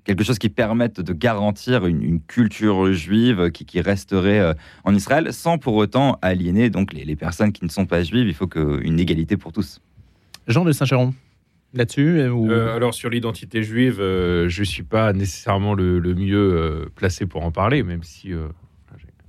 quelque 0.07 0.23
chose 0.23 0.39
qui 0.39 0.49
permette 0.49 1.01
de 1.01 1.13
garantir 1.13 1.85
une, 1.85 2.21
culture 2.21 2.91
juive 2.93 3.51
qui, 3.51 3.81
resterait 3.81 4.39
euh, 4.39 4.53
en 4.85 4.95
Israël, 4.95 5.33
sans 5.33 5.57
pour 5.57 5.75
autant 5.75 6.17
aliéner 6.21 6.69
donc 6.69 6.93
les, 6.93 7.15
personnes 7.15 7.51
qui 7.51 7.65
ne 7.65 7.69
sont 7.69 7.85
pas 7.85 8.01
juives. 8.03 8.27
Il 8.27 8.33
faut 8.33 8.49
une 8.55 8.99
égalité 8.99 9.37
pour 9.37 9.51
tous. 9.51 9.81
Jean 10.47 10.63
de 10.63 10.71
Saint-Chéron 10.71 11.13
là-dessus 11.73 12.19
euh, 12.19 12.75
Alors 12.75 12.93
sur 12.93 13.09
l'identité 13.09 13.63
juive, 13.63 13.99
euh, 13.99 14.49
je 14.49 14.61
ne 14.61 14.65
suis 14.65 14.83
pas 14.83 15.13
nécessairement 15.13 15.73
le, 15.73 15.99
mieux 16.15 16.89
placé 16.95 17.25
pour 17.25 17.43
en 17.43 17.51
parler, 17.51 17.83
même 17.83 18.03
si 18.03 18.31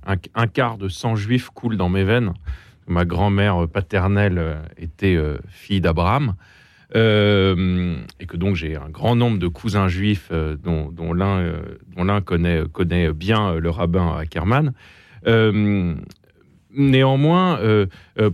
un, 0.05 0.47
quart 0.47 0.77
de 0.77 0.87
sang 0.87 1.15
juif 1.15 1.49
coule 1.49 1.77
dans 1.77 1.89
mes 1.89 2.03
veines. 2.03 2.33
Ma 2.87 3.05
grand-mère 3.05 3.67
paternelle 3.67 4.57
était 4.77 5.17
fille 5.49 5.81
d'Abraham. 5.81 6.35
Euh, 6.95 7.97
et 8.19 8.25
que 8.25 8.35
donc 8.35 8.55
j'ai 8.55 8.75
un 8.75 8.89
grand 8.89 9.15
nombre 9.15 9.37
de 9.37 9.47
cousins 9.47 9.87
juifs 9.87 10.29
euh, 10.31 10.55
dont, 10.55 10.89
dont 10.89 11.13
l'un 11.13 11.39
euh, 11.41 12.19
connaît 12.71 13.13
bien 13.13 13.55
le 13.55 13.69
rabbin 13.69 14.17
Ackerman. 14.17 14.73
néanmoins, 16.71 17.59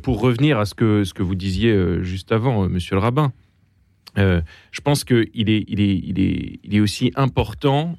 pour 0.02 0.22
revenir 0.22 0.60
à 0.60 0.66
ce 0.66 0.76
que, 0.76 1.04
ce 1.04 1.14
que 1.14 1.24
vous 1.24 1.36
disiez 1.36 2.02
juste 2.02 2.32
avant, 2.32 2.68
monsieur 2.70 2.96
le 2.96 3.02
rabbin, 3.02 3.32
je 4.18 4.82
pense 4.84 5.04
qu'il 5.04 5.50
est, 5.50 6.80
aussi 6.80 7.12
important, 7.16 7.98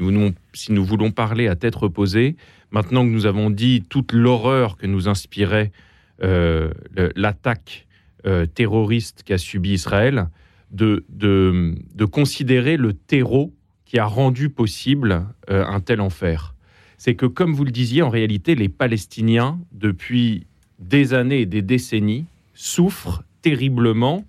nous, 0.00 0.32
si 0.52 0.72
nous 0.72 0.84
voulons 0.84 1.10
parler 1.10 1.48
à 1.48 1.56
tête 1.56 1.74
reposée, 1.74 2.36
maintenant 2.70 3.04
que 3.04 3.10
nous 3.10 3.26
avons 3.26 3.50
dit 3.50 3.82
toute 3.88 4.12
l'horreur 4.12 4.76
que 4.76 4.86
nous 4.86 5.08
inspirait 5.08 5.72
l'attaque 6.20 7.86
euh, 8.24 8.46
terroriste 8.46 9.24
qu'a 9.24 9.36
subi 9.36 9.72
Israël, 9.72 10.28
de, 10.70 11.04
de, 11.08 12.04
considérer 12.04 12.76
le 12.76 12.92
terreau 12.92 13.52
qui 13.84 13.98
a 13.98 14.06
rendu 14.06 14.48
possible 14.48 15.26
euh, 15.50 15.66
un 15.66 15.80
tel 15.80 16.00
enfer. 16.00 16.54
C'est 16.98 17.16
que, 17.16 17.26
comme 17.26 17.52
vous 17.52 17.64
le 17.64 17.72
disiez, 17.72 18.00
en 18.00 18.10
réalité, 18.10 18.54
les 18.54 18.68
Palestiniens, 18.68 19.58
depuis 19.72 20.46
des 20.78 21.14
années 21.14 21.40
et 21.40 21.46
des 21.46 21.62
décennies, 21.62 22.26
souffrent 22.54 23.24
terriblement, 23.42 24.24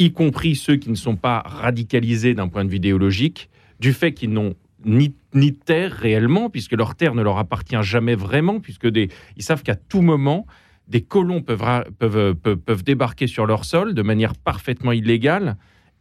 y 0.00 0.12
compris 0.12 0.56
ceux 0.56 0.76
qui 0.76 0.90
ne 0.90 0.96
sont 0.96 1.16
pas 1.16 1.42
radicalisés 1.44 2.34
d'un 2.34 2.48
point 2.48 2.64
de 2.64 2.70
vue 2.70 2.76
idéologique, 2.76 3.50
du 3.78 3.92
fait 3.92 4.12
qu'ils 4.12 4.30
n'ont 4.30 4.54
ni, 4.84 5.14
ni, 5.34 5.54
terre 5.54 5.92
réellement, 5.92 6.48
puisque 6.48 6.72
leur 6.72 6.94
terre 6.94 7.14
ne 7.14 7.22
leur 7.22 7.36
appartient 7.36 7.82
jamais 7.82 8.14
vraiment, 8.14 8.60
puisque 8.60 8.88
ils 8.94 9.42
savent 9.42 9.62
qu'à 9.62 9.76
tout 9.76 10.00
moment, 10.00 10.46
des 10.88 11.02
colons 11.02 11.42
peuvent, 11.42 11.84
peuvent, 11.98 12.34
peuvent, 12.34 12.82
débarquer 12.82 13.26
sur 13.26 13.44
leur 13.44 13.66
sol 13.66 13.94
de 13.94 14.02
manière 14.02 14.34
parfaitement 14.34 14.92
illégale 14.92 15.56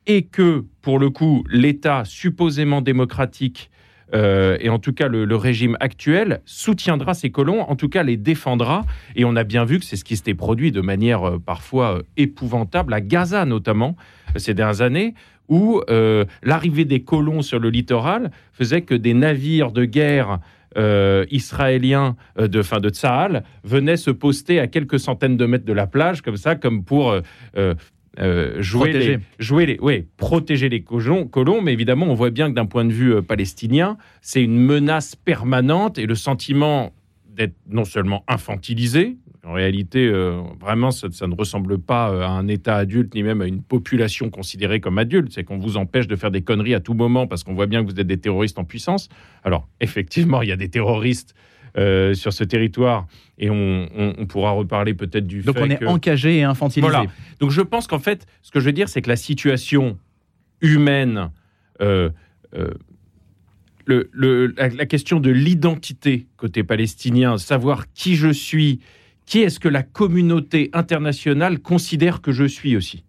et 0.07 0.23
que, 0.23 0.65
pour 0.81 0.97
le 0.97 1.09
coup, 1.09 1.43
l'État 1.49 2.05
supposément 2.05 2.81
démocratique, 2.81 3.69
euh, 4.13 4.57
et 4.59 4.69
en 4.69 4.79
tout 4.79 4.93
cas 4.93 5.07
le, 5.07 5.35
régime 5.35 5.77
actuel, 5.79 6.41
soutiendra 6.45 7.13
ces 7.13 7.29
colons, 7.29 7.61
en 7.61 7.75
tout 7.75 7.89
cas 7.89 8.03
les 8.03 8.17
défendra. 8.17 8.83
Et 9.15 9.25
on 9.25 9.35
a 9.35 9.43
bien 9.43 9.65
vu 9.65 9.79
que 9.79 9.85
c'est 9.85 9.95
ce 9.95 10.03
qui 10.03 10.15
s'était 10.15 10.33
produit 10.33 10.71
de 10.71 10.81
manière 10.81 11.23
euh, 11.23 11.39
parfois 11.39 11.97
euh, 11.97 12.01
épouvantable, 12.17 12.93
à 12.93 13.01
Gaza 13.01 13.45
notamment, 13.45 13.95
ces 14.35 14.53
dernières 14.53 14.81
années, 14.81 15.13
où 15.47 15.81
l'arrivée 16.43 16.85
des 16.85 17.01
colons 17.01 17.41
sur 17.41 17.57
le 17.57 17.71
littoral 17.71 18.29
faisait 18.53 18.83
que 18.83 18.93
des 18.93 19.15
navires 19.15 19.71
de 19.71 19.83
guerre 19.83 20.37
israéliens 20.77 22.15
de 22.37 22.61
fin 22.61 22.79
de 22.79 22.89
Tsahal 22.89 23.43
venaient 23.63 23.97
se 23.97 24.11
poster 24.11 24.59
à 24.59 24.67
quelques 24.67 24.99
centaines 24.99 25.37
de 25.37 25.47
mètres 25.47 25.65
de 25.65 25.73
la 25.73 25.87
plage, 25.87 26.21
comme 26.21 26.37
ça, 26.37 26.53
comme 26.53 26.83
pour 26.83 27.19
jouer 28.59 28.91
protéger. 28.91 29.17
les, 29.17 29.23
jouer 29.39 29.65
les, 29.65 30.07
protéger 30.17 30.69
les 30.69 30.81
colons, 30.81 31.25
colons. 31.25 31.61
Mais 31.61 31.73
évidemment, 31.73 32.07
on 32.07 32.13
voit 32.13 32.31
bien 32.31 32.49
que 32.49 32.55
d'un 32.55 32.65
point 32.65 32.85
de 32.85 32.93
vue 32.93 33.21
palestinien, 33.21 33.97
c'est 34.21 34.43
une 34.43 34.59
menace 34.59 35.15
permanente 35.15 35.97
et 35.97 36.05
le 36.05 36.15
sentiment 36.15 36.93
d'être 37.29 37.55
non 37.69 37.85
seulement 37.85 38.23
infantilisé, 38.27 39.17
en 39.45 39.53
réalité, 39.53 40.05
euh, 40.05 40.41
vraiment, 40.59 40.91
ça, 40.91 41.07
ça 41.11 41.25
ne 41.25 41.33
ressemble 41.33 41.79
pas 41.79 42.11
euh, 42.11 42.21
à 42.21 42.29
un 42.29 42.47
État 42.47 42.75
adulte, 42.75 43.15
ni 43.15 43.23
même 43.23 43.41
à 43.41 43.47
une 43.47 43.63
population 43.63 44.29
considérée 44.29 44.79
comme 44.79 44.97
adulte. 44.97 45.31
C'est 45.31 45.43
qu'on 45.43 45.57
vous 45.57 45.77
empêche 45.77 46.07
de 46.07 46.15
faire 46.15 46.29
des 46.29 46.41
conneries 46.41 46.75
à 46.75 46.79
tout 46.79 46.93
moment 46.93 47.25
parce 47.25 47.43
qu'on 47.43 47.53
voit 47.53 47.65
bien 47.65 47.83
que 47.83 47.89
vous 47.89 47.99
êtes 47.99 48.07
des 48.07 48.19
terroristes 48.19 48.59
en 48.59 48.65
puissance. 48.65 49.07
Alors, 49.43 49.67
effectivement, 49.79 50.41
il 50.41 50.49
y 50.49 50.51
a 50.51 50.57
des 50.57 50.69
terroristes 50.69 51.35
euh, 51.77 52.13
sur 52.13 52.33
ce 52.33 52.43
territoire 52.43 53.07
et 53.37 53.49
on, 53.49 53.87
on- 53.95 54.13
on 54.17 54.25
pourra 54.25 54.51
reparler 54.51 54.93
peut-être 54.93 55.27
du 55.27 55.41
Donc 55.41 55.55
fait 55.57 55.63
on 55.63 55.69
est 55.69 55.77
que... 55.77 55.85
encagé 55.85 56.37
et 56.37 56.43
infantilisé. 56.43 56.89
Voilà. 56.91 57.09
Donc 57.39 57.51
je 57.51 57.61
pense 57.61 57.87
qu'en 57.87 57.99
fait, 57.99 58.25
ce 58.41 58.51
que 58.51 58.59
je 58.59 58.65
veux 58.65 58.71
dire, 58.73 58.89
c'est 58.89 59.01
que 59.01 59.09
la 59.09 59.15
situation 59.15 59.97
humaine, 60.61 61.29
euh, 61.81 62.09
euh, 62.55 62.69
le, 63.85 64.09
le- 64.11 64.53
la, 64.57 64.69
la 64.69 64.85
question 64.85 65.19
de 65.19 65.29
l'identité 65.31 66.27
côté 66.37 66.63
palestinien, 66.63 67.37
savoir 67.37 67.91
qui 67.93 68.15
je 68.15 68.29
suis, 68.29 68.79
qui 69.25 69.39
est-ce 69.39 69.59
que 69.59 69.69
la 69.69 69.83
communauté 69.83 70.69
internationale 70.73 71.59
considère 71.59 72.21
que 72.21 72.31
je 72.31 72.45
suis 72.45 72.75
aussi. 72.75 73.03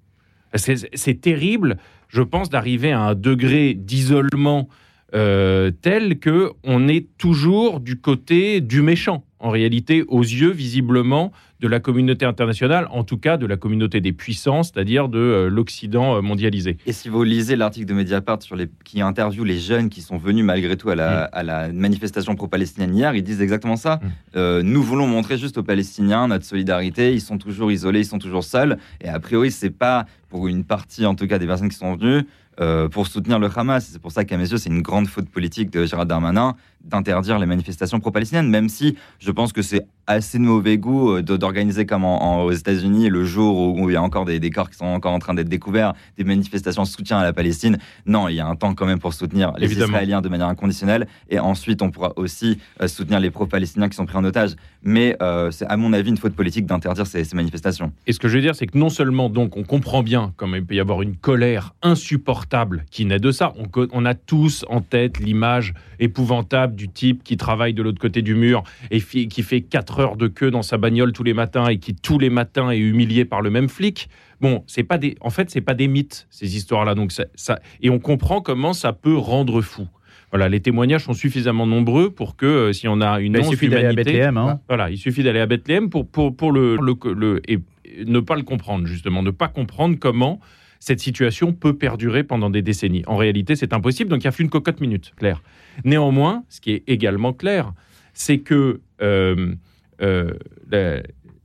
C'est 0.55 0.89
c'est 0.97 1.21
terrible, 1.21 1.77
je 2.09 2.23
pense, 2.23 2.51
d'arriver 2.51 2.93
à 2.93 3.01
un 3.01 3.15
degré 3.15 3.75
d'isolement 3.75 4.69
euh, 5.15 5.71
tel 5.83 6.19
que 6.19 6.53
on 6.65 6.89
est 6.89 7.07
toujours 7.19 7.81
du 7.81 8.01
côté 8.01 8.61
du 8.61 8.83
méchant. 8.83 9.25
En 9.39 9.51
réalité, 9.51 10.05
aux 10.07 10.23
yeux 10.23 10.51
visiblement 10.51 11.33
de 11.61 11.69
la 11.69 11.79
communauté 11.79 12.25
internationale, 12.25 12.89
en 12.91 13.05
tout 13.05 13.19
cas 13.19 13.37
de 13.37 13.47
la 13.47 13.57
communauté 13.57 14.01
des 14.01 14.13
puissances, 14.13 14.73
c'est-à-dire 14.73 15.09
de 15.09 15.19
euh, 15.19 15.49
l'Occident 15.51 16.17
euh, 16.17 16.21
mondialisé. 16.23 16.79
Et 16.87 16.93
si 16.93 17.11
vous 17.11 17.23
lisez 17.23 17.55
l'article 17.55 17.87
de 17.87 17.93
Mediapart 17.93 18.43
sur 18.43 18.57
les, 18.57 18.69
qui 18.85 19.03
interviewe 19.03 19.45
les 19.45 19.59
jeunes 19.59 19.91
qui 19.91 20.01
sont 20.01 20.17
venus 20.17 20.45
malgré 20.45 20.77
tout 20.77 20.89
à 20.89 20.95
la, 20.95 21.25
à 21.25 21.43
la 21.43 21.71
manifestation 21.71 22.35
pro-palestinienne 22.35 22.95
hier, 22.95 23.15
ils 23.15 23.23
disent 23.23 23.43
exactement 23.43 23.77
ça. 23.77 23.97
Mm. 23.97 24.09
Euh, 24.37 24.63
nous 24.63 24.83
voulons 24.83 25.07
montrer 25.07 25.37
juste 25.37 25.59
aux 25.59 25.63
Palestiniens 25.63 26.29
notre 26.29 26.47
solidarité. 26.47 27.13
Ils 27.13 27.21
sont 27.21 27.37
toujours 27.37 27.71
isolés, 27.71 28.01
ils 28.01 28.07
sont 28.07 28.19
toujours 28.19 28.45
seuls. 28.45 28.79
Et 29.03 29.09
a 29.09 29.21
priori, 29.21 29.51
c'est 29.51 29.71
pas 29.71 30.07
pour 30.31 30.49
une 30.49 30.65
partie, 30.65 31.05
en 31.05 31.15
tout 31.15 31.27
cas, 31.27 31.39
des 31.39 31.47
personnes 31.47 31.69
qui 31.69 31.77
sont 31.77 31.95
venues 31.97 32.25
euh, 32.61 32.89
pour 32.89 33.07
soutenir 33.07 33.39
le 33.39 33.49
Hamas. 33.55 33.89
C'est 33.91 34.01
pour 34.01 34.13
ça 34.13 34.25
qu'à 34.25 34.37
mes 34.37 34.51
yeux, 34.51 34.59
c'est 34.59 34.69
une 34.69 34.83
grande 34.83 35.09
faute 35.09 35.29
politique 35.29 35.71
de 35.71 35.87
Gérard 35.87 36.07
Darmanin 36.07 36.57
d'interdire 36.85 37.39
les 37.39 37.47
manifestations 37.47 38.01
pro-palestiniennes, 38.01 38.49
même 38.49 38.69
si 38.69 38.97
je 39.19 39.31
pense 39.31 39.53
que 39.53 39.63
c'est 39.63 39.87
assez 40.11 40.39
de 40.39 40.43
mauvais 40.45 40.77
goût 40.79 41.13
euh, 41.17 41.23
d'organiser 41.23 41.87
comme 41.87 42.05
en- 42.05 42.23
en- 42.23 42.43
aux 42.45 42.53
États-Unis 42.53 43.09
le 43.09 43.25
jour 43.25 43.57
où, 43.59 43.81
où 43.85 43.91
il 43.91 43.95
y 43.95 43.97
a 43.97 44.03
encore 44.03 44.25
des, 44.25 44.39
des 44.41 44.51
corps 44.51 44.69
qui 44.71 44.77
sont 44.77 44.87
encore 44.87 45.13
en 45.13 45.19
train 45.19 45.35
d'être 45.35 45.49
découverts, 45.49 45.93
des 46.19 46.25
manifestations 46.25 46.83
de 46.83 46.89
soutien 46.89 47.19
à 47.19 47.23
la 47.25 47.33
Palestine. 47.33 47.79
Non, 48.07 48.29
il 48.29 48.35
y 48.35 48.41
a 48.41 48.47
un 48.47 48.57
temps 48.57 48.75
quand 48.75 48.87
même 48.87 48.99
pour 48.99 49.15
soutenir 49.15 49.53
les 49.59 49.65
Évidemment. 49.67 49.93
Israéliens 49.93 50.21
de 50.21 50.29
manière 50.29 50.49
inconditionnelle, 50.49 51.07
et 51.29 51.39
ensuite 51.39 51.83
on 51.83 51.91
pourra 51.91 52.13
aussi 52.17 52.59
euh, 52.83 52.89
soutenir 52.89 53.21
les 53.21 53.31
pro-palestiniens 53.31 53.89
qui 53.89 53.97
sont 53.97 54.07
pris 54.07 54.17
en 54.17 54.25
otage. 54.25 54.51
Mais 54.83 55.17
euh, 55.23 55.51
c'est 55.51 55.67
à 55.67 55.77
mon 55.77 55.93
avis 55.93 56.11
une 56.11 56.17
faute 56.17 56.35
politique 56.35 56.67
d'interdire 56.67 57.07
ces, 57.07 57.25
ces 57.25 57.37
manifestations. 57.37 57.93
Et 58.07 58.13
ce 58.13 58.19
que 58.19 58.29
je 58.29 58.37
veux 58.37 58.43
dire, 58.43 58.55
c'est 58.55 58.67
que 58.67 58.77
non 58.79 58.89
seulement 58.89 59.29
donc 59.31 59.57
on 59.57 59.63
comprend 59.63 60.03
bien 60.03 60.33
comme 60.37 60.55
il 60.57 60.65
peut 60.65 60.75
y 60.75 60.81
avoir 60.81 61.03
une 61.03 61.17
colère 61.17 61.75
insupportable 61.83 62.85
qui 62.91 63.05
naît 63.05 63.19
de 63.19 63.31
ça. 63.31 63.53
On, 63.59 63.67
on 63.93 64.05
a 64.05 64.15
tous 64.15 64.65
en 64.69 64.81
tête 64.81 65.19
l'image 65.21 65.75
épouvantable 65.99 66.75
du 66.75 66.89
type 66.89 67.23
qui 67.23 67.37
travaille 67.37 67.75
de 67.75 67.83
l'autre 67.83 68.01
côté 68.01 68.23
du 68.23 68.35
mur 68.35 68.65
et 68.91 69.01
qui 69.01 69.43
fait 69.43 69.61
4 69.61 70.00
heures 70.01 70.17
de 70.17 70.27
queue 70.29 70.51
dans 70.51 70.63
sa 70.63 70.79
bagnole 70.79 71.13
tous 71.13 71.23
les 71.23 71.35
matins 71.35 71.69
et 71.69 71.79
qui 71.79 71.95
tous 71.95 72.19
les 72.19 72.31
matins 72.31 72.71
est 72.71 72.79
humilié 72.79 73.25
par 73.25 73.43
le 73.43 73.51
même 73.51 73.69
flic. 73.69 74.09
Bon, 74.41 74.65
c'est 74.67 74.83
pas 74.85 74.99
des, 74.99 75.17
en 75.21 75.31
fait, 75.31 75.51
c'est 75.51 75.61
pas 75.61 75.75
des 75.75 75.87
mythes 75.89 76.27
ces 76.31 76.57
histoires-là. 76.57 76.95
Donc 76.95 77.13
ça, 77.13 77.25
ça- 77.35 77.61
et 77.83 77.91
on 77.91 77.99
comprend 77.99 78.41
comment 78.41 78.73
ça 78.73 78.93
peut 78.93 79.17
rendre 79.17 79.61
fou. 79.61 79.87
Voilà, 80.33 80.49
les 80.49 80.61
témoignages 80.61 81.05
sont 81.05 81.13
suffisamment 81.13 81.67
nombreux 81.67 82.11
pour 82.11 82.37
que 82.37 82.47
euh, 82.47 82.73
si 82.73 82.87
on 82.89 83.01
a 83.01 83.21
une 83.21 83.33
Mais 83.33 83.41
il 83.41 83.45
suffit 83.47 83.69
d'aller 83.69 83.87
à 83.87 83.93
Bethléem. 83.93 84.37
hein. 84.37 84.61
voilà, 84.69 84.89
il 84.91 84.97
suffit 84.97 85.23
d'aller 85.25 85.41
à 85.41 85.47
Bethléem 85.47 85.91
pour, 85.91 86.07
pour, 86.09 86.35
pour 86.37 86.53
le, 86.53 86.77
le, 86.77 86.95
le- 87.15 87.43
et 87.49 87.59
ne 88.07 88.21
pas 88.21 88.37
le 88.37 88.43
comprendre, 88.43 88.87
justement, 88.87 89.23
ne 89.25 89.33
pas 89.33 89.49
comprendre 89.49 89.97
comment 89.99 90.39
cette 90.79 91.01
situation 91.01 91.53
peut 91.53 91.75
perdurer 91.77 92.23
pendant 92.23 92.49
des 92.49 92.63
décennies. 92.63 93.03
En 93.09 93.17
réalité, 93.17 93.57
c'est 93.57 93.73
impossible, 93.73 94.09
donc 94.09 94.21
il 94.23 94.27
n'y 94.27 94.29
a 94.29 94.33
plus 94.33 94.45
une 94.45 94.51
cocotte 94.51 94.81
minute, 94.81 95.13
clair. 95.17 95.43
Néanmoins, 95.85 96.45
ce 96.49 96.61
qui 96.61 96.71
est 96.73 96.85
également 96.87 97.33
clair, 97.33 97.73
c'est 98.15 98.39
que 98.39 98.81
euh, 99.03 99.55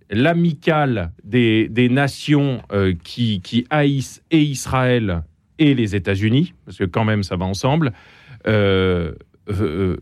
l'amicale 0.09 1.11
des, 1.23 1.89
nations 1.89 2.61
euh, 2.71 2.93
qui, 3.03 3.65
haïssent 3.69 4.21
et 4.31 4.41
Israël 4.41 5.23
et 5.59 5.73
les 5.73 5.95
États-Unis, 5.95 6.53
parce 6.65 6.77
que 6.77 6.83
quand 6.83 7.05
même 7.05 7.23
ça 7.23 7.37
va 7.37 7.45
ensemble, 7.45 7.93
euh, 8.47 9.13
euh, 9.49 9.97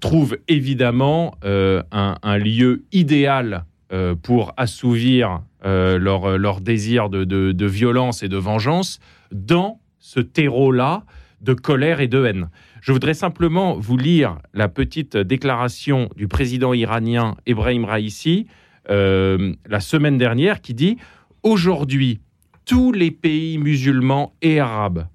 trouve 0.00 0.36
évidemment 0.48 1.34
euh, 1.44 1.82
un, 1.92 2.38
lieu 2.38 2.84
idéal 2.92 3.64
euh, 3.92 4.14
pour 4.14 4.52
assouvir 4.56 5.42
euh, 5.64 5.98
leur, 5.98 6.60
désir 6.60 7.08
de, 7.08 7.24
de- 7.24 7.52
de 7.52 7.66
violence 7.66 8.22
et 8.22 8.28
de 8.28 8.36
vengeance 8.36 8.98
dans 9.32 9.80
ce 9.98 10.20
terreau-là 10.20 11.04
de 11.40 11.54
colère 11.54 12.00
et 12.00 12.08
de 12.08 12.24
haine. 12.24 12.50
Je 12.80 12.92
voudrais 12.92 13.14
simplement 13.14 13.78
vous 13.78 13.98
lire 13.98 14.38
la 14.54 14.68
petite 14.68 15.16
déclaration 15.16 16.08
du 16.16 16.28
président 16.28 16.72
iranien 16.72 17.36
Ebrahim 17.44 17.84
Raisi 17.84 18.46
euh, 18.88 19.52
la 19.66 19.80
semaine 19.80 20.16
dernière 20.16 20.62
qui 20.62 20.72
dit 20.72 20.96
Aujourd'hui, 21.42 22.20
tous 22.64 22.92
les 22.92 23.10
pays 23.10 23.58
musulmans 23.58 24.32
et 24.40 24.60
arabes 24.60 25.06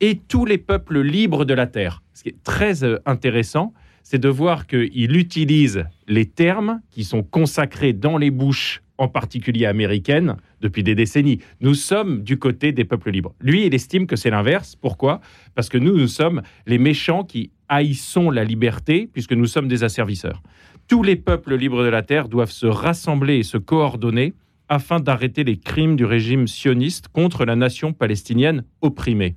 et 0.00 0.16
tous 0.16 0.44
les 0.44 0.58
peuples 0.58 1.00
libres 1.00 1.44
de 1.44 1.54
la 1.54 1.66
terre. 1.66 2.02
Ce 2.14 2.22
qui 2.22 2.28
est 2.28 2.42
très 2.44 2.84
euh, 2.84 2.98
intéressant, 3.06 3.74
c'est 4.04 4.18
de 4.18 4.28
voir 4.28 4.68
qu'il 4.68 5.16
utilise 5.16 5.84
les 6.06 6.26
termes 6.26 6.80
qui 6.90 7.02
sont 7.02 7.24
consacrés 7.24 7.92
dans 7.92 8.18
les 8.18 8.30
bouches, 8.30 8.82
en 9.00 9.08
particulier 9.08 9.64
américaines, 9.64 10.36
depuis 10.60 10.82
des 10.82 10.94
décennies. 10.94 11.40
Nous 11.62 11.72
sommes 11.72 12.22
du 12.22 12.38
côté 12.38 12.70
des 12.70 12.84
peuples 12.84 13.10
libres. 13.10 13.34
Lui, 13.40 13.64
il 13.64 13.74
estime 13.74 14.06
que 14.06 14.14
c'est 14.14 14.28
l'inverse. 14.28 14.76
Pourquoi? 14.76 15.22
Parce 15.54 15.70
que 15.70 15.78
nous, 15.78 15.96
nous 15.96 16.06
sommes 16.06 16.42
les 16.66 16.76
méchants 16.78 17.24
qui 17.24 17.50
haïssons 17.68 18.30
la 18.30 18.44
liberté, 18.44 19.08
puisque 19.10 19.32
nous 19.32 19.46
sommes 19.46 19.68
des 19.68 19.84
asservisseurs. 19.84 20.42
Tous 20.86 21.02
les 21.02 21.16
peuples 21.16 21.56
libres 21.56 21.82
de 21.82 21.88
la 21.88 22.02
terre 22.02 22.28
doivent 22.28 22.50
se 22.50 22.66
rassembler 22.66 23.38
et 23.38 23.42
se 23.42 23.56
coordonner 23.56 24.34
afin 24.68 25.00
d'arrêter 25.00 25.44
les 25.44 25.56
crimes 25.56 25.96
du 25.96 26.04
régime 26.04 26.46
sioniste 26.46 27.08
contre 27.08 27.46
la 27.46 27.56
nation 27.56 27.94
palestinienne 27.94 28.64
opprimée. 28.82 29.36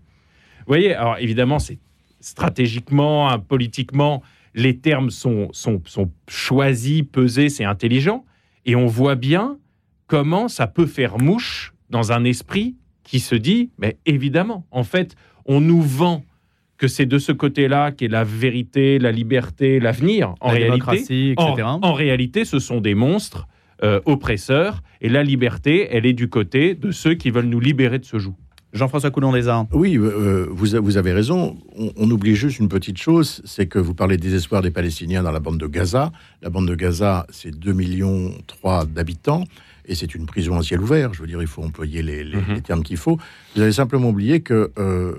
Vous 0.60 0.74
voyez, 0.74 0.94
alors 0.94 1.18
évidemment, 1.20 1.60
c'est 1.60 1.80
stratégiquement, 2.20 3.30
hein, 3.30 3.40
politiquement, 3.40 4.24
les 4.56 4.78
termes 4.80 5.10
sont, 5.10 5.50
sont 5.54 5.82
choisis, 6.28 7.04
pesés, 7.10 7.48
c'est 7.48 7.64
intelligent. 7.64 8.26
Et 8.66 8.76
on 8.76 8.86
voit 8.86 9.16
bien 9.16 9.58
comment 10.08 10.48
ça 10.48 10.68
peut 10.68 10.86
faire 10.86 11.18
mouche 11.18 11.74
dans 11.90 12.12
un 12.12 12.24
esprit 12.24 12.76
qui 13.04 13.20
se 13.20 13.36
dit, 13.36 13.72
mais 13.78 13.98
évidemment, 14.06 14.66
en 14.72 14.84
fait, 14.84 15.16
on 15.46 15.62
nous 15.62 15.82
vend 15.82 16.24
que 16.78 16.88
c'est 16.88 17.06
de 17.06 17.18
ce 17.18 17.32
côté-là 17.32 17.92
qu'est 17.92 18.08
la 18.08 18.24
vérité, 18.24 19.00
la 19.00 19.12
liberté, 19.12 19.80
l'avenir. 19.80 20.36
En 20.42 20.48
la 20.48 20.54
réalité, 20.54 21.34
en, 21.38 21.54
etc. 21.54 21.68
en 21.82 21.94
réalité, 21.94 22.46
ce 22.46 22.60
sont 22.60 22.82
des 22.82 22.96
monstres 22.96 23.48
euh, 23.84 24.00
oppresseurs. 24.06 24.82
Et 25.02 25.10
la 25.10 25.24
liberté, 25.24 25.88
elle 25.92 26.06
est 26.06 26.14
du 26.14 26.30
côté 26.30 26.74
de 26.74 26.92
ceux 26.92 27.14
qui 27.14 27.30
veulent 27.30 27.46
nous 27.46 27.60
libérer 27.60 28.00
de 28.00 28.06
ce 28.06 28.18
joug. 28.18 28.36
Jean-François 28.74 29.12
Coulon 29.12 29.32
des 29.32 29.48
Arts. 29.48 29.68
Oui, 29.72 29.98
euh, 29.98 30.48
vous, 30.50 30.76
a- 30.76 30.80
vous 30.80 30.98
avez 30.98 31.14
raison. 31.14 31.58
On, 31.78 31.92
on 31.96 32.10
oublie 32.12 32.36
juste 32.36 32.60
une 32.60 32.70
petite 32.70 32.98
chose, 32.98 33.42
c'est 33.46 33.68
que 33.68 33.78
vous 33.80 33.94
parlez 33.94 34.18
des 34.18 34.24
désespoir 34.30 34.62
des 34.62 34.72
Palestiniens 34.72 35.22
dans 35.24 35.32
la 35.32 35.40
bande 35.40 35.60
de 35.60 35.68
Gaza. 35.68 36.12
La 36.42 36.50
bande 36.50 36.68
de 36.68 36.76
Gaza, 36.76 37.28
c'est 37.30 37.52
2 37.58 37.72
millions 37.74 38.32
3 38.48 38.86
d'habitants 38.86 39.44
et 39.86 39.96
c'est 39.96 40.16
une 40.16 40.26
prison 40.26 40.58
à 40.58 40.64
ciel 40.64 40.82
ouvert. 40.82 41.14
Je 41.14 41.22
veux 41.22 41.28
dire, 41.28 41.42
il 41.42 41.48
faut 41.48 41.62
employer 41.64 42.02
les, 42.02 42.24
les- 42.24 42.38
Mhm. 42.38 42.56
les 42.56 42.62
termes 42.62 42.84
qu'il 42.84 42.98
faut. 42.98 43.18
Vous 43.56 43.62
avez 43.62 43.72
simplement 43.74 44.10
oublié 44.10 44.42
que 44.42 44.72
euh, 44.80 45.14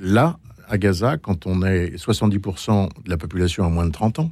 là, 0.00 0.38
à 0.68 0.76
Gaza, 0.76 1.16
quand 1.18 1.46
on 1.46 1.62
est 1.62 1.96
70% 1.96 2.88
de 3.04 3.10
la 3.10 3.16
population 3.16 3.64
à 3.64 3.68
moins 3.68 3.86
de 3.86 3.92
30 3.92 4.18
ans, 4.18 4.30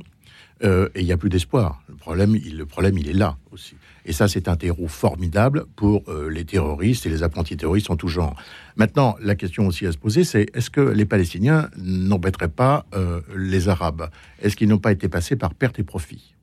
euh, 0.65 0.89
et 0.95 1.01
il 1.01 1.07
n'y 1.07 1.13
a 1.13 1.17
plus 1.17 1.29
d'espoir. 1.29 1.83
Le 1.89 1.97
problème, 1.97 2.35
il, 2.35 2.57
le 2.57 2.67
problème, 2.67 2.97
il 2.99 3.09
est 3.09 3.15
là 3.15 3.37
aussi. 3.53 3.75
Et 4.05 4.13
ça, 4.13 4.29
c'est 4.29 4.49
un 4.49 4.57
terreau 4.57 4.89
formidable 4.89 5.67
pour 5.77 6.05
euh, 6.09 6.31
les 6.31 6.45
terroristes 6.45 7.05
et 7.07 7.09
les 7.11 7.23
apprentis 7.23 7.57
terroristes 7.57 7.91
en 7.91 7.97
tout 7.97 8.09
genre. 8.09 8.37
Maintenant, 8.77 9.17
la 9.21 9.35
question 9.35 9.67
aussi 9.67 9.87
à 9.87 9.93
se 9.93 9.99
poser, 9.99 10.25
c'est 10.25 10.47
est-ce 10.55 10.71
que 10.71 10.81
les 10.81 11.05
Palestiniens 11.05 11.69
n'embêteraient 11.77 12.49
pas 12.49 12.87
euh, 12.95 13.21
les 13.37 13.69
Arabes? 13.69 14.09
Est-ce 14.41 14.57
qu'ils 14.57 14.69
n'ont 14.69 14.79
pas 14.79 14.93
été 14.93 15.09
passés 15.09 15.37
par 15.37 15.55
perte 15.55 15.79
et 15.79 15.85
profit? 15.85 16.35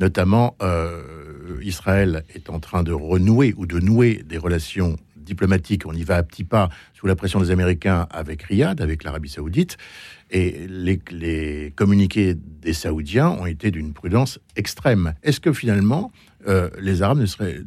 Notamment, 0.00 0.56
Israël 1.62 2.24
est 2.34 2.50
en 2.50 2.58
train 2.58 2.82
de 2.82 2.90
renouer 2.90 3.54
ou 3.56 3.64
de 3.64 3.78
nouer 3.78 4.24
des 4.26 4.38
relations 4.38 4.96
diplomatique. 5.24 5.86
On 5.86 5.92
y 5.92 6.04
va 6.04 6.16
à 6.16 6.22
petits 6.22 6.44
pas 6.44 6.68
sous 6.92 7.06
la 7.06 7.16
pression 7.16 7.40
des 7.40 7.50
Américains 7.50 8.06
avec 8.10 8.42
Riyad, 8.42 8.80
avec 8.80 9.04
l'Arabie 9.04 9.28
Saoudite. 9.28 9.76
Et 10.30 10.66
les, 10.68 11.72
communiqués 11.76 12.34
des 12.34 12.72
Saoudiens 12.72 13.30
ont 13.30 13.46
été 13.46 13.70
d'une 13.70 13.92
prudence 13.92 14.40
extrême. 14.56 15.14
Est-ce 15.22 15.40
que 15.40 15.52
finalement, 15.52 16.12
euh, 16.48 16.70
les 16.80 17.02
Arabes 17.02 17.24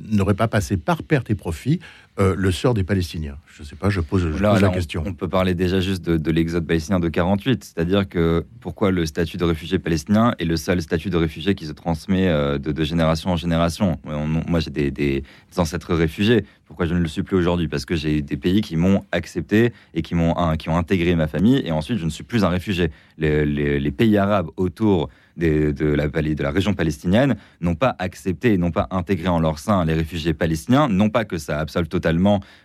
n'auraient 0.09 0.33
pas 0.33 0.47
passé 0.47 0.77
par 0.77 1.03
perte 1.03 1.29
et 1.29 1.35
profit 1.35 1.79
euh, 2.19 2.33
le 2.35 2.51
sort 2.51 2.73
des 2.73 2.83
Palestiniens 2.83 3.37
Je 3.45 3.61
ne 3.61 3.67
sais 3.67 3.75
pas, 3.75 3.89
je 3.89 4.01
pose, 4.01 4.25
la 4.41 4.69
question. 4.69 5.03
On, 5.05 5.13
peut 5.13 5.27
parler 5.27 5.53
déjà 5.53 5.79
juste 5.79 6.03
de, 6.03 6.31
l'exode 6.31 6.65
palestinien 6.65 6.99
de 6.99 7.09
48, 7.09 7.63
c'est-à-dire 7.63 8.09
que 8.09 8.43
pourquoi 8.59 8.89
le 8.89 9.05
statut 9.05 9.37
de 9.37 9.43
réfugié 9.43 9.77
palestinien 9.77 10.33
est 10.39 10.45
le 10.45 10.57
seul 10.57 10.81
statut 10.81 11.11
de 11.11 11.17
réfugié 11.17 11.53
qui 11.53 11.67
se 11.67 11.73
transmet 11.73 12.27
euh, 12.27 12.57
de, 12.57 12.83
génération 12.83 13.29
en 13.29 13.35
génération? 13.35 13.99
Moi, 14.03 14.59
j'ai 14.59 14.71
des, 14.71 15.23
ancêtres 15.57 15.93
réfugiés. 15.93 16.45
Pourquoi 16.65 16.87
je 16.87 16.95
ne 16.95 16.99
le 16.99 17.07
suis 17.07 17.23
plus 17.23 17.37
aujourd'hui? 17.37 17.67
Parce 17.67 17.85
que 17.85 17.95
j'ai 17.95 18.21
des 18.21 18.37
pays 18.37 18.61
qui 18.61 18.77
m'ont 18.77 19.03
accepté 19.11 19.71
et 19.93 20.01
qui 20.01 20.15
m'ont 20.15 20.33
qui 20.57 20.69
ont 20.69 20.77
intégré 20.77 21.15
ma 21.15 21.27
famille, 21.27 21.61
et 21.65 21.71
ensuite 21.71 21.97
je 21.97 22.05
ne 22.05 22.09
suis 22.09 22.23
plus 22.23 22.43
un 22.43 22.49
réfugié. 22.49 22.89
les 23.17 23.91
pays 23.91 24.17
arabes 24.17 24.49
autour 24.57 25.09
de, 25.37 25.93
la, 25.95 26.07
de 26.07 26.43
la 26.43 26.51
région 26.51 26.73
palestinienne 26.73 27.35
n'ont 27.61 27.75
pas 27.75 27.95
accepté, 27.99 28.57
n'ont 28.57 28.71
pas 28.71 28.87
intégré 28.91 29.27
en 29.27 29.39
leur 29.39 29.59
sein 29.59 29.85
les 29.85 29.93
réfugiés 29.93 30.33
palestiniens, 30.33 30.87
non 30.89 31.09
pas 31.09 31.25
que 31.25 31.37
ça 31.37 31.59
absolve 31.59 31.87
totalement 31.87 32.06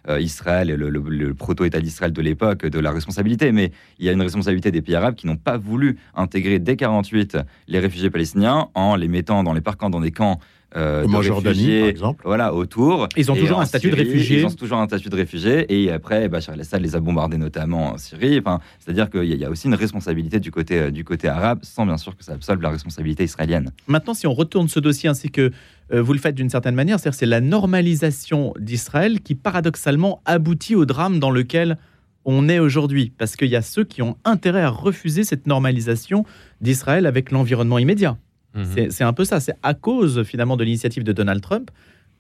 euh, 0.09 0.21
Israël 0.21 0.71
et 0.71 0.77
le, 0.77 1.35
proto-État 1.35 1.81
d'Israël 1.81 2.13
de 2.13 2.23
l'époque 2.23 2.67
de 2.67 2.79
la 2.79 2.91
responsabilité, 2.93 3.53
mais 3.53 3.73
il 3.99 4.07
y 4.07 4.09
a 4.09 4.13
une 4.13 4.23
responsabilité 4.23 4.71
des 4.71 4.83
pays 4.83 4.95
arabes 4.95 5.15
qui 5.15 5.27
n'ont 5.27 5.37
pas 5.37 5.57
voulu 5.57 5.99
intégrer 6.15 6.59
dès 6.59 6.77
48 6.77 7.39
les 7.69 7.79
réfugiés 7.79 8.11
palestiniens 8.11 8.69
en 8.75 8.97
les 8.97 9.09
mettant 9.09 9.43
dans 9.43 9.53
les 9.53 9.61
parcs, 9.61 9.81
dans 9.81 10.01
des 10.01 10.13
camps 10.13 10.39
euh, 10.77 11.03
Comme 11.03 11.15
en 11.17 11.23
Jordanie, 11.23 11.81
par 11.81 11.89
exemple. 11.89 12.23
Voilà, 12.25 12.55
autour. 12.55 13.09
Ils 13.17 13.31
ont 13.31 13.37
toujours 13.37 13.61
un 13.61 13.65
statut 13.65 13.91
de 13.91 13.97
réfugié. 13.97 14.41
Ils 14.41 14.47
ont 14.47 14.51
toujours 14.51 14.79
un 14.79 14.87
statut 14.87 15.09
de 15.09 15.17
réfugié. 15.17 15.67
Et 15.73 15.91
après, 15.91 16.29
Bachar 16.29 16.55
el-Assad 16.55 16.81
les 16.81 16.97
a 16.97 17.01
bombardés, 17.01 17.37
notamment 17.37 17.93
en 17.93 17.99
Syrie. 17.99 18.39
Enfin, 18.39 18.61
C'est-à-dire 18.79 19.11
qu'il 19.11 19.25
y, 19.25 19.45
a 19.45 19.51
aussi 19.51 19.67
une 19.67 19.75
responsabilité 19.75 20.41
du 20.41 20.51
côté, 20.51 20.79
euh, 20.79 20.91
du 20.91 21.05
côté 21.05 21.29
arabe, 21.29 21.61
sans 21.63 21.85
bien 21.85 21.97
sûr 21.97 22.17
que 22.17 22.25
ça 22.25 22.33
absolve 22.33 22.63
la 22.63 22.71
responsabilité 22.71 23.25
israélienne. 23.25 23.71
Maintenant, 23.87 24.15
si 24.15 24.27
on 24.27 24.35
retourne 24.35 24.69
ce 24.69 24.81
dossier 24.81 25.09
ainsi 25.09 25.31
que 25.31 25.51
euh, 25.93 26.03
vous 26.03 26.13
le 26.13 26.19
faites 26.19 26.35
d'une 26.35 26.51
certaine 26.51 26.75
manière, 26.75 26.99
c'est-à-dire 26.99 27.19
c'est 27.19 27.27
la 27.27 27.41
normalisation 27.41 28.55
d'Israël 28.59 29.21
qui, 29.21 29.35
paradoxalement, 29.35 30.23
aboutit 30.25 30.75
au 30.75 30.87
drame 30.87 31.19
dans 31.19 31.31
lequel 31.31 31.77
on 32.25 32.49
est 32.49 32.59
aujourd'hui. 32.59 33.13
Parce 33.19 33.37
qu'il 33.37 33.49
y 33.49 33.57
a 33.57 33.63
ceux 33.63 33.85
qui 33.85 34.01
ont 34.03 34.17
intérêt 34.25 34.63
à 34.63 34.71
refuser 34.71 35.25
cette 35.25 35.47
normalisation 35.47 36.25
d'Israël 36.61 37.07
avec 37.07 37.31
l'environnement 37.31 37.79
immédiat. 37.79 38.17
Mhm. 38.55 38.91
C'est 38.91 39.05
un 39.05 39.13
peu 39.13 39.25
ça. 39.25 39.41
C'est 39.41 39.55
à 39.63 39.75
cause 39.75 40.23
finalement 40.25 40.57
de 40.57 40.65
l'initiative 40.65 41.05
de 41.05 41.13
Donald 41.13 41.41
Trump 41.41 41.71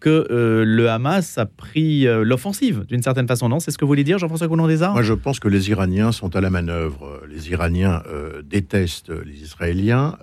que 0.02 0.26
euh, 0.30 0.64
le 0.66 0.90
Hamas 0.90 1.38
a 1.38 1.46
pris 1.46 2.08
euh, 2.08 2.24
l'offensive 2.24 2.84
d'une 2.86 3.02
certaine 3.02 3.28
façon, 3.28 3.48
non 3.48 3.60
C'est 3.60 3.70
ce 3.70 3.78
que 3.78 3.84
vous 3.84 3.90
voulez 3.90 4.02
dire, 4.02 4.18
Jean-François 4.18 4.48
Coulon-Desarts 4.48 4.94
Moi, 4.94 5.02
je 5.02 5.12
pense 5.12 5.38
que 5.38 5.46
les 5.46 5.70
Iraniens 5.70 6.10
sont 6.10 6.34
à 6.34 6.40
la 6.40 6.50
manœuvre. 6.50 7.22
Les 7.30 7.50
Iraniens 7.50 8.02
euh, 8.08 8.42
détestent 8.42 9.10
les 9.10 9.42
Israéliens, 9.42 10.18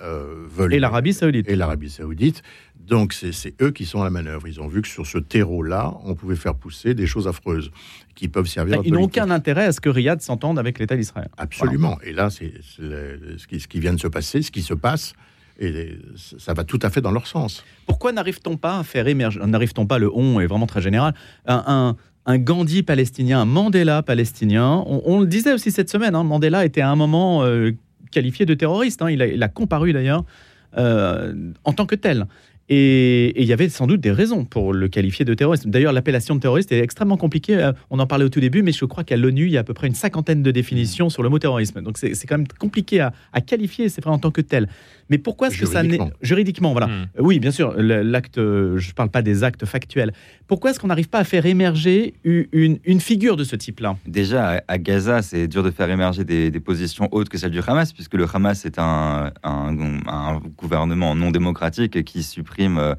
veulent... 0.50 0.74
Et 0.74 0.80
l'Arabie 0.80 1.14
saoudite. 1.14 1.50
Et 1.50 1.56
l'Arabie 1.56 1.90
saoudite. 1.90 2.44
Donc, 2.78 3.14
c'est 3.14 3.54
eux 3.62 3.72
qui 3.72 3.86
sont 3.86 4.02
à 4.02 4.04
la 4.04 4.10
manœuvre. 4.10 4.48
Ils 4.48 4.60
ont 4.60 4.68
vu 4.68 4.82
que 4.82 4.88
sur 4.88 5.06
ce 5.06 5.18
terreau-là, 5.18 5.94
on 6.04 6.16
pouvait 6.16 6.36
faire 6.36 6.56
pousser 6.56 6.94
des 6.94 7.06
choses 7.06 7.28
affreuses 7.28 7.72
qui 8.16 8.28
peuvent 8.28 8.48
servir 8.48 8.80
à 8.80 8.82
Ils 8.84 8.94
n'ont 8.94 9.04
aucun 9.04 9.30
intérêt 9.30 9.66
à 9.66 9.72
ce 9.72 9.80
que 9.80 9.90
Riyad 9.90 10.22
s'entende 10.22 10.60
avec 10.60 10.80
l'État 10.80 10.98
d'Israël. 10.98 11.30
Absolument. 11.38 12.00
Et 12.04 12.12
là, 12.12 12.30
c'est 12.30 12.52
ce, 12.62 13.48
qui, 13.48 13.60
ce 13.60 13.68
qui 13.68 13.80
vient 13.80 13.94
de 13.94 14.00
se 14.00 14.08
passer, 14.08 14.42
ce 14.42 14.52
qui 14.52 14.64
se 14.64 14.74
passe 14.74 15.14
et 15.60 15.98
ça 16.16 16.54
va 16.54 16.64
tout 16.64 16.80
à 16.82 16.90
fait 16.90 17.02
dans 17.02 17.12
leur 17.12 17.28
sens. 17.28 17.64
Pourquoi 17.86 18.12
n'arrive-t-on 18.12 18.58
pas 18.58 18.80
à 18.80 18.84
faire 18.84 19.08
émerger, 19.08 19.40
n'arrive-t-on 19.46 19.86
pas, 19.86 20.00
le 20.00 20.10
on 20.14 20.40
est 20.40 20.48
vraiment 20.48 20.68
très 20.68 20.82
général, 20.82 21.14
un, 21.46 21.96
Gandhi 22.28 22.84
palestinien, 22.84 23.42
un 23.42 23.46
Mandela 23.46 24.04
palestinien? 24.04 24.84
On, 24.86 25.20
le 25.20 25.26
disait 25.26 25.54
aussi 25.54 25.72
cette 25.72 25.90
semaine, 25.90 26.16
hein, 26.16 26.24
Mandela 26.24 26.64
était 26.64 26.82
à 26.82 26.90
un 26.90 26.96
moment 26.96 27.44
euh, 27.44 27.72
qualifié 28.12 28.46
de 28.46 28.54
terroriste, 28.54 29.02
hein. 29.02 29.10
il, 29.10 29.44
a, 29.44 29.48
comparu 29.48 29.94
d'ailleurs 29.94 30.24
euh, 30.78 31.34
en 31.64 31.74
tant 31.74 31.86
que 31.86 31.96
tel. 31.96 32.28
Et, 32.70 33.42
il 33.42 33.48
y 33.48 33.54
avait 33.54 33.70
sans 33.70 33.88
doute 33.88 34.00
des 34.00 34.12
raisons 34.12 34.46
pour 34.46 34.74
le 34.74 34.88
qualifier 34.88 35.26
de 35.26 35.34
terroriste. 35.34 35.68
D'ailleurs, 35.68 35.92
l'appellation 35.92 36.36
de 36.36 36.40
terroriste 36.40 36.72
est 36.72 36.80
extrêmement 36.80 37.18
compliquée. 37.18 37.58
Euh, 37.58 37.72
on 37.90 38.00
en 38.00 38.08
parlait 38.08 38.26
au 38.26 38.30
tout 38.30 38.40
début, 38.40 38.62
mais 38.62 38.72
je 38.72 38.86
crois 38.86 39.04
qu'à 39.04 39.18
l'ONU, 39.18 39.46
il 39.46 39.52
y 39.52 39.58
a 39.58 39.62
à 39.62 39.64
peu 39.64 39.74
près 39.74 39.88
une 39.88 39.96
cinquantaine 39.96 40.44
de 40.44 40.52
définitions 40.52 41.10
sur 41.10 41.24
le 41.24 41.30
mot 41.30 41.40
terrorisme. 41.40 41.82
Donc 41.82 41.98
c'est 41.98 42.28
quand 42.28 42.38
même 42.38 42.48
compliqué 42.48 43.00
à, 43.00 43.14
à 43.34 43.42
qualifier, 43.42 43.90
c'est 43.90 44.04
vrai, 44.04 44.12
en 44.12 44.20
tant 44.20 44.32
que 44.32 44.42
tel. 44.42 44.68
Mais 45.10 45.18
pourquoi 45.18 45.48
est-ce 45.48 45.58
que 45.58 45.66
ça 45.66 45.82
n'est 45.82 45.98
juridiquement 46.22 46.72
voilà 46.72 46.88
hmm. 46.88 47.08
Oui, 47.20 47.40
bien 47.40 47.52
sûr, 47.52 47.74
l'acte. 47.78 48.38
Je 48.38 48.88
ne 48.88 48.94
parle 48.94 49.10
pas 49.10 49.22
des 49.22 49.44
actes 49.44 49.66
factuels. 49.66 50.14
Pourquoi 50.48 50.72
est-ce 50.72 50.80
qu'on 50.80 50.88
n'arrive 50.88 51.10
pas 51.10 51.20
à 51.20 51.24
faire 51.24 51.46
émerger 51.46 52.14
une, 52.24 52.80
une 52.84 53.00
figure 53.00 53.36
de 53.36 53.44
ce 53.44 53.56
type-là? 53.56 53.98
Déjà, 54.08 54.64
à 54.68 54.78
Gaza, 54.78 55.22
c'est 55.22 55.48
dur 55.48 55.64
de 55.64 55.72
faire 55.72 55.90
émerger 55.90 56.24
des, 56.24 56.60
positions 56.60 57.08
hautes 57.12 57.30
que 57.30 57.38
celles 57.38 57.52
du 57.52 57.62
Hamas, 57.66 57.94
puisque 57.94 58.16
le 58.16 58.26
Hamas 58.32 58.66
est 58.66 58.78
un, 58.80 59.32
un, 59.44 60.42
gouvernement 60.58 61.16
non 61.16 61.32
démocratique 61.32 62.04
qui 62.04 62.22
supprime 62.22 62.59
euh, 62.60 62.96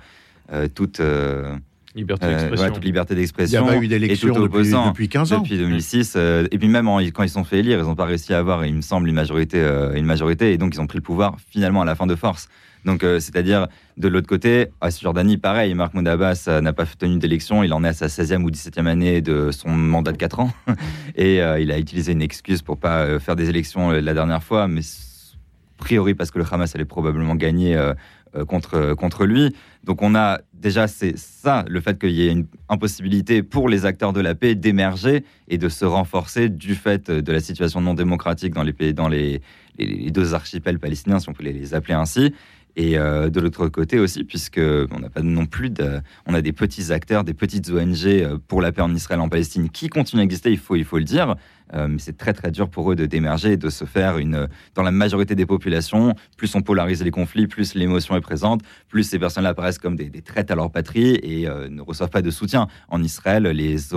euh, 0.53 0.69
toute. 0.69 1.01
Euh, 1.01 1.57
Liberté 1.97 2.29
d'expression. 2.29 2.73
toute 2.73 2.85
liberté 2.85 3.15
d'expression. 3.17 3.63
Il 3.63 3.65
n'y 3.65 3.69
a 3.69 3.73
pas 3.73 3.85
eu 3.85 3.89
d'élection 3.89 4.33
depuis, 4.33 4.71
depuis 4.71 5.09
15 5.09 5.33
ans. 5.33 5.39
Depuis 5.41 5.59
2006. 5.59 6.15
et 6.17 6.57
puis 6.57 6.69
même 6.69 6.87
quand 7.13 7.25
ils 7.25 7.29
sont 7.29 7.43
fait 7.43 7.59
élire, 7.59 7.81
ils 7.81 7.85
n'ont 7.85 7.97
pas 7.97 8.05
réussi 8.05 8.33
à 8.33 8.39
avoir, 8.39 8.65
il 8.65 8.77
me 8.77 8.81
semble, 8.81 9.09
une 9.09 9.17
majorité, 9.17 9.59
une 9.97 10.05
majorité. 10.05 10.53
Et 10.53 10.57
donc, 10.57 10.73
ils 10.73 10.81
ont 10.81 10.87
pris 10.87 10.99
le 10.99 11.03
pouvoir 11.03 11.35
finalement 11.49 11.83
à 11.83 11.85
la 11.85 11.97
fin 11.97 12.07
de 12.07 12.15
force. 12.15 12.49
Donc, 12.85 13.01
c'est-à-dire, 13.01 13.67
de 13.97 14.07
l'autre 14.07 14.29
côté, 14.29 14.69
à 14.81 14.93
Cisjordanie, 14.93 15.37
pareil, 15.37 15.75
Marc 15.75 15.93
Abbas 15.97 16.61
n'a 16.63 16.73
pas 16.73 16.87
tenu 16.87 17.19
d'élection. 17.19 17.65
Il 17.65 17.73
en 17.73 17.83
est 17.83 17.89
à 17.89 17.93
sa 17.93 18.07
16e 18.07 18.45
ou 18.45 18.53
17e 18.53 18.87
année 18.87 19.21
de 19.21 19.51
son 19.51 19.71
mandat 19.71 20.13
de 20.13 20.17
4 20.17 20.39
ans. 20.39 20.53
et 21.17 21.39
il 21.39 21.73
a 21.73 21.79
utilisé 21.81 22.13
une 22.13 22.23
excuse 22.23 22.63
pour 22.63 22.79
pas 22.79 23.19
faire 23.19 23.35
des 23.35 23.49
élections 23.49 23.91
la 23.91 24.15
dernière 24.15 24.45
fois. 24.45 24.69
Mais 24.69 24.83
a 25.81 25.83
priori, 25.83 26.15
parce 26.15 26.31
que 26.31 26.39
le 26.39 26.45
Hamas 26.51 26.75
allait 26.75 26.85
probablement 26.85 27.35
gagner 27.35 27.75
euh, 27.75 27.95
contre, 28.47 28.95
contre 28.95 29.27
lui. 29.27 29.55
Donc 29.85 30.03
on 30.03 30.15
a 30.15 30.41
déjà, 30.53 30.87
c'est 30.87 31.17
ça, 31.17 31.65
le 31.69 31.81
fait 31.81 31.99
qu'il 31.99 32.11
y 32.11 32.27
ait 32.27 32.31
une 32.31 32.47
impossibilité 32.69 33.43
pour 33.43 33.69
les 33.69 33.87
acteurs 33.87 34.13
de 34.13 34.21
la 34.21 34.35
paix 34.35 34.55
d'émerger 34.55 35.25
et 35.49 35.59
de 35.59 35.69
se 35.69 35.85
renforcer 35.85 36.49
du 36.49 36.75
fait 36.75 37.11
de 37.11 37.33
la 37.33 37.41
situation 37.41 37.81
non 37.81 37.95
démocratique 37.95 38.53
dans 38.55 38.63
les, 38.63 38.73
pays, 38.73 38.95
dans 38.95 39.09
les, 39.09 39.41
les, 39.79 40.11
deux 40.11 40.35
archipels 40.35 40.79
palestiniens, 40.79 41.19
si 41.19 41.29
on 41.29 41.33
peut 41.33 41.45
les 41.45 41.75
appeler 41.75 41.95
ainsi. 41.95 42.35
Et 42.77 42.99
euh, 42.99 43.31
de 43.31 43.41
l'autre 43.41 43.69
côté 43.69 43.99
aussi, 43.99 44.25
puisque 44.25 44.61
on 44.61 44.99
n'a 45.01 45.11
pas 45.11 45.23
non 45.23 45.47
plus 45.47 45.71
de, 45.71 46.01
on 46.27 46.35
a 46.35 46.43
des 46.43 46.53
petits 46.53 46.93
acteurs, 46.93 47.25
des 47.25 47.35
petites 47.35 47.71
ONG 47.71 48.07
euh, 48.07 48.39
pour 48.47 48.63
la 48.63 48.73
paix 48.73 48.83
en 48.83 48.95
Israël, 48.95 49.21
en 49.21 49.29
Palestine, 49.29 49.71
qui 49.71 49.89
continuent 49.89 50.21
à 50.21 50.25
exister. 50.25 50.51
Il 50.51 50.59
faut, 50.59 50.77
il 50.77 50.85
faut 50.85 50.99
le 50.99 51.05
dire. 51.05 51.37
Euh, 51.73 51.87
mais 51.87 51.99
c'est 51.99 52.17
très 52.17 52.33
très 52.33 52.51
dur 52.51 52.69
pour 52.69 52.91
eux 52.91 52.97
de 52.97 53.07
d'émerger, 53.07 53.57
de 53.57 53.71
se 53.71 53.85
faire 53.85 54.19
une. 54.19 54.49
Dans 54.75 54.83
la 54.83 54.91
majorité 54.91 55.37
des 55.37 55.47
populations, 55.47 56.15
plus 56.37 56.53
on 56.57 56.63
polarise 56.63 57.03
les 57.03 57.13
conflits, 57.13 57.47
plus 57.47 57.75
l'émotion 57.75 58.17
est 58.17 58.21
présente, 58.21 58.63
plus 58.89 59.05
ces 59.05 59.21
personnes-là 59.21 59.51
apparaissent 59.51 59.79
comme 59.79 59.95
des, 59.95 60.11
des, 60.11 60.23
traites 60.23 60.51
à 60.51 60.57
leur 60.57 60.73
patrie 60.73 61.15
et 61.23 61.47
ne 61.47 61.81
reçoivent 61.81 62.11
pas 62.11 62.23
de 62.23 62.31
soutien. 62.31 62.67
En 62.89 63.03
Israël, 63.05 63.45
les, 63.45 63.95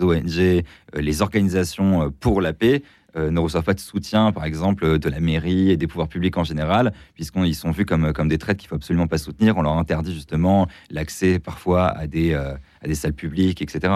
ONG, 0.00 0.64
les 0.94 1.22
organisations 1.22 2.10
pour 2.20 2.40
la 2.40 2.54
paix 2.54 2.82
ne 3.16 3.38
reçoivent 3.38 3.64
pas 3.64 3.74
de 3.74 3.80
soutien, 3.80 4.32
par 4.32 4.44
exemple, 4.44 4.98
de 4.98 5.08
la 5.08 5.20
mairie 5.20 5.70
et 5.70 5.76
des 5.76 5.86
pouvoirs 5.86 6.08
publics 6.08 6.36
en 6.36 6.44
général, 6.44 6.92
puisqu'ils 7.14 7.54
sont 7.54 7.70
vus 7.70 7.84
comme, 7.84 8.12
comme 8.12 8.28
des 8.28 8.38
traites 8.38 8.58
qu'il 8.58 8.68
faut 8.68 8.76
absolument 8.76 9.06
pas 9.06 9.18
soutenir. 9.18 9.56
On 9.56 9.62
leur 9.62 9.76
interdit 9.76 10.14
justement 10.14 10.68
l'accès 10.90 11.38
parfois 11.38 11.88
à 11.88 12.06
des, 12.06 12.32
euh, 12.32 12.54
à 12.82 12.86
des 12.86 12.94
salles 12.94 13.12
publiques, 13.12 13.60
etc. 13.62 13.94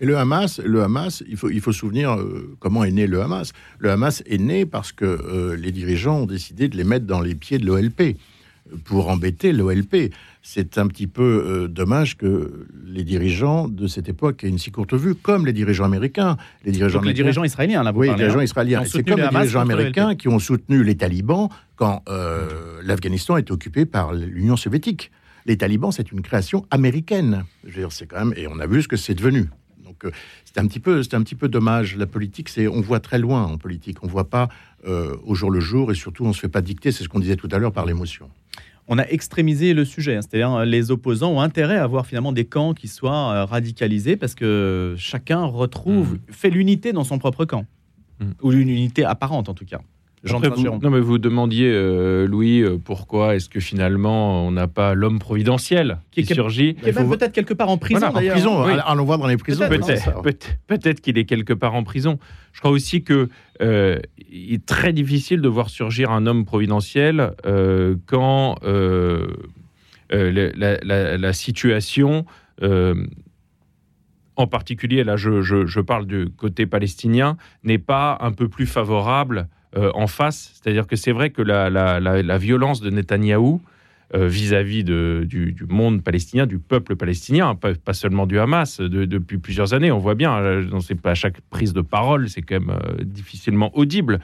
Et 0.00 0.06
le 0.06 0.18
Hamas, 0.18 0.60
le 0.60 0.82
Hamas, 0.82 1.22
il 1.28 1.36
faut, 1.36 1.50
il 1.50 1.60
faut 1.60 1.72
souvenir 1.72 2.14
euh, 2.14 2.56
comment 2.58 2.84
est 2.84 2.90
né 2.90 3.06
le 3.06 3.22
Hamas. 3.22 3.52
Le 3.78 3.90
Hamas 3.90 4.22
est 4.26 4.38
né 4.38 4.66
parce 4.66 4.92
que 4.92 5.54
les 5.58 5.72
dirigeants 5.72 6.20
ont 6.20 6.26
décidé 6.26 6.68
de 6.68 6.76
les 6.76 6.84
mettre 6.84 7.06
dans 7.06 7.20
les 7.20 7.34
pieds 7.34 7.58
de 7.58 7.66
l'OLP 7.66 8.16
pour 8.84 9.08
embêter 9.08 9.52
l'OLP. 9.52 10.12
C'est 10.46 10.76
un 10.76 10.86
petit 10.88 11.06
peu 11.06 11.22
euh, 11.22 11.68
dommage 11.68 12.18
que 12.18 12.66
les 12.84 13.02
dirigeants 13.02 13.66
de 13.66 13.86
cette 13.86 14.10
époque 14.10 14.44
aient 14.44 14.48
une 14.48 14.58
si 14.58 14.70
courte 14.70 14.92
vue, 14.92 15.14
comme 15.14 15.46
les 15.46 15.54
dirigeants 15.54 15.86
américains. 15.86 16.36
Les 16.66 16.70
dirigeants, 16.70 17.00
les 17.00 17.14
dirigeants 17.14 17.44
israéliens, 17.44 17.82
là, 17.82 17.92
Oui, 17.94 18.10
les 18.10 18.14
dirigeants 18.14 18.40
hein. 18.40 18.44
israéliens. 18.44 18.84
C'est 18.84 19.08
comme 19.08 19.20
les 19.20 19.28
dirigeants 19.28 19.62
américains 19.62 20.14
qui 20.14 20.28
ont 20.28 20.38
soutenu 20.38 20.84
les 20.84 20.96
talibans 20.96 21.48
quand 21.76 22.02
euh, 22.10 22.78
l'Afghanistan 22.82 23.38
était 23.38 23.52
occupé 23.52 23.86
par 23.86 24.12
l'Union 24.12 24.56
soviétique. 24.56 25.10
Les 25.46 25.56
talibans, 25.56 25.92
c'est 25.92 26.12
une 26.12 26.20
création 26.20 26.66
américaine. 26.70 27.44
Je 27.64 27.70
veux 27.70 27.80
dire, 27.80 27.92
c'est 27.92 28.06
quand 28.06 28.18
même, 28.18 28.34
et 28.36 28.46
on 28.46 28.58
a 28.58 28.66
vu 28.66 28.82
ce 28.82 28.88
que 28.88 28.96
c'est 28.96 29.14
devenu. 29.14 29.48
Donc, 29.82 30.04
euh, 30.04 30.10
c'est 30.44 30.58
un 30.58 30.66
petit 30.66 30.78
peu, 30.78 31.02
c'est 31.02 31.14
un 31.14 31.22
petit 31.22 31.36
peu 31.36 31.48
dommage. 31.48 31.96
La 31.96 32.06
politique, 32.06 32.50
c'est, 32.50 32.68
on 32.68 32.82
voit 32.82 33.00
très 33.00 33.18
loin 33.18 33.44
en 33.44 33.56
politique. 33.56 33.96
On 34.02 34.08
voit 34.08 34.28
pas 34.28 34.50
au 35.24 35.34
jour 35.34 35.50
le 35.50 35.60
jour, 35.60 35.90
et 35.90 35.94
surtout, 35.94 36.26
on 36.26 36.34
se 36.34 36.40
fait 36.40 36.50
pas 36.50 36.60
dicter. 36.60 36.92
C'est 36.92 37.04
ce 37.04 37.08
qu'on 37.08 37.18
disait 37.18 37.36
tout 37.36 37.48
à 37.50 37.56
l'heure 37.56 37.72
par 37.72 37.86
l'émotion 37.86 38.28
on 38.88 38.98
a 38.98 39.04
extrémisé 39.04 39.74
le 39.74 39.84
sujet. 39.84 40.16
Hein. 40.16 40.20
C'est-à-dire, 40.22 40.52
euh, 40.52 40.64
les 40.64 40.90
opposants 40.90 41.32
ont 41.32 41.40
intérêt 41.40 41.76
à 41.76 41.84
avoir 41.84 42.06
finalement 42.06 42.32
des 42.32 42.44
camps 42.44 42.74
qui 42.74 42.88
soient 42.88 43.32
euh, 43.32 43.44
radicalisés 43.44 44.16
parce 44.16 44.34
que 44.34 44.94
chacun 44.98 45.44
retrouve, 45.44 46.14
mmh. 46.14 46.18
fait 46.30 46.50
l'unité 46.50 46.92
dans 46.92 47.04
son 47.04 47.18
propre 47.18 47.44
camp. 47.44 47.66
Mmh. 48.20 48.24
Ou 48.42 48.52
une 48.52 48.68
unité 48.68 49.04
apparente 49.04 49.48
en 49.48 49.54
tout 49.54 49.64
cas. 49.64 49.80
Jean 50.24 50.38
Après, 50.38 50.48
de 50.50 50.54
vous, 50.54 50.78
non, 50.82 50.90
mais 50.90 51.00
vous 51.00 51.18
demandiez, 51.18 51.70
euh, 51.70 52.26
Louis, 52.26 52.62
euh, 52.62 52.78
pourquoi 52.82 53.36
est-ce 53.36 53.48
que 53.50 53.60
finalement 53.60 54.46
on 54.46 54.50
n'a 54.50 54.66
pas 54.68 54.94
l'homme 54.94 55.18
providentiel 55.18 55.98
Qui 56.10 56.24
surgit 56.24 56.74
Qui 56.76 56.88
est 56.88 56.92
même 56.98 57.10
peut-être 57.10 57.32
quelque 57.32 57.52
part 57.54 57.68
en 57.68 57.76
prison 57.76 58.08
Voilà, 58.10 58.28
en 58.28 58.32
prison, 58.32 58.64
Oui. 58.64 58.72
allons- 58.86 59.04
voir 59.04 59.18
dans 59.18 59.26
les 59.26 59.36
prisons. 59.36 59.68
Peut-être, 59.68 60.22
peut-être- 60.22 60.56
peut-être 60.66 61.00
qu'il 61.02 61.18
est 61.18 61.26
quelque 61.26 61.52
part 61.52 61.74
en 61.74 61.82
prison. 61.84 62.18
Je 62.52 62.60
crois 62.60 62.70
aussi 62.70 63.02
que 63.02 63.28
euh, 63.60 63.98
il 64.32 64.54
est 64.54 64.64
très 64.66 64.92
difficile 64.94 65.40
de 65.42 65.48
voir 65.48 65.68
surgir 65.68 66.10
un 66.10 66.26
homme 66.26 66.44
providentiel 66.46 67.32
euh, 67.44 67.96
quand 68.06 68.56
euh, 68.64 69.26
euh, 70.12 70.52
la, 70.56 70.78
la- 70.82 71.18
la 71.18 71.32
situation, 71.34 72.24
euh, 72.62 72.94
en 74.36 74.46
particulier 74.46 75.04
là, 75.04 75.16
je, 75.16 75.42
je- 75.42 75.66
je 75.66 75.80
parle 75.80 76.06
du 76.06 76.28
côté 76.36 76.66
palestinien, 76.66 77.36
n'est 77.62 77.78
pas 77.78 78.18
un 78.20 78.32
peu 78.32 78.48
plus 78.48 78.66
favorable 78.66 79.48
euh, 79.76 79.90
en 79.94 80.06
face. 80.06 80.52
C'est-à-dire 80.54 80.86
que 80.86 80.94
c'est 80.94 81.10
vrai 81.10 81.30
que 81.30 81.42
la, 81.42 82.38
violence 82.38 82.80
de 82.80 82.90
Netanyahou 82.90 83.60
euh, 84.14 84.28
vis-à-vis 84.28 84.84
du, 84.84 85.56
monde 85.68 86.00
palestinien, 86.04 86.46
du 86.46 86.60
peuple 86.60 86.94
palestinien, 86.94 87.56
pas, 87.56 87.92
seulement 87.92 88.28
du 88.28 88.38
Hamas, 88.38 88.80
de- 88.80 89.04
depuis 89.04 89.38
plusieurs 89.38 89.74
années. 89.74 89.90
On 89.90 89.98
voit 89.98 90.14
bien, 90.14 90.32
euh, 90.36 90.80
à 91.02 91.14
chaque 91.14 91.40
prise 91.50 91.72
de 91.72 91.80
parole, 91.80 92.28
c'est 92.28 92.42
quand 92.42 92.60
même 92.60 92.78
difficilement 93.02 93.76
audible. 93.76 94.20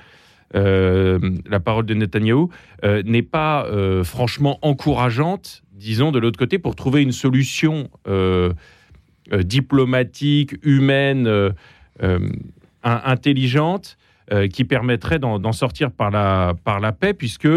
La 0.55 1.61
parole 1.61 1.87
de 1.87 1.95
Netanyahou 1.95 2.51
n'est 2.85 3.23
pas 3.23 3.67
franchement 4.05 4.59
encourageante, 4.63 5.63
disons, 5.73 6.13
de 6.13 6.19
l'autre 6.21 6.39
côté, 6.39 6.59
pour 6.59 6.77
trouver 6.77 7.03
une 7.03 7.13
solution 7.13 7.89
diplomatique, 9.33 10.55
humaine, 10.65 11.53
in- 12.01 12.21
intelligente, 12.83 13.97
euh, 14.33 14.49
qui 14.49 14.65
permettrait 14.65 15.19
d'en 15.19 15.53
sortir 15.53 15.91
par 15.91 16.11
la, 16.11 16.55
par 16.65 16.81
la 16.81 16.93
paix, 16.93 17.15
puisque 17.15 17.49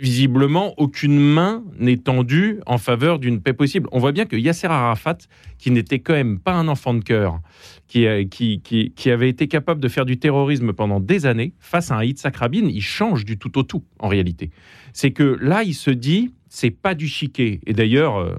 visiblement, 0.00 0.74
aucune 0.78 1.18
main 1.18 1.62
n'est 1.78 1.98
tendue 1.98 2.60
en 2.66 2.78
faveur 2.78 3.18
d'une 3.18 3.40
paix 3.40 3.52
possible. 3.52 3.88
On 3.92 3.98
voit 3.98 4.12
bien 4.12 4.24
que 4.24 4.36
Yasser 4.36 4.66
Arafat, 4.66 5.18
qui 5.58 5.70
n'était 5.70 6.00
quand 6.00 6.14
même 6.14 6.40
pas 6.40 6.54
un 6.54 6.66
enfant 6.68 6.94
de 6.94 7.04
cœur, 7.04 7.40
qui, 7.86 8.06
euh, 8.06 8.24
qui, 8.24 8.60
qui, 8.62 8.92
qui 8.92 9.10
avait 9.10 9.28
été 9.28 9.48
capable 9.48 9.80
de 9.80 9.88
faire 9.88 10.04
du 10.04 10.18
terrorisme 10.18 10.72
pendant 10.72 10.98
des 10.98 11.26
années, 11.26 11.52
face 11.60 11.90
à 11.90 11.96
un 11.96 12.04
Yitzhak 12.04 12.36
Rabin, 12.36 12.68
il 12.68 12.82
change 12.82 13.24
du 13.24 13.38
tout 13.38 13.58
au 13.58 13.62
tout, 13.62 13.84
en 13.98 14.08
réalité. 14.08 14.50
C'est 14.92 15.12
que 15.12 15.38
là, 15.40 15.62
il 15.62 15.74
se 15.74 15.90
dit, 15.90 16.32
c'est 16.48 16.70
pas 16.70 16.94
du 16.94 17.06
chiquet. 17.06 17.60
Et 17.66 17.72
d'ailleurs, 17.72 18.16
euh, 18.16 18.34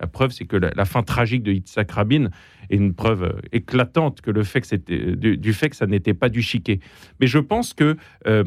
la 0.00 0.06
preuve, 0.06 0.30
c'est 0.30 0.44
que 0.44 0.56
la, 0.56 0.70
la 0.74 0.84
fin 0.84 1.02
tragique 1.02 1.42
de 1.42 1.52
Yitzhak 1.52 1.90
Rabin 1.90 2.30
est 2.70 2.76
une 2.76 2.94
preuve 2.94 3.24
euh, 3.24 3.40
éclatante 3.52 4.20
que 4.20 4.30
le 4.30 4.42
fait 4.42 4.60
que 4.60 4.66
c'était, 4.66 5.16
du, 5.16 5.36
du 5.36 5.52
fait 5.52 5.70
que 5.70 5.76
ça 5.76 5.86
n'était 5.86 6.14
pas 6.14 6.28
du 6.28 6.42
chiquet. 6.42 6.80
Mais 7.20 7.26
je 7.26 7.38
pense 7.38 7.74
que 7.74 7.96
euh, 8.26 8.44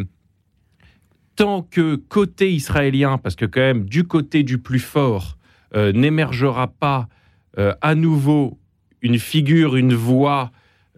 tant 1.35 1.61
que 1.61 1.95
côté 1.95 2.51
israélien, 2.51 3.17
parce 3.17 3.35
que 3.35 3.45
quand 3.45 3.61
même 3.61 3.85
du 3.85 4.03
côté 4.03 4.43
du 4.43 4.57
plus 4.57 4.79
fort, 4.79 5.37
euh, 5.75 5.91
n'émergera 5.93 6.67
pas 6.67 7.07
euh, 7.57 7.73
à 7.81 7.95
nouveau 7.95 8.59
une 9.01 9.19
figure, 9.19 9.75
une 9.75 9.93
voix 9.93 10.51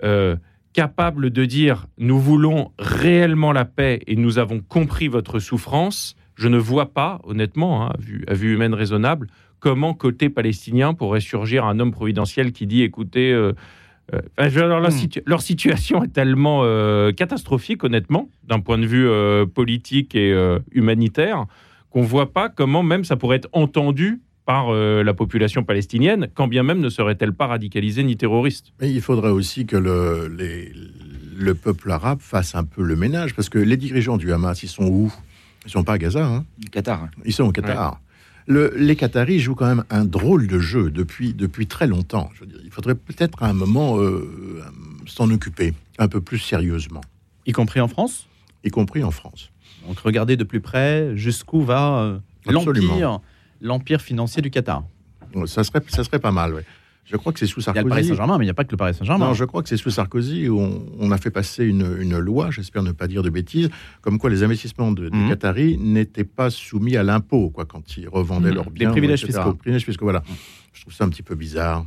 euh, 0.03 0.38
capable 0.74 1.32
de 1.32 1.45
dire 1.45 1.88
nous 1.97 2.20
voulons 2.20 2.72
réellement 2.80 3.51
la 3.51 3.65
paix 3.65 4.01
et 4.07 4.15
nous 4.15 4.38
avons 4.38 4.61
compris 4.61 5.07
votre 5.07 5.39
souffrance, 5.39 6.15
je 6.36 6.47
ne 6.47 6.57
vois 6.57 6.93
pas, 6.93 7.20
honnêtement, 7.24 7.88
hein, 7.88 7.93
à 8.28 8.34
vue 8.34 8.53
humaine 8.53 8.74
raisonnable, 8.74 9.28
comment 9.60 9.93
côté 9.93 10.30
palestinien 10.30 10.93
pourrait 10.93 11.20
surgir 11.22 11.66
un 11.66 11.80
homme 11.80 11.91
providentiel 11.91 12.51
qui 12.51 12.66
dit 12.68 12.84
écoutez, 12.84 13.32
euh, 13.32 13.53
euh, 14.14 14.22
leur, 14.55 14.82
Hmm. 14.82 14.91
situ- 14.91 15.22
leur 15.26 15.41
situation 15.41 16.03
est 16.03 16.14
tellement 16.14 16.62
euh, 16.64 17.12
catastrophique, 17.12 17.84
honnêtement, 17.84 18.30
d'un 18.47 18.60
point 18.60 18.78
de 18.78 18.86
vue 18.86 19.07
euh, 19.07 19.45
politique 19.45 20.16
et 20.16 20.32
euh, 20.34 20.60
humanitaire, 20.72 21.45
qu'on 21.91 22.01
ne 22.01 22.07
voit 22.07 22.34
pas 22.34 22.49
comment 22.49 22.84
même 22.84 23.03
ça 23.03 23.16
pourrait 23.18 23.38
être 23.38 23.49
entendu 23.51 24.22
par 24.45 24.70
euh, 24.74 25.03
la 25.03 25.14
population 25.14 25.64
palestinienne, 25.64 26.28
quand 26.34 26.47
bien 26.47 26.64
même 26.64 26.80
ne 26.80 26.89
serait-elle 26.89 27.34
pas 27.34 27.45
radicalisée 27.47 28.03
ni 28.03 28.18
terroriste. 28.18 28.74
Mais 28.82 28.91
il 28.91 29.01
faudrait 29.01 29.30
aussi 29.30 29.68
que 29.68 29.76
le, 29.78 30.28
les- 30.36 30.72
le 31.38 31.53
peuple 31.53 31.91
arabe 31.91 32.20
fasse 32.20 32.55
un 32.55 32.64
peu 32.64 32.82
le 32.84 32.95
ménage, 32.95 33.36
parce 33.36 33.47
que 33.49 33.60
les 33.60 33.78
dirigeants 33.78 34.18
du 34.18 34.34
Hamas, 34.34 34.64
ils 34.64 34.68
sont 34.68 34.86
où? 34.88 35.14
Ils 35.66 35.72
sont 35.72 35.84
pas 35.84 35.93
à 35.93 35.97
Gaza, 35.99 36.26
hein? 36.26 36.45
Qatar. 36.72 37.10
ils 37.26 37.34
sont 37.34 37.43
au 37.45 37.51
Qatar. 37.51 37.99
Le- 38.49 38.73
les 38.75 38.95
Qataris 38.95 39.39
jouent 39.39 39.53
quand 39.55 39.67
même 39.67 39.83
un 39.91 40.05
drôle 40.05 40.47
de 40.47 40.57
jeu 40.59 40.89
depuis, 40.89 41.33
depuis 41.35 41.67
très 41.67 41.85
longtemps. 41.85 42.31
Je 42.33 42.39
veux 42.41 42.47
dire, 42.47 42.59
il 42.63 42.71
faudrait 42.71 42.95
peut-être 42.95 43.41
à 43.43 43.47
un 43.47 43.53
moment 43.53 43.99
euh, 43.99 44.63
s'en 45.05 45.29
occuper 45.29 45.73
un 45.99 46.07
peu 46.07 46.19
plus 46.19 46.39
sérieusement, 46.39 47.01
Y 47.45 47.51
compris 47.51 47.79
en 47.79 47.87
France? 47.87 48.25
y 48.63 48.69
compris 48.71 49.03
en 49.03 49.11
France. 49.11 49.51
Donc 49.87 49.99
regardez 49.99 50.35
de 50.35 50.43
plus 50.43 50.59
près 50.61 51.15
jusqu'où 51.15 51.61
va 51.61 51.99
euh, 52.01 52.19
l'empire, 52.91 53.19
l'empire 53.61 54.01
financier 54.01 54.41
du 54.41 54.49
Qatar. 54.49 54.83
Ça 55.45 55.63
serait, 55.63 55.81
ça 55.87 56.03
serait 56.03 56.19
pas 56.19 56.31
mal, 56.31 56.53
ouais. 56.55 56.65
Je 57.12 57.18
crois 57.18 57.34
que 57.34 57.39
c'est 57.39 57.47
sous 57.47 57.60
Il 57.62 57.66
y 57.66 57.70
a 57.70 57.74
le 57.74 57.89
Paris 57.89 57.89
Sarkozy. 58.03 58.10
Saint-Germain, 58.10 58.38
mais 58.38 58.43
il 58.45 58.47
n'y 58.47 58.51
a 58.51 58.53
pas 58.53 58.64
que 58.66 58.72
le 58.72 58.78
Paris 58.78 58.93
Saint-Germain. 58.93 59.28
Non, 59.28 59.34
je 59.34 59.43
crois 59.45 59.64
que 59.64 59.70
c'est 59.70 59.78
sous 59.78 59.89
Sarkozy 59.89 60.47
où 60.47 60.60
on, 60.60 60.86
on 60.99 61.12
a 61.12 61.18
fait 61.18 61.32
passer 61.32 61.66
une, 61.66 61.97
une 61.99 62.18
loi, 62.20 62.51
j'espère 62.51 62.84
ne 62.84 62.91
pas 62.91 63.07
dire 63.07 63.24
de 63.24 63.30
bêtises, 63.30 63.70
comme 64.01 64.20
quoi 64.20 64.30
les 64.30 64.43
investissements 64.43 64.91
de, 64.91 65.10
des 65.10 65.18
Mhm. 65.18 65.30
Qataris 65.30 65.78
n'étaient 65.80 66.24
pas 66.24 66.49
soumis 66.51 66.97
à 66.97 67.03
l'impôt, 67.03 67.49
quoi, 67.49 67.66
quand 67.66 67.97
ils 67.97 68.07
revendaient 68.07 68.49
Mhm. 68.49 68.55
leurs 68.55 68.66
Des 68.66 68.72
biens. 68.72 68.91
privilèges 68.91 69.24
etc. 69.24 69.39
fiscaux. 69.39 69.53
Privilèges 69.55 69.86
fiscaux, 69.86 70.05
voilà. 70.05 70.24
Je 70.74 70.82
trouve 70.82 70.93
ça 70.93 71.03
un 71.05 71.10
petit 71.10 71.24
peu 71.24 71.34
bizarre. 71.36 71.86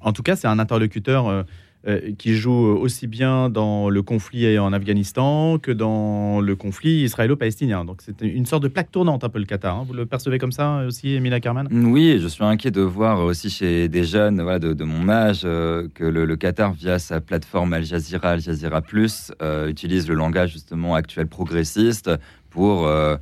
En 0.00 0.12
tout 0.12 0.22
cas, 0.22 0.34
c'est 0.36 0.46
un 0.46 0.58
interlocuteur 0.58 1.26
euh, 1.28 1.42
euh, 1.86 2.12
qui 2.18 2.34
joue 2.34 2.50
aussi 2.50 3.06
bien 3.06 3.50
dans 3.50 3.88
le 3.88 4.02
conflit 4.02 4.58
en 4.58 4.72
Afghanistan 4.72 5.58
que 5.58 5.70
dans 5.70 6.40
le 6.40 6.56
conflit 6.56 7.02
israélo-palestinien. 7.04 7.84
Donc 7.84 8.02
c'est 8.02 8.20
une 8.22 8.46
sorte 8.46 8.64
de 8.64 8.68
plaque 8.68 8.90
tournante 8.90 9.22
un 9.24 9.28
peu 9.28 9.38
le 9.38 9.44
Qatar. 9.44 9.76
hein. 9.76 9.84
Vous 9.86 9.94
le 9.94 10.06
percevez 10.06 10.38
comme 10.38 10.52
ça 10.52 10.84
aussi, 10.86 11.14
Emilia 11.14 11.40
Carman 11.40 11.68
Oui, 11.70 12.18
je 12.20 12.26
suis 12.28 12.44
inquiet 12.44 12.70
de 12.70 12.80
voir 12.80 13.20
aussi 13.20 13.48
chez 13.50 13.88
des 13.88 14.04
jeunes 14.04 14.38
de, 14.58 14.84
mon 14.84 15.08
âge 15.08 15.42
euh, 15.44 15.88
que 15.94 16.04
le, 16.04 16.36
Qatar, 16.36 16.72
via 16.72 16.98
sa 16.98 17.20
plateforme 17.20 17.72
Al 17.72 17.84
Jazeera, 17.84 18.30
Al 18.30 18.40
Jazeera 18.40 18.82
Plus, 18.82 19.32
euh, 19.40 19.68
utilise 19.68 20.08
le 20.08 20.14
langage 20.14 20.52
justement 20.52 20.94
actuel 20.94 21.26
progressiste 21.26 22.10
pour 22.50 22.86
euh, 22.86 23.16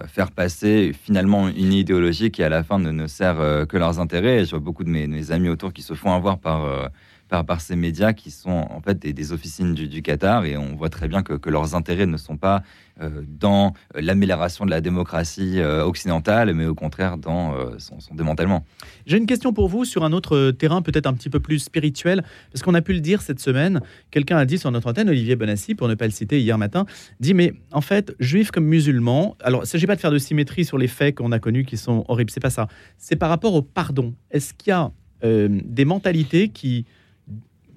euh, 0.00 0.06
faire 0.06 0.30
passer 0.30 0.92
finalement 0.92 1.48
une 1.48 1.72
idéologie 1.72 2.30
qui 2.30 2.44
à 2.44 2.48
la 2.48 2.62
fin 2.62 2.78
ne, 2.78 3.06
sert 3.08 3.40
euh, 3.40 3.66
que 3.66 3.76
leurs 3.76 3.98
intérêts. 3.98 4.42
Et 4.42 4.44
je 4.44 4.50
vois 4.50 4.60
beaucoup 4.60 4.84
de 4.84 4.88
mes, 4.88 5.32
amis 5.32 5.48
autour 5.48 5.72
qui 5.72 5.82
se 5.82 5.94
font 5.94 6.12
avoir 6.12 6.38
par, 6.38 6.64
euh, 6.64 6.86
par, 7.30 7.60
ces 7.60 7.76
médias 7.76 8.12
qui 8.12 8.30
sont 8.30 8.66
en 8.70 8.80
fait 8.80 8.98
des, 8.98 9.32
officines 9.32 9.74
du, 9.74 10.02
Qatar 10.02 10.44
et 10.44 10.56
on 10.56 10.74
voit 10.74 10.88
très 10.88 11.08
bien 11.08 11.22
que, 11.22 11.48
leurs 11.48 11.74
intérêts 11.74 12.06
ne 12.06 12.16
sont 12.16 12.36
pas 12.36 12.62
euh, 13.00 13.22
dans 13.26 13.72
l'amélioration 13.94 14.66
de 14.66 14.70
la 14.70 14.80
démocratie 14.80 15.58
euh, 15.58 15.84
occidentale, 15.84 16.52
mais 16.54 16.66
au 16.66 16.74
contraire 16.74 17.18
dans 17.18 17.54
euh, 17.54 17.78
son, 17.78 18.00
son 18.00 18.14
démantèlement. 18.14 18.64
J'ai 19.06 19.16
une 19.16 19.26
question 19.26 19.52
pour 19.52 19.68
vous 19.68 19.84
sur 19.84 20.04
un 20.04 20.12
autre 20.12 20.50
terrain 20.50 20.82
peut-être 20.82 21.06
un 21.06 21.14
petit 21.14 21.30
peu 21.30 21.40
plus 21.40 21.60
spirituel, 21.60 22.24
parce 22.52 22.62
qu'on 22.62 22.74
a 22.74 22.82
pu 22.82 22.92
le 22.92 23.00
dire 23.00 23.22
cette 23.22 23.40
semaine. 23.40 23.80
Quelqu'un 24.10 24.36
a 24.36 24.44
dit 24.44 24.58
sur 24.58 24.70
notre 24.70 24.88
antenne, 24.88 25.08
Olivier 25.08 25.36
Bonassi, 25.36 25.74
pour 25.74 25.88
ne 25.88 25.94
pas 25.94 26.06
le 26.06 26.12
citer 26.12 26.40
hier 26.40 26.58
matin, 26.58 26.84
dit 27.20 27.34
mais 27.34 27.54
en 27.72 27.80
fait, 27.80 28.14
juifs 28.18 28.50
comme 28.50 28.66
musulmans, 28.66 29.36
alors 29.40 29.60
il 29.60 29.64
ne 29.64 29.68
s'agit 29.68 29.86
pas 29.86 29.96
de 29.96 30.00
faire 30.00 30.12
de 30.12 30.18
symétrie 30.18 30.64
sur 30.64 30.78
les 30.78 30.88
faits 30.88 31.16
qu'on 31.16 31.32
a 31.32 31.38
connus 31.38 31.64
qui 31.64 31.76
sont 31.76 32.04
horribles, 32.08 32.30
c'est 32.30 32.40
pas 32.40 32.50
ça. 32.50 32.66
C'est 32.98 33.16
par 33.16 33.28
rapport 33.28 33.54
au 33.54 33.62
pardon. 33.62 34.14
Est-ce 34.30 34.52
qu'il 34.54 34.70
y 34.70 34.74
a 34.74 34.90
des 35.22 35.84
mentalités 35.84 36.48
qui 36.48 36.86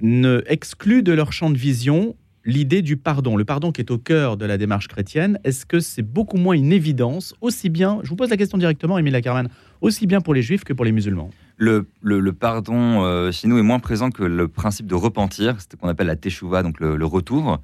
ne 0.04 0.43
excluent 0.45 1.01
de 1.01 1.14
leur 1.14 1.34
champ 1.34 1.49
de 1.49 1.58
vision 1.58 2.16
l'idée 2.45 2.82
du 2.82 2.97
pardon, 2.97 3.38
le 3.38 3.45
pardon 3.45 3.72
qui 3.72 3.82
est 3.82 3.91
au 3.91 3.97
cœur 3.97 4.38
de 4.38 4.45
la 4.45 4.58
démarche 4.58 4.88
chrétienne, 4.88 5.39
est-ce 5.43 5.66
que 5.66 5.80
c'est 5.80 6.01
beaucoup 6.01 6.38
moins 6.38 6.56
une 6.56 6.74
évidence, 6.74 7.34
aussi 7.41 7.70
bien, 7.70 7.99
je 8.04 8.10
vous 8.10 8.16
pose 8.16 8.30
la 8.30 8.38
question 8.38 8.58
directement, 8.58 8.97
Émile 8.97 9.20
Carman, 9.22 9.47
aussi 9.82 10.08
bien 10.08 10.22
pour 10.22 10.34
les 10.34 10.41
juifs 10.41 10.64
que 10.64 10.74
pour 10.74 10.86
les 10.86 10.91
musulmans? 10.91 11.30
Le, 11.56 11.86
pardon 12.32 13.04
euh, 13.04 13.32
chez 13.32 13.47
nous 13.47 13.58
est 13.58 13.64
moins 13.64 13.80
présent 13.80 14.10
que 14.10 14.24
le 14.24 14.47
principe 14.47 14.88
de 14.88 14.95
repentir, 14.95 15.56
c'est 15.60 15.72
ce 15.72 15.78
qu'on 15.78 15.88
appelle 15.88 16.08
la 16.08 16.16
teshuva, 16.16 16.64
donc 16.64 16.80
le, 16.80 17.06
retour. 17.06 17.62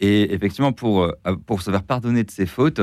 Et 0.00 0.32
effectivement, 0.32 0.72
pour, 0.72 1.02
euh, 1.02 1.12
pour 1.46 1.60
se 1.60 1.70
faire 1.70 1.82
pardonner 1.82 2.24
de 2.24 2.30
ses 2.30 2.46
fautes, 2.46 2.80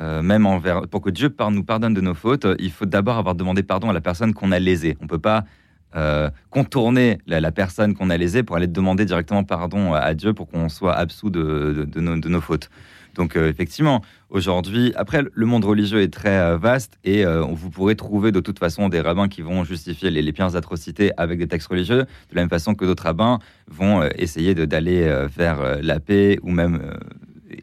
euh, 0.00 0.22
même 0.22 0.46
envers, 0.46 0.86
pour 0.88 1.00
que 1.00 1.10
Dieu 1.10 1.34
nous 1.50 1.64
pardonne 1.64 1.94
de 1.94 2.00
nos 2.00 2.14
fautes, 2.14 2.46
il 2.58 2.70
faut 2.70 2.86
d'abord 2.86 3.18
avoir 3.18 3.34
demandé 3.34 3.62
pardon 3.62 3.90
à 3.90 3.92
la 3.92 4.00
personne 4.00 4.32
qu'on 4.32 4.52
a 4.52 4.58
lésée. 4.58 4.96
On 5.00 5.04
ne 5.04 5.08
peut 5.08 5.18
pas 5.18 5.44
euh, 5.96 6.30
contourner 6.50 7.18
la, 7.26 7.52
personne 7.52 7.94
qu'on 7.94 8.10
a 8.10 8.16
lésée 8.16 8.42
pour 8.42 8.56
aller 8.56 8.66
demander 8.66 9.04
directement 9.04 9.44
pardon 9.44 9.92
à, 9.94 10.14
Dieu 10.14 10.32
pour 10.32 10.48
qu'on 10.48 10.68
soit 10.68 10.94
absous 10.94 11.30
de, 11.30 11.86
nos, 11.96 12.16
de 12.16 12.28
nos 12.28 12.40
fautes. 12.40 12.70
Donc 13.14 13.36
euh, 13.36 13.50
effectivement, 13.50 14.00
aujourd'hui, 14.30 14.92
après, 14.96 15.22
le 15.32 15.46
monde 15.46 15.66
religieux 15.66 16.00
est 16.00 16.12
très 16.12 16.38
euh, 16.38 16.56
vaste 16.56 16.98
et 17.04 17.24
vous 17.26 17.68
pourrez 17.70 17.94
trouver 17.94 18.32
de 18.32 18.40
toute 18.40 18.58
façon 18.58 18.88
des 18.88 19.00
rabbins 19.02 19.28
qui 19.28 19.42
vont 19.42 19.64
justifier 19.64 20.10
les, 20.10 20.22
les 20.22 20.32
pires 20.32 20.56
atrocités 20.56 21.10
avec 21.18 21.38
des 21.38 21.46
textes 21.46 21.68
religieux, 21.68 22.04
de 22.04 22.34
la 22.34 22.40
même 22.42 22.48
façon 22.48 22.74
que 22.74 22.86
d'autres 22.86 23.04
rabbins 23.04 23.38
vont 23.68 24.02
essayer 24.16 24.54
d'aller 24.54 25.02
euh, 25.04 25.78
la 25.82 26.00
paix 26.00 26.38
ou 26.42 26.50
même, 26.50 26.80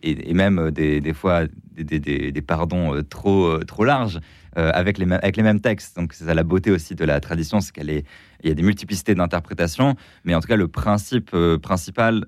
et, 0.03 0.34
même 0.36 0.69
des, 0.69 1.01
des 1.01 1.13
fois 1.13 1.45
des, 1.75 1.99
des- 1.99 2.32
des- 2.32 2.41
pardons 2.41 3.01
trop, 3.09 3.57
trop 3.63 3.86
larges 3.86 4.19
euh, 4.60 4.72
avec, 4.74 4.97
les 4.97 5.05
mêmes, 5.05 5.60
textes. 5.60 5.95
Donc 5.95 6.14
c'est 6.14 6.26
ça 6.26 6.34
la 6.34 6.43
beauté 6.43 6.72
aussi 6.72 6.95
de 6.95 7.05
la 7.05 7.20
tradition, 7.20 7.62
c'est 7.62 7.72
qu'elle 7.72 7.89
est, 7.89 8.05
il 8.43 8.49
y 8.49 8.51
a 8.51 8.55
des 8.55 8.64
multiplicités 8.64 9.16
d'interprétations, 9.16 9.95
mais 10.26 10.36
en 10.36 10.41
tout 10.41 10.47
cas 10.47 10.55
le 10.55 10.68
principe 10.68 11.32
euh, 11.34 11.57
principal, 11.57 12.26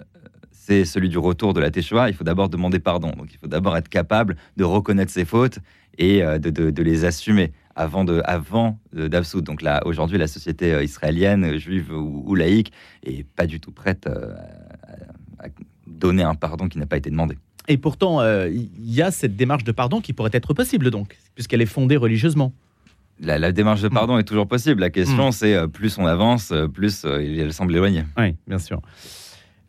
c'est 0.51 0.85
celui 0.85 1.09
du 1.09 1.17
retour 1.17 1.53
de 1.53 1.59
la 1.59 1.71
Teshuvah, 1.71 2.09
il 2.09 2.15
faut 2.15 2.23
d'abord 2.23 2.49
demander 2.49 2.79
pardon. 2.79 3.11
Donc 3.11 3.27
il 3.31 3.37
faut 3.37 3.47
d'abord 3.47 3.75
être 3.77 3.89
capable 3.89 4.37
de 4.57 4.63
reconnaître 4.63 5.11
ses 5.11 5.25
fautes 5.25 5.59
et 5.97 6.23
euh, 6.23 6.39
de, 6.39 6.81
les 6.81 7.05
assumer 7.05 7.51
avant 7.75 8.03
de 8.03 8.21
d'absoudre. 8.93 9.45
Donc 9.45 9.61
là, 9.61 9.81
aujourd'hui, 9.85 10.17
la 10.17 10.27
société 10.27 10.73
euh, 10.73 10.83
israélienne, 10.83 11.57
juive 11.57 11.91
ou, 11.93 12.35
laïque, 12.35 12.71
est 13.03 13.23
pas 13.23 13.47
du 13.47 13.59
tout 13.59 13.71
prête 13.71 14.07
euh, 14.07 14.33
à, 15.39 15.47
donner 15.87 16.23
un 16.23 16.35
pardon 16.35 16.67
qui 16.67 16.79
n'a 16.79 16.85
pas 16.85 16.97
été 16.97 17.09
demandé. 17.09 17.37
Et 17.67 17.77
pourtant, 17.77 18.23
il 18.47 18.69
y 18.79 19.03
a 19.03 19.11
cette 19.11 19.35
démarche 19.35 19.63
de 19.63 19.71
pardon 19.71 20.01
qui 20.01 20.13
pourrait 20.13 20.31
être 20.33 20.53
possible, 20.53 20.89
donc, 20.89 21.15
puisqu'elle 21.35 21.61
est 21.61 21.65
fondée 21.65 21.97
religieusement. 21.97 22.53
La, 23.19 23.51
démarche 23.51 23.81
de 23.81 23.87
hmm. 23.87 23.93
pardon 23.93 24.17
est 24.17 24.23
toujours 24.23 24.47
possible. 24.47 24.81
La 24.81 24.89
question, 24.89 25.29
hmm. 25.29 25.31
c'est 25.31 25.67
plus 25.67 25.97
on 25.97 26.05
avance, 26.05 26.53
plus 26.73 27.05
elle 27.05 27.53
semble 27.53 27.75
éloignée. 27.75 28.03
Oui, 28.17 28.35
bien 28.47 28.57
sûr. 28.57 28.81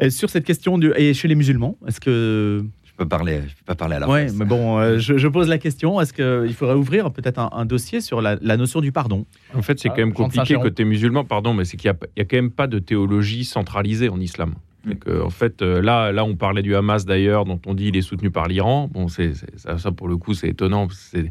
sur 0.08 0.30
cette 0.30 0.44
question 0.44 0.78
du, 0.78 0.92
et 0.96 1.12
chez 1.12 1.28
les 1.28 1.34
musulmans, 1.34 1.76
est-ce 1.86 2.00
que 2.00 2.64
peux 3.02 3.08
parler, 3.08 3.40
je 3.48 3.54
peux 3.54 3.64
pas 3.64 3.74
parler 3.74 3.96
à 3.96 4.00
la 4.00 4.08
Oui, 4.08 4.20
mais 4.34 4.44
bon, 4.44 4.78
euh, 4.78 4.98
je, 4.98 5.28
pose 5.28 5.48
la 5.48 5.58
question 5.58 6.00
est-ce 6.00 6.12
qu'il 6.12 6.54
faudrait 6.54 6.76
ouvrir 6.76 7.10
peut-être 7.12 7.38
un, 7.38 7.64
dossier 7.64 8.00
sur 8.00 8.20
la, 8.20 8.36
notion 8.56 8.80
du 8.80 8.92
pardon? 8.92 9.26
En 9.54 9.62
fait, 9.62 9.78
c'est 9.78 9.88
ah, 9.88 9.92
quand 9.94 10.02
même 10.02 10.12
compliqué 10.12 10.54
côté 10.54 10.84
musulman, 10.84 11.24
pardon, 11.24 11.54
mais 11.54 11.64
c'est 11.64 11.76
qu'il 11.76 11.90
n'y 11.90 12.22
a, 12.22 12.24
quand 12.24 12.36
même 12.36 12.50
pas 12.50 12.66
de 12.66 12.78
théologie 12.78 13.44
centralisée 13.44 14.08
en 14.08 14.20
islam. 14.20 14.54
Mm. 14.84 15.22
en 15.24 15.30
fait, 15.30 15.62
euh, 15.62 15.80
là, 15.80 16.12
là, 16.12 16.24
on 16.24 16.36
parlait 16.36 16.62
du 16.62 16.74
Hamas 16.74 17.04
d'ailleurs, 17.04 17.44
dont 17.44 17.60
on 17.66 17.74
dit 17.74 17.88
il 17.88 17.96
est 17.96 18.02
soutenu 18.02 18.30
par 18.30 18.48
l'Iran. 18.48 18.88
Bon, 18.92 19.08
c'est, 19.08 19.34
ça, 19.56 19.78
ça, 19.78 19.92
pour 19.92 20.08
le 20.08 20.16
coup, 20.16 20.34
c'est 20.34 20.48
étonnant. 20.48 20.88
C'est 20.90 21.30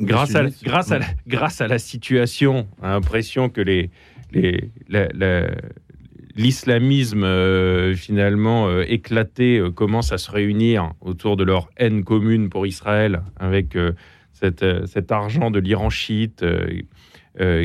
grâce, 0.00 0.34
à, 0.34 0.44
grâce, 0.62 0.90
à 0.90 0.98
la, 0.98 1.06
grâce 1.26 1.60
à 1.60 1.68
la 1.68 1.78
situation, 1.78 2.66
a 2.82 2.90
l'impression 2.90 3.48
que 3.48 3.60
les, 3.60 3.90
les, 4.32 4.70
l'islamisme 6.34 7.24
euh, 7.24 7.94
finalement 7.94 8.68
euh, 8.68 8.84
éclaté 8.88 9.62
commence 9.74 10.12
à 10.12 10.18
se 10.18 10.30
réunir 10.30 10.94
autour 11.00 11.36
de 11.36 11.44
leur 11.44 11.68
haine 11.76 12.04
commune 12.04 12.48
pour 12.48 12.66
Israël 12.66 13.22
avec 13.36 13.76
cet 14.32 15.12
argent 15.12 15.52
de 15.52 15.60
l'Iran 15.60 15.88
chiite 15.88 16.44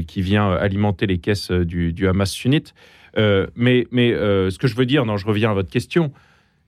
qui 0.08 0.22
vient 0.22 0.52
alimenter 0.52 1.08
les 1.08 1.18
caisses 1.18 1.50
du, 1.50 2.08
Hamas 2.08 2.30
sunnite. 2.30 2.76
Mais 3.18 3.88
mais 3.92 4.12
ce 4.12 4.58
que 4.58 4.68
je 4.68 4.76
veux 4.76 4.86
dire, 4.86 5.06
non, 5.06 5.18
je 5.18 5.26
reviens 5.26 5.52
à 5.52 5.54
votre 5.54 5.70
question, 5.70 6.12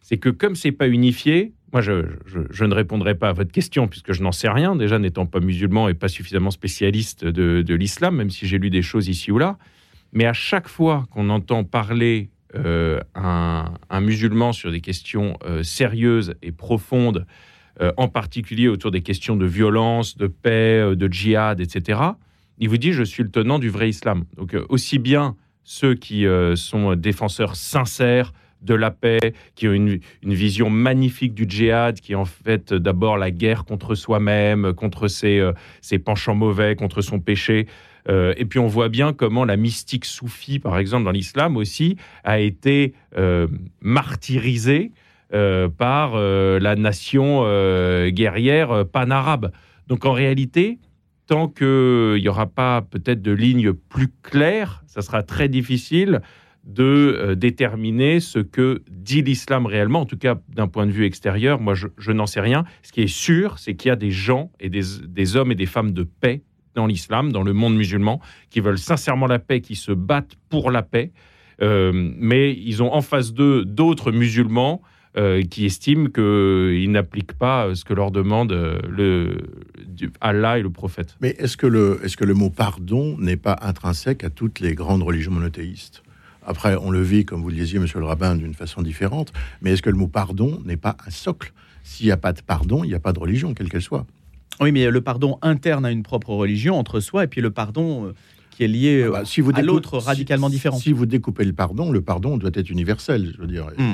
c'est 0.02 0.18
que 0.18 0.30
comme 0.30 0.56
c'est 0.56 0.72
pas 0.72 0.88
unifié, 0.88 1.54
moi 1.72 1.82
je, 1.82 1.94
ne 2.64 2.74
répondrai 2.74 3.16
pas 3.16 3.30
à 3.30 3.34
votre 3.34 3.52
question 3.52 3.88
puisque 3.88 4.14
je 4.14 4.24
n'en 4.24 4.32
sais 4.32 4.50
rien, 4.50 4.76
déjà 4.76 5.00
n'étant 5.00 5.26
pas 5.26 5.40
musulman 5.40 5.88
et 5.90 5.94
pas 5.94 6.08
suffisamment 6.08 6.52
spécialiste 6.52 7.26
de, 7.26 7.74
l'islam, 7.74 8.16
même 8.16 8.30
si 8.30 8.48
j'ai 8.48 8.58
lu 8.58 8.70
des 8.70 8.82
choses 8.82 9.08
ici 9.08 9.32
ou 9.32 9.38
là. 9.38 9.58
Mais 10.12 10.26
à 10.26 10.34
chaque 10.34 10.68
fois 10.68 11.06
qu'on 11.12 11.30
entend 11.30 11.64
parler 11.64 12.30
euh, 12.56 13.00
un, 13.14 14.02
musulman 14.02 14.54
sur 14.54 14.72
des 14.72 14.82
questions 14.82 15.38
euh, 15.46 15.62
sérieuses 15.62 16.34
et 16.42 16.52
profondes, 16.52 17.28
euh, 17.82 17.92
en 17.98 18.08
particulier 18.08 18.68
autour 18.68 18.90
des 18.90 19.02
questions 19.02 19.36
de 19.36 19.46
violence, 19.46 20.18
de 20.18 20.28
paix, 20.28 20.96
de 20.96 21.08
djihad, 21.08 21.62
etc., 21.62 22.00
il 22.58 22.68
vous 22.68 22.78
dit 22.78 22.92
je 22.92 23.04
suis 23.04 23.24
le 23.24 23.30
tenant 23.30 23.60
du 23.60 23.70
vrai 23.70 23.90
islam. 23.90 24.26
Donc 24.36 24.58
aussi 24.70 24.98
bien 24.98 25.36
ceux 25.72 25.94
qui 25.94 26.26
sont 26.56 26.96
défenseurs 26.96 27.56
sincères 27.56 28.34
de 28.62 28.74
la 28.74 28.90
paix, 28.90 29.34
qui 29.54 29.68
ont 29.68 29.74
une, 29.74 30.00
vision 30.24 30.72
magnifique 30.72 31.36
du 31.36 31.46
djihad, 31.48 32.00
qui 32.00 32.14
est 32.14 32.16
en 32.16 32.26
fait 32.26 32.74
d'abord 32.74 33.18
la 33.18 33.30
guerre 33.30 33.66
contre 33.66 33.94
soi-même, 33.94 34.74
contre 34.74 35.08
ses, 35.08 35.48
ses 35.82 36.00
penchants 36.00 36.34
mauvais, 36.34 36.76
contre 36.76 37.02
son 37.02 37.20
péché, 37.20 37.68
euh, 38.08 38.34
et 38.38 38.46
puis 38.46 38.60
on 38.60 38.68
voit 38.68 38.90
bien 38.90 39.14
comment 39.14 39.46
la 39.46 39.58
mystique 39.58 40.06
soufie, 40.06 40.60
par 40.60 40.78
exemple, 40.78 41.06
dans 41.06 41.12
l'islam 41.12 41.58
aussi, 41.58 41.98
a 42.24 42.40
été 42.40 42.94
euh, 43.18 43.48
martyrisée 43.82 44.92
euh, 45.34 45.70
par 45.70 46.18
la 46.18 46.76
nation 46.76 47.44
guerrière 48.10 48.86
pan-arabe. 48.92 49.52
Donc 49.88 50.06
en 50.06 50.12
réalité, 50.12 50.80
tant 51.30 51.48
qu'il 51.48 52.20
n'y 52.20 52.28
aura 52.28 52.48
pas 52.48 52.82
peut-être 52.82 53.22
de 53.22 53.32
ligne 53.32 53.72
plus 53.72 54.10
claire, 54.24 54.84
ça 54.88 55.04
sera 55.04 55.22
très 55.22 55.48
difficile 55.48 56.22
de 56.64 57.36
déterminer 57.38 58.20
ce 58.20 58.40
que 58.40 58.82
dit 58.90 59.22
l'islam 59.22 59.68
réellement, 59.68 60.02
en 60.02 60.06
tout 60.06 60.18
cas 60.18 60.40
d'un 60.50 60.68
point 60.68 60.88
de 60.88 60.92
vue 60.92 61.06
extérieur. 61.06 61.62
Moi, 61.62 61.76
je, 61.76 62.12
n'en 62.12 62.26
sais 62.26 62.42
rien. 62.42 62.66
Ce 62.82 62.92
qui 62.92 63.02
est 63.02 63.08
sûr, 63.08 63.60
c'est 63.60 63.76
qu'il 63.76 63.90
y 63.90 63.92
a 63.92 63.96
des 63.96 64.10
gens 64.10 64.52
et 64.60 64.70
des 64.70 65.36
hommes 65.36 65.52
et 65.52 65.56
des 65.56 65.68
femmes 65.68 65.92
de 65.92 66.04
paix 66.04 66.42
dans 66.74 66.88
l'islam, 66.88 67.32
dans 67.32 67.44
le 67.44 67.54
monde 67.54 67.76
musulman, 67.76 68.20
qui 68.50 68.60
veulent 68.60 68.80
sincèrement 68.80 69.28
la 69.28 69.40
paix, 69.40 69.62
qui 69.62 69.76
se 69.76 69.92
battent 69.92 70.36
pour 70.50 70.72
la 70.72 70.82
paix, 70.82 71.12
euh, 71.62 71.92
mais 71.94 72.54
ils 72.54 72.82
ont 72.82 72.92
en 72.92 73.02
face 73.02 73.34
d'eux 73.34 73.66
d'autres 73.66 74.12
musulmans 74.12 74.82
euh, 75.18 75.42
qui 75.42 75.66
estiment 75.66 76.08
qu'ils 76.10 76.92
n'appliquent 76.92 77.34
pas 77.34 77.74
ce 77.74 77.84
que 77.84 77.94
leur 77.94 78.12
demande 78.12 78.52
euh, 78.52 78.80
le, 78.88 79.38
Allah 80.22 80.60
et 80.60 80.62
le 80.62 80.70
prophète. 80.70 81.16
Mais 81.20 81.36
est-ce 81.40 81.58
que, 81.58 81.66
le, 81.66 82.00
est-ce 82.04 82.16
que 82.16 82.26
le 82.26 82.34
mot 82.34 82.50
pardon 82.50 83.18
n'est 83.18 83.36
pas 83.36 83.58
intrinsèque 83.62 84.24
à 84.24 84.30
toutes 84.30 84.60
les 84.60 84.76
grandes 84.76 85.02
religions 85.02 85.32
monothéistes? 85.32 86.04
Après, 86.46 86.76
on 86.76 86.92
le 86.92 87.02
vit, 87.02 87.26
comme 87.26 87.42
vous 87.42 87.50
le 87.50 87.56
disiez, 87.56 87.80
monsieur 87.80 88.00
le 88.00 88.06
rabbin, 88.06 88.36
d'une 88.36 88.54
façon 88.54 88.82
différente, 88.82 89.34
mais 89.62 89.72
est-ce 89.72 89.82
que 89.82 89.90
le 89.90 89.98
mot 89.98 90.08
pardon 90.08 90.62
n'est 90.66 90.78
pas 90.78 90.96
un 91.06 91.10
socle? 91.10 91.54
S'il 91.84 92.06
n'y 92.06 92.12
a 92.12 92.18
pas 92.18 92.34
de 92.34 92.42
pardon, 92.42 92.84
il 92.84 92.88
n'y 92.88 92.96
a 92.96 93.00
pas 93.00 93.14
de 93.14 93.20
religion, 93.20 93.54
quelle 93.54 93.70
qu'elle 93.70 93.82
soit. 93.82 94.06
Oui, 94.60 94.72
mais 94.72 94.90
le 94.90 95.02
pardon 95.02 95.40
interne 95.42 95.86
à 95.86 95.92
une 95.92 96.04
propre 96.04 96.32
religion 96.32 96.78
entre 96.78 97.00
soi 97.00 97.24
et 97.24 97.28
puis 97.28 97.42
le 97.42 97.50
pardon 97.50 98.08
euh, 98.08 98.14
qui 98.60 98.66
est 98.66 98.68
lié 98.68 99.06
ah 99.08 99.12
bah, 99.12 99.22
si 99.24 99.40
vous 99.40 99.52
à 99.56 99.62
l'autre 99.62 99.98
radicalement 100.00 100.50
différent. 100.50 100.78
Si 100.78 100.92
vous 100.92 101.06
découpez 101.06 101.46
le 101.46 101.54
pardon, 101.54 101.94
le 101.94 102.02
pardon 102.02 102.36
doit 102.36 102.52
être 102.54 102.70
universel, 102.70 103.32
je 103.34 103.42
veux 103.42 103.48
dire. 103.48 103.68
Hmm. 103.78 103.94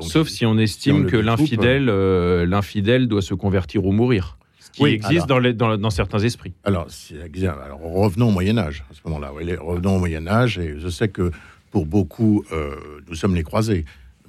Sauf 0.00 0.26
si 0.26 0.44
on 0.44 0.58
estime 0.58 1.06
que 1.06 1.16
l'infidèle, 1.16 1.88
euh, 1.88 2.44
l'infidèle 2.44 3.06
doit 3.06 3.22
se 3.22 3.34
convertir 3.34 3.86
ou 3.86 3.92
mourir. 3.92 4.38
Ce 4.58 4.70
qui 4.72 4.84
existe 4.86 5.28
dans, 5.28 5.40
dans, 5.76 5.90
certains 5.90 6.18
esprits. 6.18 6.52
Alors, 6.64 6.88
alors, 7.64 7.80
revenons 7.80 8.28
au 8.28 8.32
Moyen 8.32 8.58
Âge 8.58 8.84
à 8.90 8.94
ce 8.94 9.00
moment-là. 9.04 9.30
revenons 9.60 9.96
au 9.96 9.98
Moyen 10.00 10.26
Âge 10.26 10.58
et 10.58 10.74
je 10.78 10.88
sais 10.88 11.08
que 11.08 11.30
pour 11.70 11.86
beaucoup, 11.86 12.44
euh, 12.50 12.74
nous 13.08 13.14
sommes 13.14 13.36
les 13.36 13.44
croisés, 13.44 13.84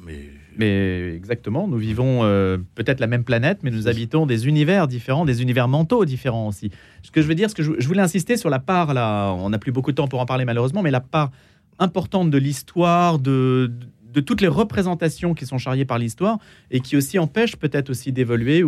mais 0.06 0.30
mais 0.58 1.14
exactement, 1.16 1.68
nous 1.68 1.78
vivons 1.78 2.24
euh, 2.24 2.58
peut-être 2.76 2.99
la 2.99 3.08
même 3.08 3.24
planète, 3.24 3.60
mais 3.64 3.72
nous 3.72 3.88
habitons 3.88 4.26
des 4.26 4.47
univers 4.47 4.88
différents, 4.88 5.26
des 5.26 5.41
univers 5.41 5.68
mentaux 5.68 6.06
différents 6.06 6.47
aussi. 6.47 6.72
Ce 7.01 7.12
que 7.12 7.22
je 7.22 7.28
veux 7.28 7.36
dire, 7.36 7.49
ce 7.49 7.56
que 7.56 7.64
je, 7.64 7.88
voulais 7.88 8.01
insister 8.01 8.38
sur 8.38 8.49
la 8.49 8.60
part, 8.60 8.93
là, 8.93 9.32
on 9.34 9.49
n'a 9.49 9.60
plus 9.60 9.72
beaucoup 9.72 9.91
de 9.91 9.95
temps 9.95 10.08
pour 10.08 10.20
en 10.20 10.26
parler 10.26 10.45
malheureusement, 10.45 10.82
mais 10.82 10.91
la 10.91 11.01
part 11.01 11.32
importante 11.80 12.30
de 12.30 12.38
l'histoire, 12.38 13.20
de, 13.20 13.72
toutes 14.26 14.41
les 14.41 14.47
représentations 14.47 15.34
qui 15.34 15.45
sont 15.45 15.58
charriées 15.58 15.86
par 15.86 15.97
l'histoire 15.97 16.38
et 16.70 16.80
qui 16.80 16.95
aussi 16.95 17.18
empêchent 17.18 17.56
peut-être 17.56 17.89
aussi 17.89 18.12
d'évoluer. 18.12 18.64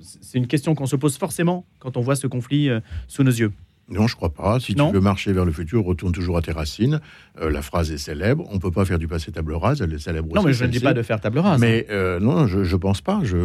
C'est 0.00 0.38
une 0.38 0.46
question 0.46 0.74
qu'on 0.74 0.86
se 0.86 0.96
pose 0.96 1.18
forcément 1.18 1.66
quand 1.78 1.96
on 1.96 2.00
voit 2.00 2.16
ce 2.16 2.26
conflit 2.26 2.70
euh, 2.70 2.80
sous 3.06 3.22
nos 3.22 3.30
yeux. 3.30 3.52
Non, 3.88 4.08
je 4.08 4.16
crois 4.16 4.30
pas. 4.30 4.58
Si 4.58 4.74
tu 4.74 4.82
veux 4.82 5.00
marcher 5.00 5.32
vers 5.32 5.44
le 5.44 5.52
futur, 5.52 5.84
retourne 5.84 6.12
toujours 6.12 6.36
à 6.36 6.42
tes 6.42 6.52
racines. 6.52 7.00
Euh, 7.40 7.50
la 7.50 7.62
phrase 7.62 7.92
est 7.92 7.98
célèbre. 7.98 8.44
On 8.50 8.58
peut 8.58 8.72
pas 8.72 8.84
faire 8.84 8.98
du 8.98 9.06
passé 9.06 9.30
table 9.30 9.54
rase. 9.54 9.80
Elle 9.80 9.92
est 9.92 9.98
célèbre. 9.98 10.34
Non, 10.34 10.42
mais 10.42 10.52
je 10.52 10.64
ne 10.64 10.70
dis 10.70 10.80
pas 10.80 10.94
de 10.94 11.02
faire 11.02 11.20
table 11.20 11.38
rase. 11.38 11.60
Mais 11.60 11.86
euh, 11.90 12.18
non, 12.18 12.48
je, 12.48 12.58
ne 12.58 12.76
pense 12.76 13.00
pas. 13.00 13.20
Je, 13.22 13.36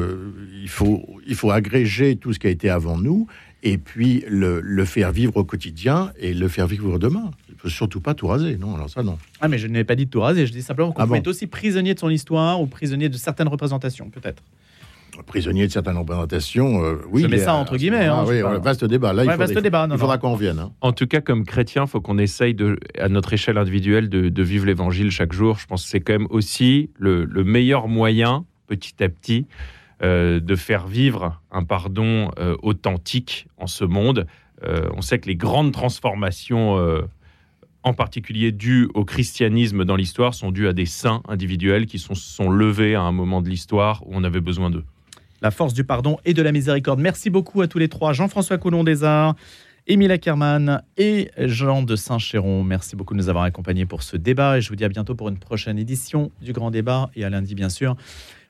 il 0.61 0.69
faut, 0.69 1.07
il 1.27 1.35
faut 1.35 1.51
agréger 1.51 2.15
tout 2.15 2.33
ce 2.33 2.39
qui 2.39 2.47
a 2.47 2.49
été 2.49 2.69
avant 2.69 2.97
nous 2.97 3.27
et 3.63 3.77
puis 3.77 4.23
le, 4.27 4.85
faire 4.85 5.11
vivre 5.11 5.37
au 5.37 5.43
quotidien 5.43 6.11
et 6.19 6.33
le 6.33 6.47
faire 6.47 6.65
vivre 6.65 6.97
demain. 6.97 7.31
Il 7.49 7.55
faut 7.55 7.69
surtout 7.69 8.01
pas 8.01 8.15
tout 8.15 8.25
raser. 8.25 8.57
Non, 8.57 8.73
alors 8.73 8.89
ça 8.89 9.03
non. 9.03 9.19
Ah, 9.39 9.47
mais 9.47 9.59
je 9.59 9.67
n'ai 9.67 9.83
pas 9.83 9.95
dit 9.95 10.05
de 10.07 10.09
tout 10.09 10.21
raser. 10.21 10.47
Je 10.47 10.51
dis 10.51 10.63
simplement 10.63 10.91
qu'on 10.91 11.03
ah 11.03 11.07
peut 11.07 11.15
être 11.15 11.27
aussi 11.27 11.45
prisonnier 11.45 11.93
de 11.93 11.99
son 11.99 12.09
histoire 12.09 12.59
ou 12.59 12.65
prisonnier 12.65 13.09
de 13.09 13.17
certaines 13.17 13.47
représentations, 13.47 14.09
peut-être 14.09 14.41
prisonnier 15.25 15.67
de 15.67 15.71
certaines 15.71 15.97
représentations. 15.97 16.83
Euh, 16.83 17.01
oui, 17.09 17.21
je 17.23 17.27
mets 17.27 17.37
ça 17.37 17.55
entre 17.55 17.77
guillemets. 17.77 18.05
Hein, 18.05 18.23
oui, 18.27 18.41
vaste 18.61 18.85
débat. 18.85 19.13
Là, 19.13 19.23
il, 19.23 19.29
vaste 19.29 19.57
débat, 19.57 19.87
il 19.89 19.97
faudra 19.97 20.17
qu'on 20.17 20.35
vienne. 20.35 20.59
Hein. 20.59 20.71
En 20.81 20.91
tout 20.91 21.07
cas, 21.07 21.21
comme 21.21 21.45
chrétien, 21.45 21.83
il 21.83 21.89
faut 21.89 22.01
qu'on 22.01 22.17
essaye, 22.17 22.53
de, 22.53 22.77
à 22.97 23.09
notre 23.09 23.33
échelle 23.33 23.57
individuelle, 23.57 24.09
de, 24.09 24.43
vivre 24.43 24.65
l'évangile 24.65 25.11
chaque 25.11 25.33
jour. 25.33 25.57
Je 25.59 25.67
pense 25.67 25.83
que 25.83 25.89
c'est 25.89 26.01
quand 26.01 26.13
même 26.13 26.27
aussi 26.29 26.89
le, 26.97 27.25
meilleur 27.43 27.87
moyen, 27.87 28.45
petit 28.67 29.03
à 29.03 29.09
petit, 29.09 29.45
euh, 30.01 30.39
de 30.39 30.55
faire 30.55 30.87
vivre 30.87 31.39
un 31.51 31.63
pardon 31.63 32.31
euh, 32.39 32.55
authentique 32.63 33.47
en 33.57 33.67
ce 33.67 33.85
monde. 33.85 34.25
on 34.63 35.01
sait 35.01 35.19
que 35.19 35.27
les 35.27 35.35
grandes 35.35 35.71
transformations 35.71 36.77
en 37.83 37.93
particulier 37.93 38.51
dues 38.51 38.87
au 38.93 39.05
christianisme 39.05 39.85
dans 39.85 39.95
l'histoire, 39.95 40.35
sont 40.35 40.51
dues 40.51 40.67
à 40.67 40.73
des 40.73 40.85
saints 40.85 41.23
individuels 41.27 41.87
qui 41.87 41.97
sont, 41.97 42.13
sont 42.13 42.51
levés 42.51 42.93
à 42.93 43.01
un 43.01 43.11
moment 43.11 43.41
de 43.41 43.49
l'histoire 43.49 44.03
où 44.05 44.11
on 44.11 44.23
avait 44.23 44.39
besoin 44.39 44.69
d'eux 44.69 44.85
la 45.41 45.51
force 45.51 45.73
du 45.73 45.83
pardon 45.83 46.17
et 46.25 46.33
de 46.33 46.41
la 46.41 46.51
miséricorde. 46.51 46.99
Merci 46.99 47.29
beaucoup 47.29 47.61
à 47.61 47.67
tous 47.67 47.79
les 47.79 47.89
trois, 47.89 48.13
Jean-François 48.13 48.57
Coulon 48.57 48.83
des 48.83 49.03
Arts, 49.03 49.35
Émile 49.87 50.11
Ackermann 50.11 50.83
et 50.97 51.31
Jean 51.37 51.81
de 51.81 51.95
Saint-Chéron. 51.95 52.63
Merci 52.63 52.95
beaucoup 52.95 53.13
de 53.13 53.19
nous 53.19 53.29
avoir 53.29 53.43
accompagnés 53.45 53.85
pour 53.85 54.03
ce 54.03 54.17
débat 54.17 54.57
et 54.57 54.61
je 54.61 54.69
vous 54.69 54.75
dis 54.75 54.85
à 54.85 54.89
bientôt 54.89 55.15
pour 55.15 55.29
une 55.29 55.39
prochaine 55.39 55.79
édition 55.79 56.31
du 56.41 56.53
Grand 56.53 56.69
Débat 56.69 57.09
et 57.15 57.25
à 57.25 57.29
lundi 57.29 57.55
bien 57.55 57.69
sûr 57.69 57.95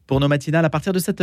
pour 0.07 0.19
nos 0.19 0.27
matinales 0.27 0.65
à 0.65 0.69
partir 0.69 0.91
de 0.91 0.99
7h. 0.99 1.15